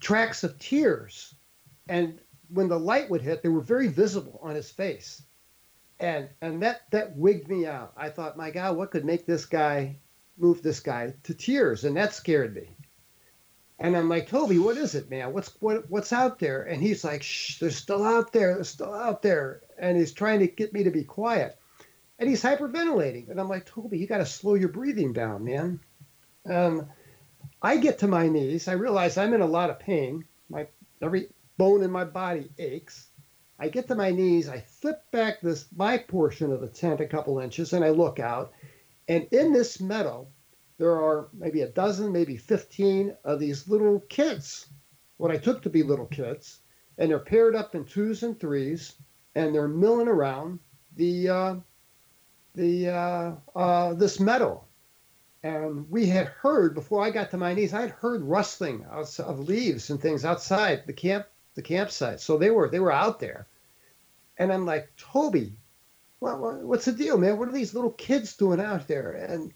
tracks 0.00 0.44
of 0.44 0.58
tears. 0.58 1.34
And 1.88 2.20
when 2.48 2.68
the 2.68 2.78
light 2.78 3.10
would 3.10 3.22
hit, 3.22 3.42
they 3.42 3.48
were 3.48 3.60
very 3.60 3.88
visible 3.88 4.38
on 4.42 4.54
his 4.54 4.70
face. 4.70 5.22
And 5.98 6.28
and 6.42 6.62
that 6.62 6.82
that 6.90 7.16
wigged 7.16 7.48
me 7.48 7.66
out. 7.66 7.92
I 7.96 8.10
thought, 8.10 8.36
my 8.36 8.50
God, 8.50 8.76
what 8.76 8.90
could 8.90 9.04
make 9.04 9.24
this 9.24 9.46
guy 9.46 9.96
move 10.36 10.62
this 10.62 10.80
guy 10.80 11.14
to 11.22 11.34
tears? 11.34 11.84
And 11.84 11.96
that 11.96 12.12
scared 12.12 12.54
me. 12.54 12.68
And 13.78 13.96
I'm 13.96 14.08
like, 14.08 14.28
Toby, 14.28 14.58
what 14.58 14.78
is 14.78 14.94
it, 14.94 15.10
man? 15.10 15.34
What's 15.34 15.54
what 15.60 15.90
what's 15.90 16.12
out 16.12 16.38
there? 16.38 16.62
And 16.62 16.82
he's 16.82 17.04
like, 17.04 17.22
Shh, 17.22 17.58
they're 17.58 17.70
still 17.70 18.04
out 18.04 18.32
there. 18.32 18.54
They're 18.54 18.64
still 18.64 18.94
out 18.94 19.20
there. 19.22 19.62
And 19.78 19.98
he's 19.98 20.12
trying 20.12 20.40
to 20.40 20.46
get 20.46 20.72
me 20.72 20.84
to 20.84 20.90
be 20.90 21.04
quiet. 21.04 21.58
And 22.18 22.28
he's 22.28 22.42
hyperventilating. 22.42 23.30
And 23.30 23.38
I'm 23.38 23.48
like, 23.48 23.66
Toby, 23.66 23.98
you 23.98 24.06
got 24.06 24.18
to 24.18 24.26
slow 24.26 24.54
your 24.54 24.70
breathing 24.70 25.12
down, 25.12 25.44
man. 25.44 25.80
Um, 26.48 26.88
I 27.60 27.76
get 27.76 27.98
to 27.98 28.06
my 28.06 28.28
knees. 28.28 28.68
I 28.68 28.72
realize 28.72 29.18
I'm 29.18 29.34
in 29.34 29.42
a 29.42 29.46
lot 29.46 29.70
of 29.70 29.78
pain. 29.78 30.24
My 30.48 30.68
every 31.02 31.28
bone 31.58 31.82
in 31.82 31.90
my 31.90 32.04
body 32.04 32.48
aches. 32.58 33.08
I 33.58 33.68
get 33.68 33.88
to 33.88 33.94
my 33.94 34.10
knees. 34.10 34.48
I 34.48 34.60
flip 34.60 35.02
back 35.10 35.40
this 35.40 35.66
my 35.74 35.98
portion 35.98 36.52
of 36.52 36.60
the 36.60 36.68
tent 36.68 37.00
a 37.00 37.06
couple 37.06 37.38
inches, 37.38 37.72
and 37.72 37.84
I 37.84 37.90
look 37.90 38.18
out. 38.18 38.52
And 39.08 39.26
in 39.32 39.52
this 39.52 39.80
meadow, 39.80 40.28
there 40.78 40.92
are 40.92 41.28
maybe 41.32 41.62
a 41.62 41.68
dozen, 41.68 42.12
maybe 42.12 42.36
15 42.36 43.16
of 43.24 43.40
these 43.40 43.68
little 43.68 44.00
kids, 44.08 44.68
what 45.16 45.30
I 45.30 45.36
took 45.36 45.62
to 45.62 45.70
be 45.70 45.82
little 45.82 46.06
kids. 46.06 46.60
and 46.98 47.10
they're 47.10 47.18
paired 47.18 47.54
up 47.54 47.74
in 47.74 47.84
twos 47.84 48.22
and 48.22 48.38
threes, 48.38 48.94
and 49.34 49.54
they're 49.54 49.68
milling 49.68 50.08
around 50.08 50.58
the 50.96 51.28
uh, 51.28 51.54
the 52.54 52.88
uh, 52.88 53.32
uh, 53.54 53.94
this 53.94 54.18
meadow. 54.18 54.62
And 55.42 55.88
we 55.90 56.06
had 56.06 56.26
heard 56.26 56.74
before 56.74 57.04
I 57.04 57.10
got 57.10 57.30
to 57.30 57.36
my 57.36 57.54
knees, 57.54 57.74
I 57.74 57.82
had 57.82 57.90
heard 57.90 58.22
rustling 58.22 58.84
of 58.86 59.38
leaves 59.40 59.90
and 59.90 60.00
things 60.00 60.24
outside 60.24 60.86
the 60.86 60.92
camp 60.92 61.26
the 61.54 61.62
campsite. 61.62 62.20
So 62.20 62.38
they 62.38 62.50
were 62.50 62.68
they 62.68 62.80
were 62.80 62.92
out 62.92 63.20
there, 63.20 63.46
and 64.38 64.52
I'm 64.52 64.66
like, 64.66 64.90
Toby, 64.96 65.54
what, 66.18 66.40
what, 66.40 66.62
what's 66.62 66.86
the 66.86 66.92
deal, 66.92 67.18
man? 67.18 67.38
What 67.38 67.48
are 67.48 67.52
these 67.52 67.74
little 67.74 67.92
kids 67.92 68.36
doing 68.36 68.60
out 68.60 68.88
there? 68.88 69.12
And 69.12 69.52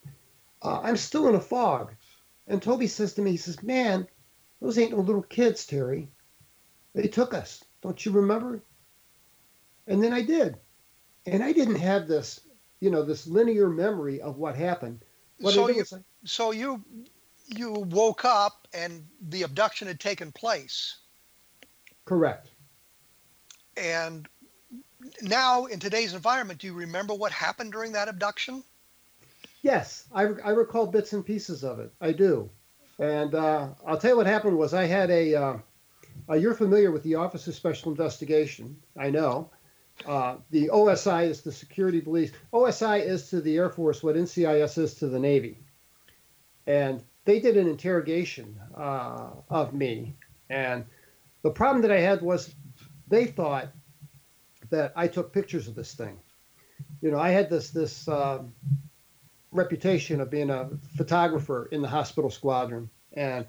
uh, 0.63 0.81
I'm 0.81 0.97
still 0.97 1.29
in 1.29 1.35
a 1.35 1.41
fog. 1.41 1.95
And 2.47 2.63
Toby 2.63 2.87
says 2.87 3.15
to 3.15 3.23
me, 3.23 3.33
he 3.33 3.37
says, 3.37 3.63
man, 3.63 4.07
those 4.61 4.79
ain't 4.79 4.93
no 4.93 4.99
little 4.99 5.23
kids, 5.23 5.67
Terry. 5.67 6.09
They 6.95 7.09
took 7.09 7.33
us. 7.35 7.65
Don't 7.83 8.05
you 8.05 8.13
remember? 8.13 8.63
And 9.87 10.03
then 10.03 10.13
I 10.13 10.23
did. 10.23 10.57
And 11.27 11.43
I 11.43 11.53
didn't 11.53 11.77
have 11.77 12.09
this, 12.09 12.41
you 12.81 12.91
know, 12.91 13.05
this 13.05 13.27
linear 13.27 13.69
memory 13.69 14.21
of 14.21 14.37
what 14.37 14.57
happened. 14.57 15.05
What 15.39 15.55
so 15.55 15.69
you, 15.69 15.85
so 16.25 16.51
you 16.51 16.83
you 17.47 17.73
woke 17.73 18.25
up 18.25 18.69
and 18.75 19.07
the 19.29 19.43
abduction 19.43 19.89
had 19.89 20.01
taken 20.01 20.33
place. 20.33 20.99
Correct. 22.05 22.49
And 23.77 24.29
now 25.23 25.67
in 25.67 25.79
today's 25.79 26.15
environment, 26.15 26.61
do 26.61 26.67
you 26.67 26.75
remember 26.75 27.15
what 27.15 27.33
happened 27.33 27.73
during 27.73 27.93
that 27.93 28.09
abduction? 28.09 28.63
Yes, 29.63 30.07
I, 30.13 30.23
I 30.23 30.51
recall 30.51 30.87
bits 30.87 31.13
and 31.13 31.25
pieces 31.25 31.65
of 31.65 31.81
it. 31.81 31.93
I 32.01 32.13
do. 32.13 32.51
And 32.99 33.35
uh, 33.35 33.69
I'll 33.87 33.99
tell 33.99 34.11
you 34.11 34.17
what 34.17 34.27
happened 34.27 34.57
was 34.59 34.75
I 34.75 34.85
had 34.85 35.11
a, 35.11 35.35
uh, 35.35 35.59
uh, 36.29 36.35
you're 36.35 36.55
familiar 36.55 36.91
with 36.91 37.03
the 37.03 37.15
Office 37.15 37.47
of 37.47 37.55
Special 37.55 37.91
Investigation, 37.91 38.77
I 38.99 39.11
know. 39.11 39.51
Uh, 40.07 40.37
the 40.51 40.69
OSI 40.69 41.29
is 41.29 41.43
the 41.43 41.53
security 41.53 42.01
police. 42.01 42.33
OSI 42.53 43.05
is 43.05 43.29
to 43.31 43.41
the 43.41 43.57
Air 43.57 43.69
Force 43.69 44.03
what 44.03 44.17
NCIS 44.17 44.79
is 44.79 44.95
to 44.95 45.09
the 45.09 45.19
Navy. 45.19 45.59
And 46.67 47.03
they 47.25 47.41
did 47.41 47.57
an 47.57 47.67
interrogation 47.67 48.59
uh, 48.75 49.31
of 49.51 49.75
me. 49.75 50.17
And 50.49 50.85
the 51.43 51.51
problem 51.51 51.83
that 51.83 51.93
I 51.93 52.01
had 52.01 52.23
was 52.23 52.55
they 53.09 53.27
thought 53.27 53.69
that 54.71 54.93
I 54.97 55.09
took 55.09 55.33
pictures 55.33 55.69
of 55.69 55.75
this 55.75 55.95
thing. 55.95 56.19
You 57.03 57.11
know, 57.11 57.19
I 57.19 57.31
had 57.31 57.51
this 57.51 57.71
this 57.71 58.09
uh, 58.09 58.43
reputation 59.53 60.21
of 60.21 60.31
being 60.31 60.51
a 60.51 60.71
photographer 60.97 61.69
in 61.73 61.83
the 61.83 61.89
hospital 61.89 62.31
squadron, 62.31 62.91
and 63.15 63.47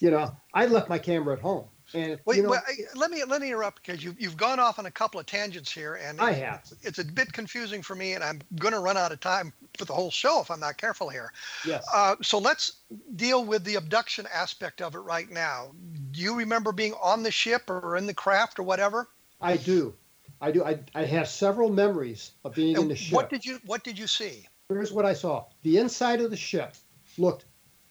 you 0.00 0.10
know, 0.10 0.34
I 0.54 0.66
left 0.66 0.88
my 0.88 0.98
camera 0.98 1.34
at 1.34 1.40
home. 1.40 1.66
And 1.94 2.18
Wait, 2.24 2.38
you 2.38 2.42
know, 2.44 2.50
well, 2.50 2.62
let 2.94 3.10
me 3.10 3.22
let 3.24 3.40
me 3.42 3.48
interrupt 3.48 3.84
because 3.84 4.02
you've 4.02 4.18
you've 4.18 4.36
gone 4.36 4.58
off 4.58 4.78
on 4.78 4.86
a 4.86 4.90
couple 4.90 5.20
of 5.20 5.26
tangents 5.26 5.70
here, 5.70 5.96
and 5.96 6.20
I 6.20 6.32
have. 6.32 6.60
It's, 6.60 6.74
it's 6.82 6.98
a 6.98 7.04
bit 7.04 7.32
confusing 7.32 7.82
for 7.82 7.94
me, 7.94 8.14
and 8.14 8.24
I'm 8.24 8.40
going 8.58 8.72
to 8.72 8.80
run 8.80 8.96
out 8.96 9.12
of 9.12 9.20
time 9.20 9.52
for 9.76 9.84
the 9.84 9.92
whole 9.92 10.10
show 10.10 10.40
if 10.40 10.50
I'm 10.50 10.60
not 10.60 10.78
careful 10.78 11.10
here. 11.10 11.32
Yes. 11.66 11.86
Uh, 11.94 12.16
so 12.22 12.38
let's 12.38 12.76
deal 13.16 13.44
with 13.44 13.64
the 13.64 13.74
abduction 13.74 14.26
aspect 14.32 14.80
of 14.80 14.94
it 14.94 15.00
right 15.00 15.30
now. 15.30 15.72
Do 16.12 16.20
you 16.20 16.34
remember 16.34 16.72
being 16.72 16.94
on 17.02 17.22
the 17.22 17.30
ship 17.30 17.68
or 17.68 17.96
in 17.96 18.06
the 18.06 18.14
craft 18.14 18.58
or 18.58 18.62
whatever? 18.62 19.08
I 19.40 19.56
do. 19.58 19.94
I 20.40 20.50
do. 20.50 20.64
I, 20.64 20.80
I 20.94 21.04
have 21.04 21.28
several 21.28 21.68
memories 21.68 22.32
of 22.44 22.54
being 22.54 22.74
and 22.74 22.84
in 22.84 22.88
the 22.88 22.96
ship. 22.96 23.14
What 23.14 23.28
did 23.28 23.44
you 23.44 23.60
What 23.66 23.84
did 23.84 23.98
you 23.98 24.06
see? 24.06 24.46
Here's 24.74 24.92
what 24.92 25.06
I 25.06 25.12
saw. 25.12 25.46
The 25.62 25.78
inside 25.78 26.20
of 26.20 26.30
the 26.30 26.36
ship 26.36 26.74
looked 27.18 27.44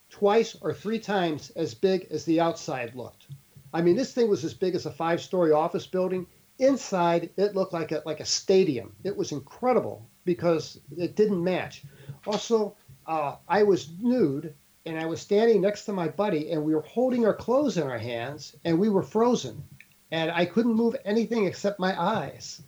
twice 0.09 0.55
or 0.61 0.73
three 0.73 0.99
times 0.99 1.51
as 1.51 1.73
big 1.73 2.07
as 2.11 2.25
the 2.25 2.39
outside 2.39 2.95
looked. 2.95 3.27
I 3.73 3.81
mean, 3.81 3.95
this 3.95 4.13
thing 4.13 4.29
was 4.29 4.43
as 4.43 4.53
big 4.53 4.75
as 4.75 4.85
a 4.85 4.91
five-story 4.91 5.51
office 5.51 5.87
building. 5.87 6.27
Inside, 6.59 7.29
it 7.37 7.55
looked 7.55 7.73
like 7.73 7.91
a 7.91 8.03
like 8.05 8.19
a 8.19 8.25
stadium. 8.25 8.95
It 9.03 9.15
was 9.15 9.31
incredible 9.31 10.09
because 10.25 10.79
it 10.97 11.15
didn't 11.15 11.43
match. 11.43 11.83
Also, 12.27 12.75
uh, 13.07 13.35
I 13.47 13.63
was 13.63 13.89
nude 13.99 14.53
and 14.85 14.99
I 14.99 15.05
was 15.05 15.21
standing 15.21 15.61
next 15.61 15.85
to 15.85 15.93
my 15.93 16.07
buddy, 16.07 16.51
and 16.51 16.63
we 16.63 16.75
were 16.75 16.81
holding 16.81 17.25
our 17.25 17.33
clothes 17.33 17.77
in 17.77 17.83
our 17.83 17.99
hands, 17.99 18.55
and 18.65 18.79
we 18.79 18.89
were 18.89 19.03
frozen 19.03 19.63
and 20.11 20.29
I 20.29 20.45
couldn't 20.45 20.73
move 20.73 20.95
anything 21.05 21.45
except 21.45 21.79
my 21.79 21.99
eyes. 21.99 22.61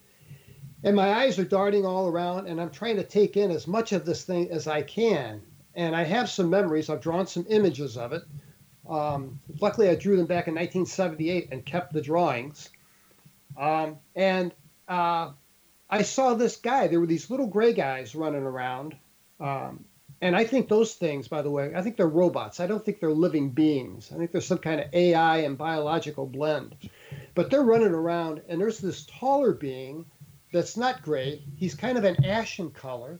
And 0.83 0.95
my 0.95 1.13
eyes 1.13 1.39
are 1.39 1.45
darting 1.45 1.85
all 1.85 2.07
around, 2.07 2.47
and 2.47 2.59
I'm 2.59 2.69
trying 2.69 2.97
to 2.97 3.03
take 3.03 3.37
in 3.37 3.51
as 3.51 3.67
much 3.67 3.93
of 3.93 4.05
this 4.05 4.23
thing 4.25 4.51
as 4.51 4.67
I 4.67 4.81
can. 4.81 5.41
And 5.75 5.95
I 5.95 6.03
have 6.03 6.29
some 6.29 6.49
memories. 6.49 6.89
I've 6.89 7.01
drawn 7.01 7.25
some 7.25 7.45
images 7.49 7.97
of 7.97 8.11
it. 8.11 8.23
Um, 8.87 9.39
luckily, 9.61 9.89
I 9.89 9.95
drew 9.95 10.17
them 10.17 10.25
back 10.25 10.47
in 10.47 10.55
1978 10.55 11.49
and 11.51 11.65
kept 11.65 11.93
the 11.93 12.01
drawings. 12.01 12.69
Um, 13.57 13.97
and 14.15 14.53
uh, 14.89 15.31
I 15.89 16.01
saw 16.01 16.33
this 16.33 16.57
guy. 16.57 16.87
There 16.87 16.99
were 16.99 17.07
these 17.07 17.29
little 17.29 17.47
gray 17.47 17.71
guys 17.71 18.13
running 18.13 18.43
around. 18.43 18.95
Um, 19.39 19.85
and 20.21 20.35
I 20.35 20.43
think 20.43 20.67
those 20.67 20.95
things, 20.95 21.27
by 21.27 21.41
the 21.41 21.49
way, 21.49 21.73
I 21.75 21.81
think 21.81 21.97
they're 21.97 22.07
robots. 22.07 22.59
I 22.59 22.67
don't 22.67 22.83
think 22.83 22.99
they're 22.99 23.11
living 23.11 23.49
beings. 23.49 24.11
I 24.13 24.17
think 24.17 24.31
there's 24.31 24.47
some 24.47 24.57
kind 24.57 24.81
of 24.81 24.93
AI 24.93 25.37
and 25.39 25.57
biological 25.57 26.25
blend. 26.25 26.75
But 27.35 27.49
they're 27.49 27.63
running 27.63 27.93
around, 27.93 28.41
and 28.47 28.59
there's 28.59 28.79
this 28.79 29.05
taller 29.05 29.53
being 29.53 30.05
that's 30.53 30.77
not 30.77 31.01
gray. 31.01 31.43
He's 31.57 31.75
kind 31.75 31.97
of 31.97 32.03
an 32.03 32.23
ashen 32.23 32.71
color, 32.71 33.19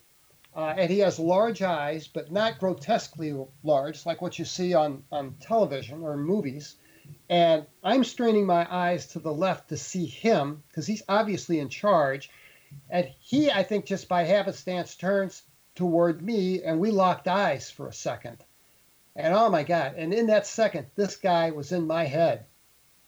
uh, 0.55 0.75
and 0.77 0.89
he 0.89 0.99
has 0.99 1.19
large 1.19 1.61
eyes, 1.61 2.07
but 2.07 2.31
not 2.31 2.59
grotesquely 2.59 3.35
large, 3.63 4.05
like 4.05 4.21
what 4.21 4.37
you 4.39 4.45
see 4.45 4.73
on, 4.73 5.03
on 5.11 5.35
television 5.41 6.03
or 6.03 6.15
movies. 6.15 6.75
And 7.29 7.65
I'm 7.83 8.03
straining 8.03 8.45
my 8.45 8.67
eyes 8.69 9.07
to 9.07 9.19
the 9.19 9.33
left 9.33 9.69
to 9.69 9.77
see 9.77 10.05
him 10.05 10.63
because 10.69 10.85
he's 10.85 11.03
obviously 11.09 11.59
in 11.59 11.69
charge. 11.69 12.29
And 12.89 13.09
he, 13.19 13.51
I 13.51 13.63
think, 13.63 13.85
just 13.85 14.07
by 14.07 14.23
happenstance 14.23 14.95
turns 14.95 15.41
toward 15.75 16.21
me, 16.21 16.63
and 16.63 16.79
we 16.79 16.91
locked 16.91 17.27
eyes 17.27 17.69
for 17.69 17.87
a 17.87 17.93
second. 17.93 18.37
And 19.15 19.33
oh 19.33 19.49
my 19.49 19.63
God. 19.63 19.95
And 19.97 20.13
in 20.13 20.27
that 20.27 20.47
second, 20.47 20.87
this 20.95 21.15
guy 21.15 21.51
was 21.51 21.71
in 21.71 21.87
my 21.87 22.05
head. 22.05 22.45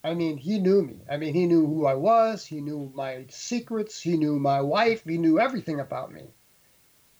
I 0.05 0.13
mean, 0.13 0.37
he 0.37 0.59
knew 0.59 0.83
me. 0.83 0.97
I 1.09 1.17
mean, 1.17 1.33
he 1.33 1.47
knew 1.47 1.65
who 1.65 1.87
I 1.87 1.95
was. 1.95 2.45
He 2.45 2.61
knew 2.61 2.91
my 2.93 3.25
secrets. 3.29 3.99
He 3.99 4.17
knew 4.17 4.37
my 4.37 4.61
wife. 4.61 5.03
He 5.03 5.17
knew 5.17 5.39
everything 5.39 5.79
about 5.79 6.13
me. 6.13 6.25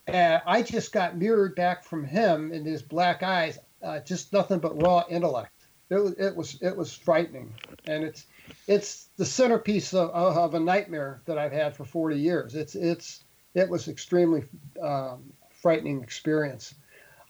And 0.05 0.39
I 0.45 0.61
just 0.61 0.91
got 0.91 1.17
mirrored 1.17 1.55
back 1.55 1.83
from 1.83 2.05
him 2.05 2.51
in 2.51 2.63
his 2.63 2.83
black 2.83 3.23
eyes, 3.23 3.57
uh, 3.81 4.01
just 4.01 4.31
nothing 4.31 4.59
but 4.59 4.79
raw 4.79 5.03
intellect. 5.09 5.51
It 5.89 5.95
was, 5.95 6.13
it 6.13 6.35
was, 6.35 6.61
it 6.61 6.77
was 6.77 6.93
frightening, 6.93 7.55
and 7.87 8.03
it's, 8.03 8.25
it's 8.67 9.09
the 9.17 9.25
centerpiece 9.25 9.93
of, 9.95 10.11
of 10.11 10.53
a 10.53 10.59
nightmare 10.59 11.21
that 11.25 11.39
I've 11.39 11.51
had 11.51 11.75
for 11.75 11.85
40 11.85 12.19
years. 12.19 12.53
It's, 12.53 12.75
it's, 12.75 13.23
it 13.55 13.67
was 13.67 13.87
extremely 13.87 14.43
um, 14.79 15.33
frightening 15.59 16.03
experience. 16.03 16.75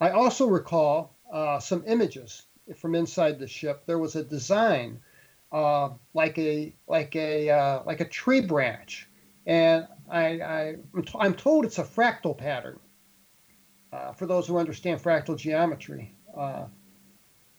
I 0.02 0.10
also 0.10 0.46
recall 0.48 1.14
uh, 1.32 1.60
some 1.60 1.82
images 1.86 2.42
from 2.76 2.94
inside 2.94 3.38
the 3.38 3.48
ship. 3.48 3.84
There 3.86 3.98
was 3.98 4.16
a 4.16 4.24
design 4.24 5.00
uh, 5.52 5.90
like 6.14 6.38
a 6.38 6.74
like 6.86 7.14
a 7.16 7.50
uh, 7.50 7.82
like 7.84 8.00
a 8.00 8.08
tree 8.08 8.40
branch, 8.40 9.08
and 9.46 9.86
I, 10.10 10.40
I 10.40 10.74
I'm 11.18 11.34
told 11.34 11.64
it's 11.64 11.78
a 11.78 11.84
fractal 11.84 12.36
pattern. 12.36 12.78
Uh, 13.92 14.12
for 14.12 14.26
those 14.26 14.46
who 14.46 14.58
understand 14.58 15.00
fractal 15.00 15.38
geometry, 15.38 16.14
uh, 16.36 16.66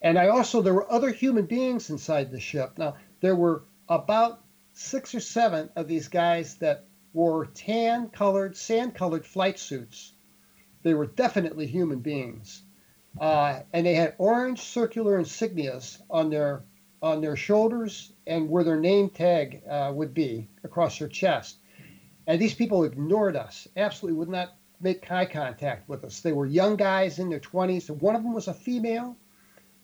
and 0.01 0.19
I 0.19 0.27
also 0.27 0.61
there 0.61 0.73
were 0.73 0.91
other 0.91 1.09
human 1.09 1.45
beings 1.45 1.89
inside 1.89 2.31
the 2.31 2.39
ship. 2.39 2.77
Now 2.77 2.95
there 3.21 3.35
were 3.35 3.63
about 3.89 4.43
six 4.73 5.15
or 5.15 5.19
seven 5.19 5.69
of 5.75 5.87
these 5.87 6.07
guys 6.07 6.55
that 6.55 6.85
wore 7.13 7.45
tan 7.47 8.09
colored, 8.09 8.55
sand 8.55 8.93
colored 8.93 9.25
flight 9.25 9.57
suits. 9.57 10.13
They 10.83 10.93
were 10.93 11.07
definitely 11.07 11.65
human 11.65 11.99
beings. 11.99 12.63
Uh, 13.19 13.61
and 13.73 13.85
they 13.85 13.95
had 13.95 14.13
orange 14.19 14.61
circular 14.61 15.19
insignias 15.19 15.99
on 16.09 16.29
their 16.29 16.63
on 17.01 17.21
their 17.21 17.35
shoulders 17.35 18.13
and 18.25 18.49
where 18.49 18.63
their 18.63 18.79
name 18.79 19.09
tag 19.09 19.61
uh, 19.69 19.91
would 19.93 20.13
be 20.13 20.47
across 20.63 20.99
their 20.99 21.07
chest. 21.07 21.57
And 22.25 22.41
these 22.41 22.53
people 22.53 22.83
ignored 22.83 23.35
us, 23.35 23.67
absolutely 23.77 24.17
would 24.19 24.29
not 24.29 24.55
make 24.81 25.09
eye 25.11 25.25
contact 25.25 25.87
with 25.87 26.03
us. 26.03 26.21
They 26.21 26.33
were 26.33 26.45
young 26.45 26.75
guys 26.75 27.19
in 27.19 27.29
their 27.29 27.39
20s. 27.39 27.89
One 27.89 28.15
of 28.15 28.23
them 28.23 28.33
was 28.33 28.47
a 28.47 28.53
female, 28.53 29.15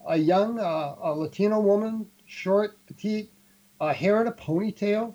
a 0.05 0.17
young 0.17 0.59
uh, 0.59 0.95
a 1.01 1.13
Latino 1.13 1.59
woman, 1.59 2.07
short, 2.25 2.77
petite, 2.85 3.31
uh, 3.79 3.93
hair 3.93 4.21
in 4.21 4.27
a 4.27 4.31
ponytail. 4.31 5.13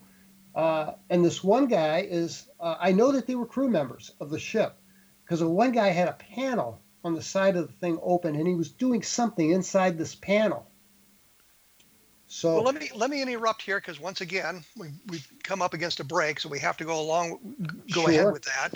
Uh, 0.54 0.94
and 1.10 1.24
this 1.24 1.44
one 1.44 1.66
guy 1.66 2.00
is, 2.00 2.48
uh, 2.58 2.76
I 2.80 2.92
know 2.92 3.12
that 3.12 3.26
they 3.26 3.34
were 3.34 3.46
crew 3.46 3.68
members 3.68 4.12
of 4.20 4.30
the 4.30 4.38
ship 4.38 4.76
because 5.24 5.40
the 5.40 5.48
one 5.48 5.72
guy 5.72 5.88
had 5.88 6.08
a 6.08 6.12
panel 6.12 6.80
on 7.04 7.14
the 7.14 7.22
side 7.22 7.56
of 7.56 7.66
the 7.66 7.72
thing 7.74 7.98
open 8.02 8.34
and 8.34 8.46
he 8.46 8.54
was 8.54 8.70
doing 8.70 9.02
something 9.02 9.50
inside 9.50 9.96
this 9.96 10.14
panel. 10.14 10.67
So 12.30 12.54
well, 12.54 12.62
let 12.62 12.74
me 12.74 12.90
let 12.94 13.08
me 13.08 13.22
interrupt 13.22 13.62
here 13.62 13.80
because 13.80 13.98
once 13.98 14.20
again 14.20 14.62
we 14.76 14.88
we've 15.06 15.26
come 15.44 15.62
up 15.62 15.72
against 15.72 15.98
a 15.98 16.04
break, 16.04 16.38
so 16.40 16.50
we 16.50 16.58
have 16.58 16.76
to 16.76 16.84
go 16.84 17.00
along 17.00 17.38
go 17.90 18.02
sure. 18.02 18.10
ahead 18.10 18.32
with 18.32 18.44
that. 18.44 18.74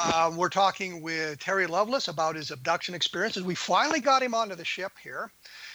Um, 0.00 0.36
we're 0.36 0.48
talking 0.48 1.02
with 1.02 1.40
Terry 1.40 1.66
Lovelace 1.66 2.06
about 2.06 2.36
his 2.36 2.52
abduction 2.52 2.94
experiences. 2.94 3.42
We 3.42 3.56
finally 3.56 3.98
got 3.98 4.22
him 4.22 4.34
onto 4.34 4.54
the 4.54 4.64
ship 4.64 4.92
here, 5.02 5.32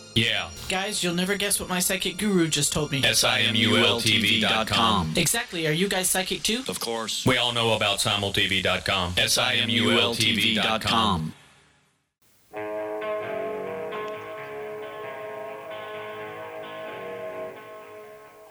Yeah. 0.15 0.49
Guys, 0.69 1.03
you'll 1.03 1.15
never 1.15 1.35
guess 1.35 1.59
what 1.59 1.69
my 1.69 1.79
psychic 1.79 2.17
guru 2.17 2.47
just 2.47 2.73
told 2.73 2.91
me. 2.91 3.03
S-I-M-U-L-T-V.com. 3.03 5.13
Exactly. 5.15 5.67
Are 5.67 5.71
you 5.71 5.87
guys 5.87 6.09
psychic 6.09 6.43
too? 6.43 6.63
Of 6.67 6.79
course. 6.79 7.25
We 7.25 7.37
all 7.37 7.53
know 7.53 7.73
about 7.73 7.99
simultv.com. 7.99 9.13
S-I-M-U-L-T-V.com. 9.17 11.33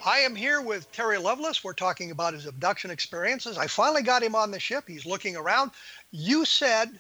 I 0.03 0.21
am 0.21 0.35
here 0.35 0.63
with 0.63 0.91
Terry 0.93 1.19
Lovelace. 1.19 1.63
We're 1.63 1.75
talking 1.75 2.11
about 2.11 2.33
his 2.33 2.47
abduction 2.47 2.91
experiences. 2.91 3.59
I 3.59 3.67
finally 3.67 4.03
got 4.03 4.23
him 4.23 4.35
on 4.35 4.51
the 4.51 4.59
ship. 4.59 4.85
He's 4.89 5.05
looking 5.05 5.37
around. 5.37 5.73
You 6.11 6.47
said 6.47 6.99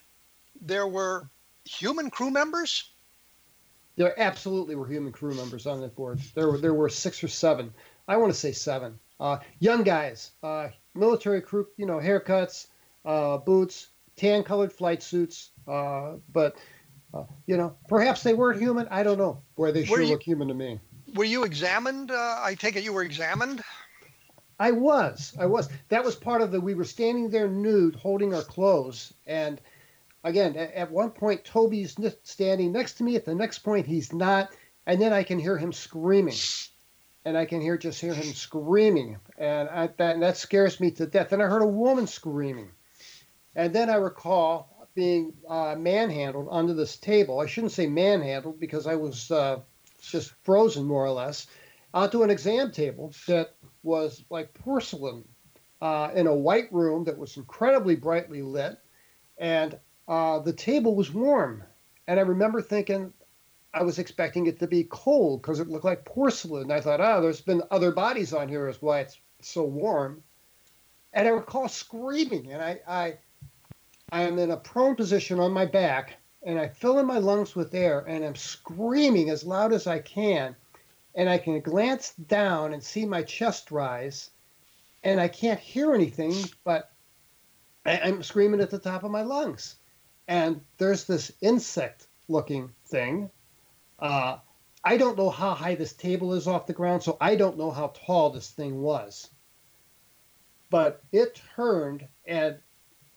there 0.60 0.86
were 0.86 1.26
human 1.64 2.10
crew 2.10 2.30
members? 2.30 2.89
There 4.00 4.18
absolutely 4.18 4.76
were 4.76 4.86
human 4.86 5.12
crew 5.12 5.34
members 5.34 5.66
on 5.66 5.82
that 5.82 5.94
board. 5.94 6.20
There 6.34 6.50
were 6.50 6.56
there 6.56 6.72
were 6.72 6.88
six 6.88 7.22
or 7.22 7.28
seven. 7.28 7.74
I 8.08 8.16
want 8.16 8.32
to 8.32 8.38
say 8.38 8.52
seven. 8.52 8.98
Uh, 9.20 9.40
young 9.58 9.82
guys, 9.82 10.30
uh, 10.42 10.68
military 10.94 11.42
crew, 11.42 11.66
you 11.76 11.84
know, 11.84 11.98
haircuts, 11.98 12.68
uh, 13.04 13.36
boots, 13.36 13.88
tan-colored 14.16 14.72
flight 14.72 15.02
suits. 15.02 15.50
Uh, 15.68 16.14
but 16.32 16.56
uh, 17.12 17.24
you 17.44 17.58
know, 17.58 17.76
perhaps 17.88 18.22
they 18.22 18.32
weren't 18.32 18.58
human. 18.58 18.88
I 18.90 19.02
don't 19.02 19.18
know. 19.18 19.42
Boy, 19.54 19.70
they 19.70 19.80
Were 19.80 19.86
sure 19.86 20.00
you- 20.00 20.12
look 20.12 20.22
human 20.22 20.48
to 20.48 20.54
me. 20.54 20.80
Were 21.14 21.24
you 21.24 21.44
examined? 21.44 22.10
Uh, 22.10 22.38
I 22.40 22.54
take 22.58 22.76
it 22.76 22.84
you 22.84 22.94
were 22.94 23.02
examined? 23.02 23.62
I 24.58 24.70
was. 24.70 25.36
I 25.38 25.44
was. 25.44 25.68
That 25.90 26.04
was 26.04 26.16
part 26.16 26.40
of 26.40 26.52
the. 26.52 26.60
We 26.60 26.72
were 26.72 26.84
standing 26.84 27.28
there 27.28 27.48
nude, 27.48 27.96
holding 27.96 28.32
our 28.32 28.44
clothes, 28.44 29.12
and 29.26 29.60
again, 30.24 30.56
at, 30.56 30.72
at 30.74 30.90
one 30.90 31.10
point, 31.10 31.44
Toby's 31.44 31.96
standing 32.22 32.72
next 32.72 32.94
to 32.94 33.04
me. 33.04 33.16
At 33.16 33.24
the 33.24 33.34
next 33.34 33.60
point, 33.60 33.86
he's 33.86 34.12
not, 34.12 34.50
and 34.86 35.00
then 35.00 35.12
I 35.12 35.22
can 35.22 35.38
hear 35.38 35.56
him 35.56 35.72
screaming, 35.72 36.38
and 37.24 37.36
I 37.36 37.44
can 37.44 37.60
hear 37.60 37.76
just 37.78 38.00
hear 38.00 38.14
him 38.14 38.32
screaming, 38.32 39.18
and 39.38 39.68
I, 39.68 39.88
that 39.98 40.14
and 40.14 40.22
that 40.22 40.36
scares 40.36 40.80
me 40.80 40.90
to 40.92 41.06
death. 41.06 41.32
And 41.32 41.42
I 41.42 41.46
heard 41.46 41.62
a 41.62 41.66
woman 41.66 42.06
screaming, 42.06 42.70
and 43.54 43.74
then 43.74 43.90
I 43.90 43.96
recall 43.96 44.88
being 44.94 45.32
uh, 45.48 45.76
manhandled 45.78 46.48
under 46.50 46.74
this 46.74 46.96
table. 46.96 47.40
I 47.40 47.46
shouldn't 47.46 47.72
say 47.72 47.86
manhandled 47.86 48.58
because 48.58 48.86
I 48.86 48.96
was 48.96 49.30
uh, 49.30 49.60
just 50.02 50.34
frozen 50.42 50.84
more 50.84 51.04
or 51.04 51.10
less 51.10 51.46
onto 51.94 52.22
an 52.22 52.30
exam 52.30 52.70
table 52.70 53.12
that 53.26 53.54
was 53.82 54.24
like 54.30 54.54
porcelain 54.54 55.24
uh, 55.80 56.10
in 56.14 56.26
a 56.26 56.34
white 56.34 56.72
room 56.72 57.04
that 57.04 57.18
was 57.18 57.36
incredibly 57.36 57.96
brightly 57.96 58.42
lit, 58.42 58.78
and 59.38 59.78
uh, 60.08 60.38
the 60.40 60.52
table 60.52 60.94
was 60.94 61.12
warm. 61.12 61.64
And 62.06 62.18
I 62.18 62.22
remember 62.22 62.60
thinking 62.60 63.12
I 63.72 63.82
was 63.82 63.98
expecting 63.98 64.46
it 64.46 64.58
to 64.60 64.66
be 64.66 64.84
cold 64.84 65.42
because 65.42 65.60
it 65.60 65.68
looked 65.68 65.84
like 65.84 66.04
porcelain. 66.04 66.70
I 66.70 66.80
thought, 66.80 67.00
oh, 67.00 67.20
there's 67.20 67.40
been 67.40 67.62
other 67.70 67.92
bodies 67.92 68.32
on 68.32 68.48
here, 68.48 68.68
is 68.68 68.82
why 68.82 69.00
it's 69.00 69.18
so 69.40 69.64
warm. 69.64 70.22
And 71.12 71.26
I 71.26 71.30
recall 71.30 71.68
screaming, 71.68 72.52
and 72.52 72.62
I, 72.62 72.80
I, 72.86 73.18
I 74.12 74.22
am 74.22 74.38
in 74.38 74.50
a 74.50 74.56
prone 74.56 74.96
position 74.96 75.40
on 75.40 75.52
my 75.52 75.66
back, 75.66 76.16
and 76.44 76.58
I 76.58 76.68
fill 76.68 76.98
in 76.98 77.06
my 77.06 77.18
lungs 77.18 77.54
with 77.54 77.74
air, 77.74 78.04
and 78.06 78.24
I'm 78.24 78.36
screaming 78.36 79.30
as 79.30 79.44
loud 79.44 79.72
as 79.72 79.86
I 79.86 79.98
can 79.98 80.56
and 81.14 81.28
I 81.28 81.38
can 81.38 81.60
glance 81.60 82.12
down 82.12 82.72
and 82.72 82.82
see 82.82 83.04
my 83.04 83.22
chest 83.22 83.70
rise, 83.70 84.30
and 85.02 85.20
I 85.20 85.28
can't 85.28 85.60
hear 85.60 85.94
anything, 85.94 86.34
but 86.64 86.92
I- 87.84 88.00
I'm 88.00 88.22
screaming 88.22 88.60
at 88.60 88.70
the 88.70 88.78
top 88.78 89.02
of 89.02 89.10
my 89.10 89.22
lungs. 89.22 89.76
And 90.30 90.60
there's 90.78 91.06
this 91.06 91.32
insect 91.40 92.06
looking 92.28 92.70
thing. 92.86 93.30
Uh, 93.98 94.38
I 94.84 94.96
don't 94.96 95.18
know 95.18 95.28
how 95.28 95.54
high 95.54 95.74
this 95.74 95.92
table 95.92 96.34
is 96.34 96.46
off 96.46 96.68
the 96.68 96.72
ground, 96.72 97.02
so 97.02 97.16
I 97.20 97.34
don't 97.34 97.58
know 97.58 97.72
how 97.72 97.88
tall 97.88 98.30
this 98.30 98.48
thing 98.48 98.80
was. 98.80 99.28
But 100.70 101.02
it 101.10 101.42
turned, 101.56 102.06
and 102.24 102.60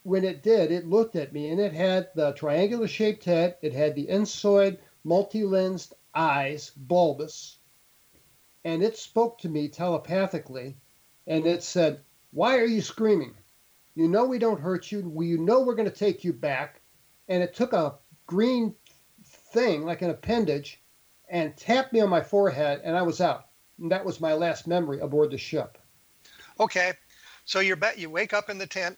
when 0.01 0.23
it 0.23 0.41
did, 0.41 0.71
it 0.71 0.87
looked 0.87 1.15
at 1.15 1.31
me, 1.31 1.51
and 1.51 1.61
it 1.61 1.73
had 1.73 2.09
the 2.15 2.31
triangular 2.31 2.87
shaped 2.87 3.25
head, 3.25 3.57
it 3.61 3.73
had 3.73 3.93
the 3.93 4.09
inside 4.09 4.79
multi 5.03 5.43
lensed 5.43 5.93
eyes, 6.15 6.71
bulbous, 6.75 7.59
and 8.65 8.81
it 8.81 8.97
spoke 8.97 9.37
to 9.39 9.49
me 9.49 9.67
telepathically 9.67 10.77
and 11.27 11.45
it 11.45 11.61
said, 11.63 12.01
Why 12.31 12.57
are 12.57 12.65
you 12.65 12.81
screaming? 12.81 13.35
You 13.95 14.07
know 14.07 14.25
we 14.25 14.39
don't 14.39 14.59
hurt 14.59 14.91
you. 14.91 15.01
We, 15.01 15.27
you 15.27 15.37
know 15.37 15.61
we're 15.61 15.75
going 15.75 15.89
to 15.89 15.95
take 15.95 16.23
you 16.23 16.33
back. 16.33 16.81
And 17.27 17.41
it 17.41 17.53
took 17.53 17.73
a 17.73 17.95
green 18.27 18.75
thing, 19.25 19.85
like 19.85 20.01
an 20.01 20.09
appendage, 20.09 20.81
and 21.29 21.55
tapped 21.57 21.93
me 21.93 21.99
on 21.99 22.09
my 22.09 22.21
forehead, 22.21 22.81
and 22.83 22.95
I 22.95 23.01
was 23.01 23.21
out. 23.21 23.47
And 23.79 23.91
that 23.91 24.05
was 24.05 24.21
my 24.21 24.33
last 24.33 24.67
memory 24.67 24.99
aboard 24.99 25.31
the 25.31 25.37
ship. 25.37 25.77
Okay, 26.59 26.93
so 27.45 27.59
you're 27.59 27.75
bet 27.75 27.97
you 27.97 28.09
wake 28.09 28.33
up 28.33 28.49
in 28.49 28.57
the 28.57 28.67
tent. 28.67 28.97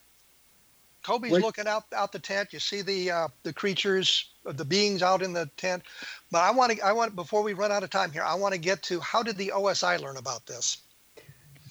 Toby's 1.03 1.34
Wait. 1.34 1.43
looking 1.43 1.67
out 1.67 1.84
out 1.95 2.11
the 2.11 2.19
tent. 2.19 2.51
You 2.51 2.59
see 2.59 2.82
the 2.82 3.11
uh, 3.11 3.28
the 3.43 3.53
creatures, 3.53 4.32
the 4.43 4.65
beings 4.65 5.03
out 5.03 5.21
in 5.21 5.34
the 5.34 5.49
tent. 5.55 5.84
But 6.32 6.41
I 6.41 6.51
want 6.51 6.71
to 6.71 6.82
I 6.82 6.91
want 6.91 7.15
before 7.15 7.43
we 7.43 7.53
run 7.53 7.71
out 7.71 7.84
of 7.84 7.91
time 7.91 8.11
here, 8.11 8.23
I 8.23 8.34
want 8.34 8.53
to 8.53 8.59
get 8.59 8.82
to 8.84 8.99
how 8.99 9.21
did 9.21 9.38
the 9.38 9.53
OSI 9.55 10.01
learn 10.01 10.17
about 10.17 10.47
this? 10.47 10.78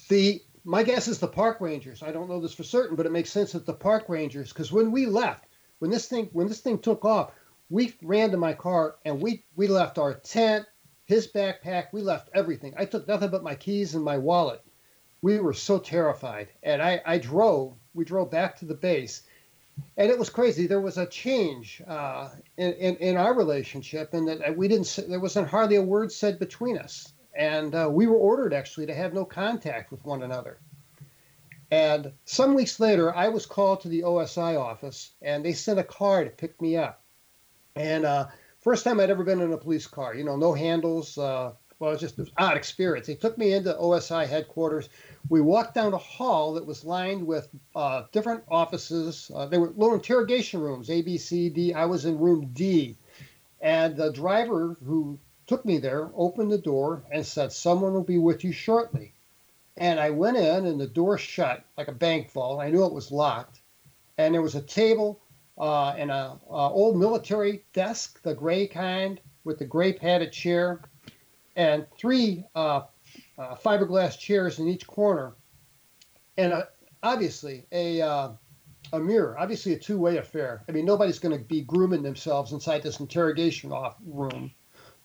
The 0.09 0.41
my 0.65 0.83
guess 0.83 1.09
is 1.09 1.19
the 1.19 1.29
park 1.29 1.61
rangers. 1.61 2.03
I 2.03 2.13
don't 2.13 2.29
know 2.29 2.41
this 2.41 2.55
for 2.55 2.63
certain, 2.63 2.97
but 2.97 3.07
it 3.07 3.13
makes 3.13 3.31
sense 3.31 3.53
that 3.53 3.67
the 3.67 3.75
park 3.75 4.05
rangers, 4.09 4.51
because 4.51 4.73
when 4.73 4.93
we 4.93 5.05
left, 5.05 5.54
when 5.79 5.91
this 5.91 6.07
thing 6.07 6.29
when 6.33 6.49
this 6.49 6.61
thing 6.61 6.79
took 6.79 7.05
off, 7.05 7.33
we 7.71 7.95
ran 8.03 8.31
to 8.31 8.37
my 8.37 8.53
car 8.53 8.97
and 9.05 9.21
we 9.21 9.45
we 9.57 9.67
left 9.67 9.99
our 9.99 10.15
tent, 10.15 10.67
his 11.05 11.31
backpack, 11.31 11.93
we 11.93 12.03
left 12.03 12.31
everything. 12.35 12.75
I 12.77 12.85
took 12.85 13.07
nothing 13.09 13.31
but 13.31 13.43
my 13.43 13.55
keys 13.55 13.95
and 13.95 14.05
my 14.05 14.19
wallet. 14.19 14.63
We 15.23 15.39
were 15.39 15.55
so 15.55 15.79
terrified, 15.79 16.49
and 16.63 16.83
I 16.83 17.01
I 17.05 17.19
drove. 17.19 17.75
We 17.95 18.05
drove 18.05 18.31
back 18.31 18.59
to 18.59 18.65
the 18.65 18.75
base, 18.75 19.23
and 19.97 20.11
it 20.11 20.19
was 20.19 20.31
crazy. 20.31 20.67
There 20.67 20.81
was 20.81 20.99
a 20.99 21.07
change 21.07 21.83
uh, 21.87 22.31
in, 22.57 22.73
in, 22.73 22.97
in 22.97 23.17
our 23.17 23.35
relationship, 23.35 24.15
and 24.15 24.29
that 24.29 24.57
we 24.57 24.69
didn't. 24.69 24.99
There 25.09 25.21
wasn't 25.21 25.49
hardly 25.49 25.77
a 25.77 25.83
word 25.83 26.13
said 26.13 26.39
between 26.39 26.77
us 26.79 27.15
and 27.35 27.75
uh, 27.75 27.89
we 27.91 28.07
were 28.07 28.17
ordered 28.17 28.53
actually 28.53 28.87
to 28.87 28.95
have 28.95 29.13
no 29.13 29.25
contact 29.25 29.91
with 29.91 30.05
one 30.05 30.23
another. 30.23 30.59
And 31.75 32.13
some 32.25 32.55
weeks 32.55 32.79
later, 32.79 33.13
I 33.17 33.27
was 33.27 33.47
called 33.47 33.81
to 33.81 33.89
the 33.89 34.03
OSI 34.03 34.57
office, 34.57 35.11
and 35.23 35.45
they 35.45 35.53
sent 35.53 35.81
a 35.81 35.83
car 35.83 36.23
to 36.23 36.31
pick 36.31 36.63
me 36.63 36.77
up. 36.77 37.03
And 37.75 38.05
uh, 38.05 38.29
first 38.61 38.85
time 38.85 39.01
I'd 39.01 39.11
ever 39.11 39.25
been 39.25 39.41
in 39.41 39.53
a 39.53 39.59
police 39.59 39.89
car, 39.89 40.15
you 40.15 40.23
know, 40.23 40.37
no 40.37 40.53
handles. 40.53 41.19
Uh, 41.19 41.51
well, 41.81 41.91
it 41.91 41.95
was 41.95 42.01
just 42.01 42.19
an 42.19 42.31
odd 42.39 42.57
experience. 42.57 43.09
They 43.09 43.17
took 43.17 43.37
me 43.37 43.55
into 43.55 43.75
OSI 43.75 44.29
headquarters. 44.29 44.89
We 45.29 45.41
walked 45.41 45.75
down 45.75 45.93
a 45.93 45.99
hall 45.99 46.55
that 46.55 46.65
was 46.65 46.85
lined 46.85 47.27
with 47.27 47.49
uh, 47.75 48.05
different 48.13 48.45
offices. 48.49 49.33
Uh, 49.35 49.47
they 49.47 49.59
were 49.59 49.71
little 49.71 49.95
interrogation 49.95 50.61
rooms, 50.61 50.89
A, 50.91 51.03
B, 51.03 51.19
C, 51.19 51.49
D. 51.49 51.75
I 51.75 51.87
was 51.87 52.05
in 52.05 52.21
room 52.21 52.51
D. 52.53 52.97
And 53.61 53.97
the 53.97 54.13
driver 54.13 54.77
who 54.87 55.19
took 55.49 55.65
me 55.65 55.79
there, 55.79 56.13
opened 56.15 56.53
the 56.53 56.59
door, 56.59 57.03
and 57.11 57.27
said, 57.27 57.51
Someone 57.51 57.95
will 57.95 58.05
be 58.05 58.19
with 58.19 58.45
you 58.45 58.53
shortly. 58.53 59.15
And 59.77 59.99
I 59.99 60.11
went 60.11 60.37
in, 60.37 60.67
and 60.67 60.81
the 60.81 60.87
door 60.87 61.19
shut 61.19 61.65
like 61.77 61.89
a 61.89 61.93
bank 61.93 62.31
vault. 62.31 62.61
I 62.61 62.71
knew 62.71 62.85
it 62.85 62.93
was 62.93 63.11
locked. 63.11 63.61
And 64.19 64.33
there 64.33 64.43
was 64.43 64.55
a 64.55 64.63
table 64.63 65.21
uh, 65.59 65.91
and 65.91 66.11
a, 66.11 66.39
a 66.49 66.71
old 66.71 66.97
military 66.97 67.65
desk, 67.73 68.23
the 68.23 68.35
gray 68.35 68.67
kind, 68.67 69.21
with 69.45 69.59
the 69.59 69.65
gray 69.65 69.93
padded 69.93 70.33
chair, 70.33 70.81
and 71.57 71.87
three 71.97 72.45
uh, 72.55 72.83
uh, 73.39 73.55
fiberglass 73.57 74.19
chairs 74.19 74.59
in 74.59 74.69
each 74.69 74.87
corner, 74.87 75.35
and 76.37 76.53
a, 76.53 76.69
obviously 77.03 77.67
a 77.73 78.01
uh, 78.01 78.31
a 78.93 78.99
mirror, 78.99 79.37
obviously 79.39 79.73
a 79.73 79.79
two-way 79.79 80.19
affair. 80.19 80.63
I 80.69 80.73
mean, 80.73 80.85
nobody's 80.85 81.19
going 81.19 81.37
to 81.37 81.45
be 81.45 81.63
grooming 81.63 82.03
themselves 82.03 82.53
inside 82.53 82.83
this 82.83 83.01
interrogation 83.01 83.73
off 83.73 83.97
room. 84.07 84.51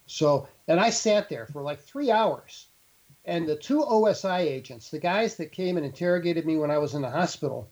So, 0.05 0.47
and 0.67 0.79
I 0.79 0.89
sat 0.89 1.29
there 1.29 1.45
for 1.45 1.61
like 1.61 1.79
three 1.79 2.11
hours. 2.11 2.67
And 3.25 3.47
the 3.47 3.55
two 3.55 3.81
OSI 3.81 4.39
agents, 4.39 4.89
the 4.89 4.99
guys 4.99 5.35
that 5.37 5.51
came 5.51 5.77
and 5.77 5.85
interrogated 5.85 6.45
me 6.45 6.57
when 6.57 6.71
I 6.71 6.77
was 6.77 6.93
in 6.93 7.01
the 7.01 7.09
hospital, 7.09 7.69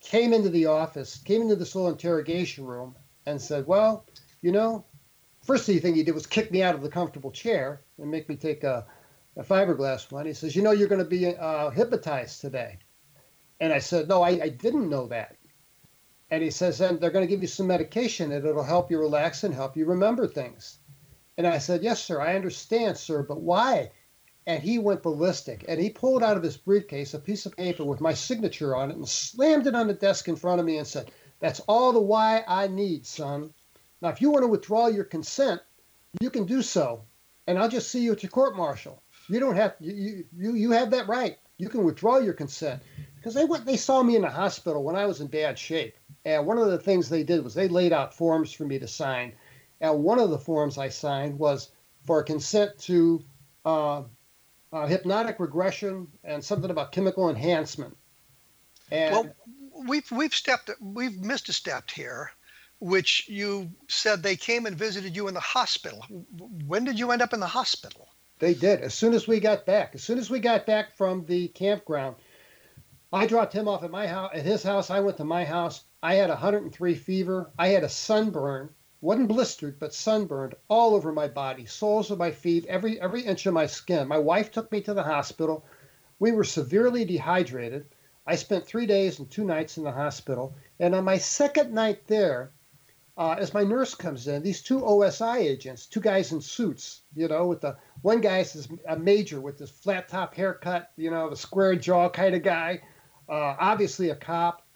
came 0.00 0.32
into 0.32 0.48
the 0.48 0.66
office, 0.66 1.18
came 1.18 1.42
into 1.42 1.56
this 1.56 1.74
little 1.74 1.90
interrogation 1.90 2.64
room, 2.64 2.94
and 3.26 3.40
said, 3.40 3.66
Well, 3.66 4.06
you 4.42 4.52
know, 4.52 4.84
first 5.42 5.66
thing 5.66 5.94
he 5.94 6.02
did 6.02 6.14
was 6.14 6.26
kick 6.26 6.50
me 6.50 6.62
out 6.62 6.74
of 6.74 6.82
the 6.82 6.88
comfortable 6.88 7.30
chair 7.30 7.82
and 7.98 8.10
make 8.10 8.28
me 8.28 8.36
take 8.36 8.64
a, 8.64 8.86
a 9.36 9.42
fiberglass 9.42 10.10
one. 10.10 10.26
He 10.26 10.32
says, 10.32 10.56
You 10.56 10.62
know, 10.62 10.72
you're 10.72 10.88
going 10.88 11.02
to 11.02 11.08
be 11.08 11.34
uh, 11.36 11.70
hypnotized 11.70 12.40
today. 12.40 12.78
And 13.60 13.72
I 13.72 13.78
said, 13.78 14.08
No, 14.08 14.22
I, 14.22 14.30
I 14.42 14.48
didn't 14.48 14.90
know 14.90 15.06
that. 15.08 15.36
And 16.30 16.42
he 16.42 16.50
says, 16.50 16.80
And 16.80 17.00
they're 17.00 17.10
going 17.10 17.26
to 17.26 17.30
give 17.30 17.42
you 17.42 17.48
some 17.48 17.66
medication 17.66 18.32
and 18.32 18.44
it'll 18.44 18.62
help 18.62 18.90
you 18.90 18.98
relax 18.98 19.44
and 19.44 19.54
help 19.54 19.76
you 19.76 19.86
remember 19.86 20.26
things. 20.26 20.78
And 21.38 21.46
I 21.46 21.58
said, 21.58 21.82
Yes, 21.82 22.02
sir, 22.02 22.20
I 22.20 22.36
understand, 22.36 22.96
sir, 22.96 23.22
but 23.22 23.40
why? 23.40 23.90
And 24.46 24.62
he 24.62 24.78
went 24.78 25.02
ballistic 25.02 25.64
and 25.68 25.80
he 25.80 25.90
pulled 25.90 26.22
out 26.22 26.36
of 26.36 26.42
his 26.42 26.56
briefcase 26.56 27.14
a 27.14 27.18
piece 27.18 27.46
of 27.46 27.56
paper 27.56 27.84
with 27.84 28.00
my 28.00 28.12
signature 28.12 28.76
on 28.76 28.90
it 28.90 28.96
and 28.96 29.08
slammed 29.08 29.66
it 29.66 29.74
on 29.74 29.88
the 29.88 29.94
desk 29.94 30.28
in 30.28 30.36
front 30.36 30.60
of 30.60 30.66
me 30.66 30.78
and 30.78 30.86
said, 30.86 31.10
That's 31.40 31.60
all 31.60 31.92
the 31.92 32.00
why 32.00 32.44
I 32.46 32.66
need, 32.66 33.06
son. 33.06 33.54
Now, 34.02 34.10
if 34.10 34.20
you 34.20 34.30
want 34.30 34.42
to 34.42 34.48
withdraw 34.48 34.88
your 34.88 35.04
consent, 35.04 35.60
you 36.20 36.30
can 36.30 36.44
do 36.44 36.60
so, 36.62 37.04
and 37.46 37.58
I'll 37.58 37.68
just 37.68 37.90
see 37.90 38.00
you 38.00 38.12
at 38.12 38.22
your 38.22 38.30
court 38.30 38.56
martial. 38.56 39.02
You 39.28 39.40
don't 39.40 39.56
have 39.56 39.74
you 39.80 40.24
you 40.36 40.54
you 40.54 40.70
have 40.72 40.90
that 40.90 41.08
right. 41.08 41.38
You 41.56 41.68
can 41.68 41.84
withdraw 41.84 42.18
your 42.18 42.34
consent 42.34 42.82
because 43.16 43.32
they 43.32 43.46
went 43.46 43.64
they 43.64 43.78
saw 43.78 44.02
me 44.02 44.16
in 44.16 44.22
the 44.22 44.28
hospital 44.28 44.84
when 44.84 44.96
I 44.96 45.06
was 45.06 45.20
in 45.22 45.28
bad 45.28 45.58
shape, 45.58 45.96
and 46.24 46.46
one 46.46 46.58
of 46.58 46.70
the 46.70 46.78
things 46.78 47.08
they 47.08 47.22
did 47.22 47.42
was 47.42 47.54
they 47.54 47.68
laid 47.68 47.92
out 47.92 48.14
forms 48.14 48.52
for 48.52 48.64
me 48.64 48.78
to 48.78 48.86
sign 48.86 49.32
and 49.80 50.02
one 50.02 50.18
of 50.18 50.30
the 50.30 50.38
forms 50.38 50.78
I 50.78 50.88
signed 50.88 51.38
was 51.38 51.70
for 52.06 52.22
consent 52.22 52.78
to 52.80 53.22
uh, 53.64 54.02
uh, 54.74 54.86
hypnotic 54.88 55.38
regression 55.38 56.08
and 56.24 56.44
something 56.44 56.70
about 56.70 56.90
chemical 56.90 57.30
enhancement. 57.30 57.96
And 58.90 59.14
well, 59.14 59.34
we've 59.86 60.10
we've 60.10 60.34
stepped 60.34 60.70
we've 60.80 61.20
missed 61.20 61.48
a 61.48 61.52
step 61.52 61.90
here, 61.90 62.32
which 62.80 63.28
you 63.28 63.70
said 63.88 64.22
they 64.22 64.36
came 64.36 64.66
and 64.66 64.76
visited 64.76 65.14
you 65.14 65.28
in 65.28 65.34
the 65.34 65.40
hospital. 65.40 66.04
When 66.66 66.84
did 66.84 66.98
you 66.98 67.12
end 67.12 67.22
up 67.22 67.32
in 67.32 67.40
the 67.40 67.46
hospital? 67.46 68.08
They 68.40 68.52
did 68.52 68.80
as 68.80 68.94
soon 68.94 69.14
as 69.14 69.28
we 69.28 69.38
got 69.38 69.64
back. 69.64 69.94
As 69.94 70.02
soon 70.02 70.18
as 70.18 70.28
we 70.28 70.40
got 70.40 70.66
back 70.66 70.96
from 70.96 71.24
the 71.26 71.48
campground, 71.48 72.16
I 73.12 73.26
dropped 73.26 73.52
him 73.52 73.68
off 73.68 73.84
at 73.84 73.92
my 73.92 74.08
house. 74.08 74.32
At 74.34 74.44
his 74.44 74.64
house, 74.64 74.90
I 74.90 75.00
went 75.00 75.18
to 75.18 75.24
my 75.24 75.44
house. 75.44 75.84
I 76.02 76.14
had 76.14 76.30
a 76.30 76.34
103 76.34 76.94
fever. 76.96 77.50
I 77.56 77.68
had 77.68 77.84
a 77.84 77.88
sunburn 77.88 78.70
wasn't 79.04 79.28
blistered, 79.28 79.78
but 79.78 79.92
sunburned 79.92 80.54
all 80.68 80.94
over 80.94 81.12
my 81.12 81.28
body, 81.28 81.66
soles 81.66 82.10
of 82.10 82.18
my 82.18 82.30
feet, 82.30 82.64
every 82.64 82.98
every 82.98 83.20
inch 83.20 83.44
of 83.44 83.52
my 83.52 83.66
skin. 83.66 84.08
My 84.08 84.16
wife 84.18 84.50
took 84.50 84.72
me 84.72 84.80
to 84.80 84.94
the 84.94 85.02
hospital. 85.02 85.62
We 86.18 86.32
were 86.32 86.42
severely 86.42 87.04
dehydrated. 87.04 87.84
I 88.26 88.36
spent 88.36 88.64
three 88.64 88.86
days 88.86 89.18
and 89.18 89.30
two 89.30 89.44
nights 89.44 89.76
in 89.76 89.84
the 89.84 89.92
hospital. 89.92 90.56
And 90.80 90.94
on 90.94 91.04
my 91.04 91.18
second 91.18 91.74
night 91.74 92.06
there, 92.06 92.52
uh, 93.18 93.36
as 93.38 93.52
my 93.52 93.62
nurse 93.62 93.94
comes 93.94 94.26
in, 94.26 94.42
these 94.42 94.62
two 94.62 94.80
OSI 94.80 95.36
agents, 95.36 95.84
two 95.84 96.00
guys 96.00 96.32
in 96.32 96.40
suits, 96.40 97.02
you 97.14 97.28
know, 97.28 97.46
with 97.46 97.60
the 97.60 97.76
one 98.00 98.22
guy 98.22 98.38
is 98.38 98.68
a 98.88 98.96
major 98.96 99.38
with 99.38 99.58
this 99.58 99.70
flat 99.70 100.08
top 100.08 100.34
haircut, 100.34 100.92
you 100.96 101.10
know, 101.10 101.28
the 101.28 101.36
square 101.36 101.76
jaw 101.76 102.08
kind 102.08 102.34
of 102.34 102.42
guy, 102.42 102.80
uh, 103.28 103.54
obviously 103.60 104.08
a 104.08 104.16
cop. 104.16 104.66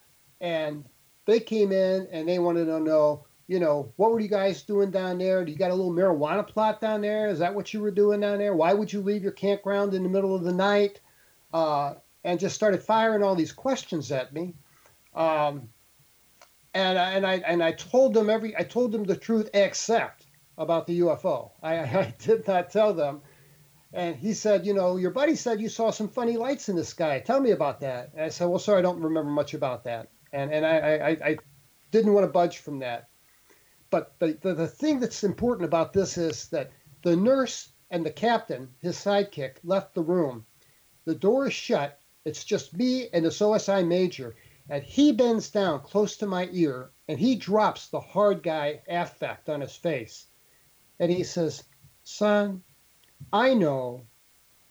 And 0.43 0.85
they 1.25 1.41
came 1.41 1.73
in 1.73 2.07
and 2.13 2.29
they 2.29 2.39
wanted 2.39 2.67
to 2.67 2.79
know 2.79 3.25
you 3.49 3.59
know, 3.59 3.93
what 3.97 4.13
were 4.13 4.21
you 4.21 4.29
guys 4.29 4.63
doing 4.63 4.91
down 4.91 5.17
there? 5.17 5.43
Do 5.43 5.51
you 5.51 5.57
got 5.57 5.71
a 5.71 5.75
little 5.75 5.93
marijuana 5.93 6.47
plot 6.47 6.83
down 6.83 7.01
there? 7.01 7.31
Is 7.31 7.39
that 7.39 7.55
what 7.55 7.73
you 7.73 7.81
were 7.81 7.91
doing 7.91 8.21
down 8.21 8.39
there? 8.39 8.55
Why 8.55 8.75
would 8.75 8.93
you 8.93 9.01
leave 9.01 9.23
your 9.23 9.33
campground 9.33 9.95
in 9.95 10.03
the 10.03 10.09
middle 10.09 10.35
of 10.37 10.45
the 10.45 10.53
night? 10.53 11.01
Uh, 11.53 11.95
and 12.25 12.39
just 12.39 12.55
started 12.55 12.83
firing 12.83 13.23
all 13.23 13.35
these 13.35 13.53
questions 13.53 14.13
at 14.13 14.35
me. 14.35 14.55
Um, 15.15 15.71
and 16.75 16.99
I, 16.99 17.13
and 17.13 17.27
I 17.27 17.35
and 17.37 17.63
I 17.63 17.73
told 17.73 18.13
them 18.13 18.29
every 18.29 18.55
I 18.55 18.65
told 18.65 18.93
them 18.93 19.05
the 19.05 19.17
truth 19.17 19.49
except 19.55 20.27
about 20.59 20.87
the 20.87 21.01
UFO. 21.01 21.51
I, 21.63 21.77
I 21.79 22.15
did 22.19 22.47
not 22.47 22.71
tell 22.71 22.93
them. 22.93 23.23
And 23.95 24.15
he 24.15 24.35
said, 24.35 24.67
you 24.67 24.75
know, 24.75 24.99
your 24.99 25.11
buddy 25.11 25.35
said 25.35 25.63
you 25.63 25.71
saw 25.71 25.91
some 25.91 26.09
funny 26.09 26.37
lights 26.37 26.69
in 26.69 26.77
the 26.77 26.85
sky. 26.85 27.21
Tell 27.21 27.41
me 27.41 27.53
about 27.53 27.81
that. 27.81 28.11
And 28.13 28.23
I 28.23 28.29
said, 28.29 28.47
well, 28.47 28.59
sir, 28.59 28.77
I 28.77 28.83
don't 28.83 29.01
remember 29.01 29.31
much 29.31 29.55
about 29.55 29.85
that. 29.85 30.11
And 30.35 30.53
and 30.53 30.67
I 30.67 30.77
I, 30.77 31.09
I 31.31 31.37
didn't 31.91 32.13
want 32.13 32.25
to 32.25 32.33
budge 32.33 32.59
from 32.59 32.81
that. 32.81 33.09
But 33.91 34.19
the, 34.19 34.39
the, 34.43 34.55
the 34.55 34.69
thing 34.69 35.01
that's 35.01 35.25
important 35.25 35.65
about 35.65 35.95
this 35.95 36.19
is 36.19 36.49
that 36.49 36.73
the 37.03 37.17
nurse 37.17 37.73
and 37.91 38.05
the 38.05 38.11
captain, 38.11 38.75
his 38.81 38.97
sidekick, 38.97 39.57
left 39.65 39.95
the 39.95 40.03
room. 40.03 40.45
The 41.07 41.15
door 41.15 41.47
is 41.47 41.55
shut. 41.55 41.99
It's 42.27 42.45
just 42.45 42.77
me 42.77 43.09
and 43.15 43.25
this 43.25 43.41
OSI 43.41 43.87
major. 43.87 44.37
And 44.69 44.83
he 44.83 45.13
bends 45.13 45.51
down 45.51 45.81
close 45.81 46.19
to 46.19 46.27
my 46.27 46.51
ear 46.53 46.91
and 47.09 47.19
he 47.19 47.35
drops 47.35 47.89
the 47.89 48.01
hard 48.01 48.43
guy 48.43 48.83
affect 48.87 49.49
on 49.49 49.63
his 49.63 49.75
face. 49.75 50.27
And 51.01 51.11
he 51.11 51.25
says, 51.25 51.65
Son, 52.05 52.63
I 53.33 53.55
know, 53.55 54.07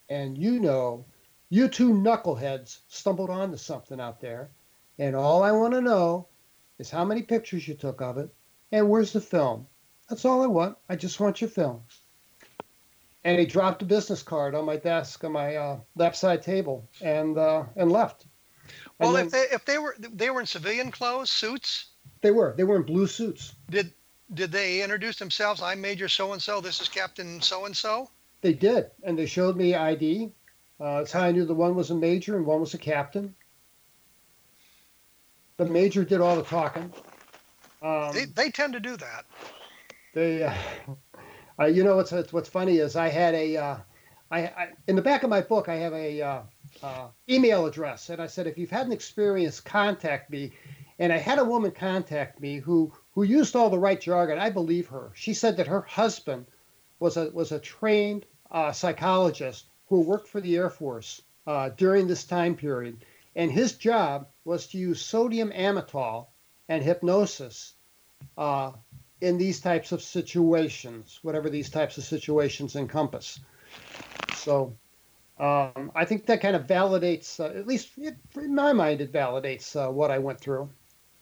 and 0.10 0.38
you 0.38 0.60
know, 0.60 1.06
you 1.50 1.68
two 1.70 1.92
knuckleheads 1.92 2.82
stumbled 2.88 3.32
onto 3.32 3.58
something 3.58 4.00
out 4.00 4.22
there. 4.22 4.52
And 5.00 5.16
all 5.16 5.42
I 5.42 5.52
want 5.52 5.74
to 5.74 5.82
know 5.82 6.28
is 6.78 6.92
how 6.92 7.04
many 7.04 7.24
pictures 7.24 7.68
you 7.68 7.74
took 7.74 8.02
of 8.02 8.20
it 8.20 8.30
and 8.72 8.90
where's 8.90 9.14
the 9.14 9.22
film? 9.22 9.68
That's 10.10 10.26
all 10.26 10.44
I 10.44 10.48
want. 10.48 10.78
I 10.90 10.96
just 10.96 11.20
want 11.20 11.42
your 11.42 11.50
film. 11.50 11.82
And 13.24 13.40
he 13.40 13.46
dropped 13.46 13.82
a 13.82 13.86
business 13.86 14.24
card 14.24 14.56
on 14.56 14.66
my 14.66 14.78
desk 14.78 15.24
on 15.24 15.34
my 15.34 15.56
uh, 15.56 15.80
left 15.96 16.16
side 16.16 16.42
table 16.42 16.90
and 17.02 17.38
uh, 17.38 17.64
and 17.76 17.92
left. 17.92 18.26
Well, 19.00 19.14
then, 19.14 19.26
if 19.26 19.32
they 19.32 19.46
if 19.52 19.66
they 19.66 19.78
were 19.78 19.96
they 20.00 20.30
were 20.30 20.40
in 20.40 20.46
civilian 20.46 20.92
clothes, 20.92 21.30
suits. 21.30 21.88
They 22.22 22.32
were. 22.32 22.54
They 22.58 22.64
were 22.64 22.78
in 22.78 22.84
blue 22.84 23.08
suits. 23.08 23.56
Did 23.70 23.94
did 24.34 24.52
they 24.52 24.82
introduce 24.82 25.18
themselves? 25.18 25.62
I'm 25.62 25.82
Major 25.82 26.08
so 26.08 26.34
and 26.34 26.42
so. 26.42 26.62
This 26.62 26.82
is 26.82 26.90
Captain 26.90 27.42
so 27.42 27.66
and 27.66 27.76
so. 27.76 28.10
They 28.42 28.54
did, 28.54 28.92
and 29.04 29.18
they 29.18 29.26
showed 29.26 29.58
me 29.58 29.76
ID. 29.76 30.32
Uh, 30.80 31.00
that's 31.00 31.12
how 31.12 31.22
I 31.22 31.32
knew 31.32 31.46
the 31.46 31.56
one 31.56 31.76
was 31.76 31.90
a 31.90 31.96
major 31.96 32.38
and 32.38 32.46
one 32.46 32.60
was 32.60 32.74
a 32.74 32.78
captain. 32.78 33.34
The 35.58 35.66
major 35.66 36.06
did 36.06 36.22
all 36.22 36.36
the 36.36 36.44
talking. 36.44 36.94
Um, 37.82 38.14
they, 38.14 38.26
they 38.26 38.50
tend 38.50 38.74
to 38.74 38.80
do 38.80 38.98
that. 38.98 39.26
They, 40.14 40.44
uh, 40.44 40.54
uh, 41.60 41.66
you 41.66 41.84
know, 41.84 41.96
what's 41.96 42.12
what's 42.32 42.50
funny 42.50 42.78
is 42.78 42.96
I 42.96 43.10
had 43.10 43.36
a, 43.36 43.58
uh, 43.58 43.78
I, 44.32 44.40
I, 44.40 44.68
in 44.88 44.96
the 44.96 45.02
back 45.02 45.24
of 45.24 45.30
my 45.30 45.42
book 45.42 45.70
I 45.70 45.76
have 45.76 45.94
a 45.94 46.22
uh, 46.22 46.42
uh, 46.82 47.08
email 47.30 47.66
address, 47.66 48.10
and 48.10 48.22
I 48.22 48.28
said 48.28 48.48
if 48.48 48.58
you've 48.58 48.72
had 48.72 48.88
an 48.88 48.94
experience, 48.94 49.60
contact 49.60 50.30
me. 50.30 50.54
And 51.00 51.14
I 51.14 51.18
had 51.18 51.38
a 51.38 51.46
woman 51.46 51.70
contact 51.70 52.40
me 52.40 52.58
who 52.58 52.92
who 53.12 53.22
used 53.22 53.56
all 53.56 53.70
the 53.70 53.78
right 53.78 54.02
jargon. 54.02 54.40
I 54.40 54.50
believe 54.50 54.88
her. 54.88 55.12
She 55.14 55.36
said 55.36 55.58
that 55.58 55.68
her 55.68 55.82
husband 55.82 56.48
was 57.00 57.18
a 57.18 57.30
was 57.30 57.52
a 57.52 57.60
trained 57.60 58.26
uh, 58.50 58.72
psychologist 58.72 59.68
who 59.90 60.02
worked 60.02 60.28
for 60.28 60.42
the 60.42 60.58
Air 60.58 60.72
Force 60.72 61.22
during 61.76 62.08
this 62.08 62.24
time 62.24 62.56
period, 62.56 63.06
and 63.36 63.52
his 63.52 63.74
job 63.74 64.28
was 64.44 64.66
to 64.68 64.80
use 64.80 65.00
sodium 65.00 65.52
amytal 65.52 66.28
and 66.70 66.84
hypnosis 66.84 67.74
uh, 68.38 68.72
in 69.22 69.38
these 69.38 69.60
types 69.60 69.92
of 69.92 70.02
situations, 70.02 71.20
whatever 71.22 71.50
these 71.50 71.70
types 71.70 71.98
of 71.98 72.04
situations 72.04 72.76
encompass. 72.76 73.40
So 74.36 74.76
um, 75.40 75.92
I 75.96 76.06
think 76.06 76.26
that 76.26 76.42
kind 76.42 76.56
of 76.56 76.68
validates, 76.68 77.40
uh, 77.40 77.58
at 77.58 77.68
least 77.68 77.92
it, 77.98 78.18
in 78.36 78.54
my 78.54 78.74
mind, 78.74 79.02
it 79.02 79.12
validates 79.12 79.76
uh, 79.76 79.92
what 79.92 80.12
I 80.12 80.20
went 80.20 80.40
through. 80.40 80.70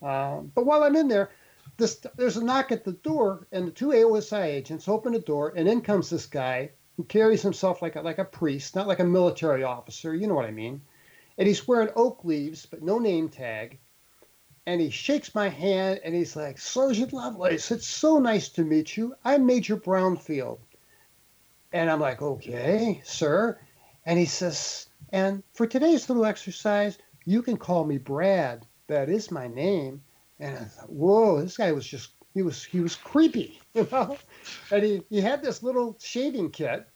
Um, 0.01 0.51
but 0.53 0.65
while 0.65 0.83
I'm 0.83 0.95
in 0.95 1.07
there, 1.07 1.31
this, 1.77 2.05
there's 2.15 2.37
a 2.37 2.43
knock 2.43 2.71
at 2.71 2.83
the 2.83 2.93
door, 2.93 3.47
and 3.51 3.67
the 3.67 3.71
two 3.71 3.87
AOSI 3.87 4.45
agents 4.45 4.87
open 4.87 5.13
the 5.13 5.19
door, 5.19 5.53
and 5.55 5.67
in 5.67 5.81
comes 5.81 6.09
this 6.09 6.25
guy 6.25 6.71
who 6.95 7.03
carries 7.03 7.41
himself 7.41 7.81
like 7.81 7.95
a, 7.95 8.01
like 8.01 8.19
a 8.19 8.25
priest, 8.25 8.75
not 8.75 8.87
like 8.87 8.99
a 8.99 9.05
military 9.05 9.63
officer. 9.63 10.15
You 10.15 10.27
know 10.27 10.35
what 10.35 10.45
I 10.45 10.51
mean? 10.51 10.81
And 11.37 11.47
he's 11.47 11.67
wearing 11.67 11.89
oak 11.95 12.23
leaves, 12.23 12.65
but 12.65 12.81
no 12.81 12.99
name 12.99 13.27
tag 13.27 13.79
and 14.65 14.81
he 14.81 14.89
shakes 14.89 15.35
my 15.35 15.49
hand 15.49 16.01
and 16.03 16.15
he's 16.15 16.35
like, 16.35 16.57
Sergeant 16.57 17.13
Lovelace, 17.13 17.71
it's 17.71 17.87
so 17.87 18.17
nice 18.17 18.49
to 18.49 18.63
meet 18.63 18.97
you. 18.97 19.15
I'm 19.23 19.45
Major 19.45 19.77
Brownfield. 19.77 20.59
And 21.71 21.89
I'm 21.89 21.99
like, 21.99 22.21
okay, 22.21 23.01
sir. 23.03 23.59
And 24.05 24.17
he 24.17 24.25
says, 24.25 24.87
and 25.11 25.43
for 25.53 25.67
today's 25.67 26.09
little 26.09 26.25
exercise, 26.25 26.97
you 27.25 27.41
can 27.41 27.57
call 27.57 27.85
me 27.85 27.97
Brad. 27.97 28.65
That 28.87 29.09
is 29.09 29.31
my 29.31 29.47
name. 29.47 30.01
And 30.39 30.57
I 30.57 30.63
thought, 30.63 30.91
whoa, 30.91 31.41
this 31.41 31.57
guy 31.57 31.71
was 31.71 31.85
just, 31.85 32.11
he 32.33 32.41
was, 32.41 32.63
he 32.63 32.79
was 32.79 32.95
creepy, 32.95 33.59
you 33.73 33.87
know? 33.91 34.17
And 34.71 34.83
he, 34.83 35.01
he 35.09 35.21
had 35.21 35.43
this 35.43 35.63
little 35.63 35.97
shaving 36.01 36.51
kit 36.51 36.87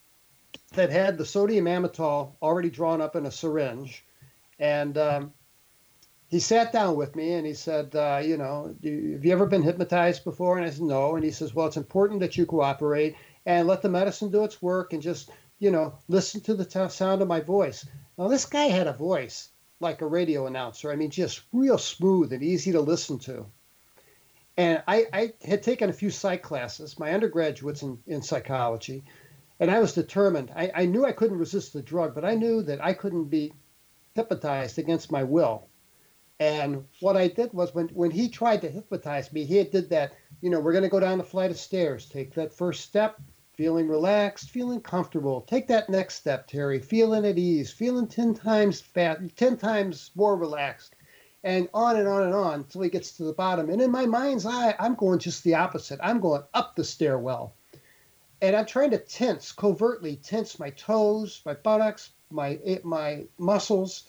that 0.74 0.89
had 0.89 1.17
the 1.17 1.26
sodium 1.26 1.65
amytal 1.65 2.34
already 2.41 2.70
drawn 2.70 3.01
up 3.01 3.15
in 3.15 3.26
a 3.26 3.32
syringe. 3.32 4.05
And 4.59 4.97
um, 4.97 5.34
he 6.30 6.39
sat 6.39 6.71
down 6.71 6.95
with 6.95 7.15
me 7.15 7.34
and 7.34 7.45
he 7.45 7.55
said, 7.55 7.95
uh, 7.95 8.21
you 8.23 8.38
know, 8.38 8.67
have 8.67 9.25
you 9.25 9.32
ever 9.32 9.47
been 9.47 9.63
hypnotized 9.63 10.23
before? 10.23 10.57
And 10.57 10.67
I 10.67 10.69
said, 10.69 10.84
no. 10.84 11.15
And 11.15 11.25
he 11.25 11.32
says, 11.32 11.55
well, 11.55 11.65
it's 11.65 11.75
important 11.75 12.19
that 12.19 12.38
you 12.38 12.45
cooperate 12.45 13.15
and 13.47 13.67
let 13.67 13.82
the 13.82 13.89
medicine 13.89 14.30
do 14.30 14.43
its 14.43 14.61
work 14.61 14.93
and 14.93 15.01
just, 15.01 15.32
you 15.57 15.71
know, 15.71 15.95
listen 16.07 16.41
to 16.41 16.53
the 16.53 16.65
t- 16.65 16.88
sound 16.89 17.23
of 17.23 17.27
my 17.27 17.39
voice. 17.39 17.84
Now, 18.15 18.27
this 18.27 18.45
guy 18.45 18.65
had 18.65 18.86
a 18.86 18.93
voice 18.93 19.49
like 19.80 20.01
a 20.01 20.05
radio 20.05 20.45
announcer. 20.45 20.91
I 20.91 20.95
mean, 20.95 21.09
just 21.09 21.41
real 21.51 21.80
smooth 21.80 22.32
and 22.32 22.43
easy 22.43 22.73
to 22.73 22.82
listen 22.82 23.17
to. 23.19 23.47
And 24.55 24.84
I, 24.88 25.05
I 25.11 25.34
had 25.43 25.63
taken 25.63 25.89
a 25.89 25.93
few 25.93 26.11
psych 26.11 26.43
classes, 26.43 26.99
my 26.99 27.11
undergraduates 27.11 27.82
in, 27.82 27.97
in 28.05 28.21
psychology, 28.21 29.03
and 29.59 29.71
I 29.71 29.80
was 29.80 29.93
determined. 29.93 30.51
I, 30.55 30.71
I 30.75 30.86
knew 30.86 31.05
I 31.05 31.13
couldn't 31.13 31.39
resist 31.39 31.73
the 31.73 31.82
drug, 31.82 32.13
but 32.13 32.25
I 32.25 32.36
knew 32.36 32.61
that 32.63 32.84
I 32.84 32.93
couldn't 32.93 33.30
be 33.30 33.53
hypnotized 34.13 34.77
against 34.77 35.11
my 35.11 35.23
will. 35.23 35.68
And 36.39 36.85
what 37.01 37.17
I 37.17 37.27
did 37.27 37.51
was 37.51 37.75
when, 37.75 37.89
when 37.89 38.11
he 38.11 38.29
tried 38.29 38.61
to 38.61 38.69
hypnotize 38.69 39.33
me, 39.33 39.43
he 39.43 39.61
did 39.65 39.89
that, 39.89 40.13
you 40.39 40.49
know, 40.49 40.59
we're 40.61 40.71
going 40.71 40.85
to 40.85 40.89
go 40.89 40.99
down 40.99 41.17
the 41.17 41.23
flight 41.23 41.51
of 41.51 41.57
stairs. 41.57 42.07
Take 42.07 42.33
that 42.35 42.53
first 42.53 42.81
step, 42.81 43.19
feeling 43.55 43.89
relaxed, 43.89 44.49
feeling 44.49 44.79
comfortable. 44.79 45.41
Take 45.41 45.67
that 45.67 45.89
next 45.89 46.15
step, 46.15 46.47
Terry, 46.47 46.79
feeling 46.79 47.25
at 47.25 47.37
ease, 47.37 47.73
feeling 47.73 48.07
10 48.07 48.33
times 48.35 48.79
fat, 48.79 49.19
10 49.35 49.57
times 49.57 50.11
more 50.15 50.37
relaxed. 50.37 50.95
And 51.43 51.67
on 51.73 51.97
and 51.97 52.07
on 52.07 52.23
and 52.23 52.33
on 52.33 52.53
until 52.55 52.81
he 52.81 52.89
gets 52.89 53.11
to 53.17 53.23
the 53.23 53.33
bottom. 53.33 53.69
And 53.69 53.81
in 53.81 53.91
my 53.91 54.05
mind's 54.05 54.45
eye, 54.45 54.75
I'm 54.79 54.95
going 54.95 55.19
just 55.19 55.43
the 55.43 55.55
opposite. 55.55 55.99
I'm 56.01 56.21
going 56.21 56.43
up 56.53 56.75
the 56.75 56.85
stairwell. 56.85 57.53
And 58.41 58.55
I'm 58.55 58.65
trying 58.65 58.91
to 58.91 58.97
tense, 58.97 59.51
covertly 59.51 60.15
tense 60.17 60.57
my 60.57 60.69
toes, 60.71 61.41
my 61.45 61.53
buttocks, 61.53 62.11
my 62.29 62.59
eh, 62.63 62.79
my 62.83 63.25
muscles, 63.37 64.05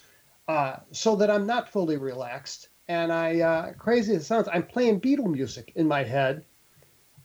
uh, 0.49 0.77
so 0.93 1.17
that 1.17 1.31
I'm 1.31 1.47
not 1.47 1.69
fully 1.69 1.97
relaxed. 1.97 2.69
And 2.89 3.13
I, 3.13 3.41
uh, 3.41 3.73
crazy 3.75 4.15
as 4.15 4.23
it 4.23 4.25
sounds, 4.25 4.49
I'm 4.53 4.67
playing 4.67 5.01
Beatle 5.01 5.31
music 5.31 5.73
in 5.77 5.87
my 5.87 6.03
head 6.03 6.45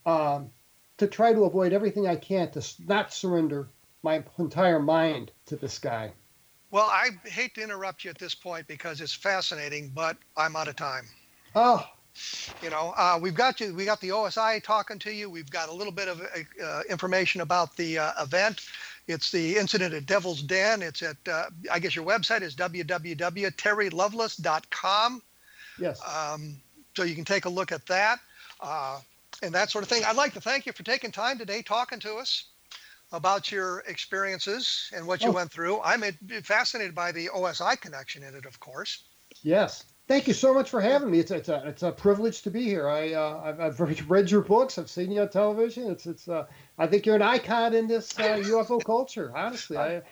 um, 0.04 0.50
to 0.98 1.06
try 1.06 1.32
to 1.32 1.44
avoid 1.44 1.72
everything 1.72 2.06
I 2.06 2.16
can 2.16 2.50
to 2.52 2.62
not 2.86 3.12
surrender 3.12 3.68
my 4.02 4.22
entire 4.38 4.78
mind 4.78 5.32
to 5.46 5.56
this 5.56 5.78
guy. 5.78 6.12
Well, 6.70 6.86
I 6.86 7.10
hate 7.24 7.54
to 7.56 7.62
interrupt 7.62 8.04
you 8.04 8.10
at 8.10 8.18
this 8.18 8.34
point 8.34 8.66
because 8.66 9.00
it's 9.00 9.12
fascinating, 9.12 9.90
but 9.94 10.16
I'm 10.36 10.56
out 10.56 10.68
of 10.68 10.76
time. 10.76 11.06
Oh, 11.54 11.84
you 12.62 12.70
know, 12.70 12.94
uh, 12.96 13.18
we've 13.20 13.34
got 13.34 13.60
you. 13.60 13.74
We 13.74 13.84
got 13.84 14.00
the 14.00 14.10
OSI 14.10 14.62
talking 14.62 14.98
to 15.00 15.12
you. 15.12 15.28
We've 15.28 15.50
got 15.50 15.68
a 15.68 15.72
little 15.72 15.92
bit 15.92 16.08
of 16.08 16.22
uh, 16.62 16.82
information 16.88 17.40
about 17.40 17.76
the 17.76 17.98
uh, 17.98 18.12
event. 18.22 18.62
It's 19.06 19.30
the 19.30 19.56
incident 19.56 19.94
at 19.94 20.06
Devil's 20.06 20.42
Den. 20.42 20.82
It's 20.82 21.00
at, 21.02 21.16
uh, 21.30 21.44
I 21.70 21.78
guess 21.78 21.94
your 21.94 22.04
website 22.04 22.42
is 22.42 22.56
www.terrylovelace.com. 22.56 25.22
Yes. 25.78 26.00
Um, 26.04 26.60
so 26.96 27.04
you 27.04 27.14
can 27.14 27.24
take 27.24 27.44
a 27.44 27.48
look 27.48 27.70
at 27.72 27.86
that 27.86 28.18
uh, 28.60 28.98
and 29.42 29.54
that 29.54 29.70
sort 29.70 29.84
of 29.84 29.88
thing. 29.88 30.02
I'd 30.04 30.16
like 30.16 30.34
to 30.34 30.40
thank 30.40 30.66
you 30.66 30.72
for 30.72 30.82
taking 30.82 31.12
time 31.12 31.38
today 31.38 31.62
talking 31.62 32.00
to 32.00 32.16
us 32.16 32.46
about 33.12 33.52
your 33.52 33.84
experiences 33.86 34.90
and 34.94 35.06
what 35.06 35.22
you 35.22 35.28
oh. 35.28 35.32
went 35.32 35.52
through. 35.52 35.80
I'm 35.82 36.02
fascinated 36.42 36.94
by 36.94 37.12
the 37.12 37.28
OSI 37.28 37.80
connection 37.80 38.24
in 38.24 38.34
it, 38.34 38.46
of 38.46 38.58
course. 38.58 39.04
Yes. 39.42 39.84
Thank 40.08 40.28
you 40.28 40.34
so 40.34 40.54
much 40.54 40.70
for 40.70 40.80
having 40.80 41.10
me. 41.10 41.18
It's, 41.18 41.32
it's 41.32 41.48
a 41.48 41.66
it's 41.66 41.82
a 41.82 41.90
privilege 41.90 42.42
to 42.42 42.50
be 42.50 42.62
here. 42.62 42.88
I 42.88 43.12
uh, 43.12 43.40
I've, 43.44 43.80
I've, 43.80 44.10
read 44.10 44.30
your 44.30 44.42
books. 44.42 44.78
I've 44.78 44.90
seen 44.90 45.10
you 45.10 45.22
on 45.22 45.28
television. 45.28 45.90
It's 45.90 46.06
it's 46.06 46.28
uh, 46.28 46.46
I 46.78 46.86
think 46.86 47.06
you're 47.06 47.16
an 47.16 47.22
icon 47.22 47.74
in 47.74 47.88
this 47.88 48.16
uh, 48.18 48.22
UFO 48.38 48.84
culture. 48.84 49.32
Honestly, 49.34 49.76
I. 49.76 50.02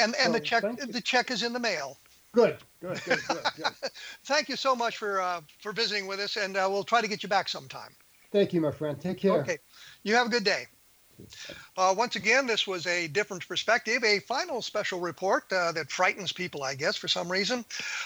And 0.00 0.14
and 0.14 0.26
so, 0.26 0.32
the 0.32 0.40
check 0.40 0.64
the 0.76 1.00
check 1.00 1.30
is 1.32 1.42
in 1.42 1.52
the 1.52 1.58
mail. 1.58 1.98
Good, 2.30 2.58
good, 2.80 3.02
good, 3.04 3.18
good. 3.26 3.38
good. 3.56 3.90
thank 4.24 4.48
you 4.48 4.54
so 4.54 4.76
much 4.76 4.96
for 4.96 5.20
uh, 5.20 5.40
for 5.60 5.72
visiting 5.72 6.06
with 6.06 6.20
us, 6.20 6.36
and 6.36 6.56
uh, 6.56 6.68
we'll 6.70 6.84
try 6.84 7.00
to 7.00 7.08
get 7.08 7.24
you 7.24 7.28
back 7.28 7.48
sometime. 7.48 7.90
Thank 8.30 8.52
you, 8.52 8.60
my 8.60 8.70
friend. 8.70 9.00
Take 9.00 9.18
care. 9.18 9.40
Okay, 9.40 9.58
you 10.04 10.14
have 10.14 10.28
a 10.28 10.30
good 10.30 10.44
day. 10.44 10.66
Uh, 11.76 11.94
once 11.96 12.16
again, 12.16 12.46
this 12.46 12.66
was 12.66 12.86
a 12.86 13.08
different 13.08 13.46
perspective, 13.46 14.02
a 14.04 14.20
final 14.20 14.62
special 14.62 15.00
report 15.00 15.44
uh, 15.52 15.72
that 15.72 15.90
frightens 15.90 16.32
people, 16.32 16.62
I 16.62 16.74
guess, 16.74 16.96
for 16.96 17.08
some 17.08 17.30
reason. 17.30 17.64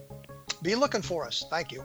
be 0.63 0.75
looking 0.75 1.03
for 1.03 1.27
us. 1.27 1.45
Thank 1.51 1.73
you. 1.73 1.85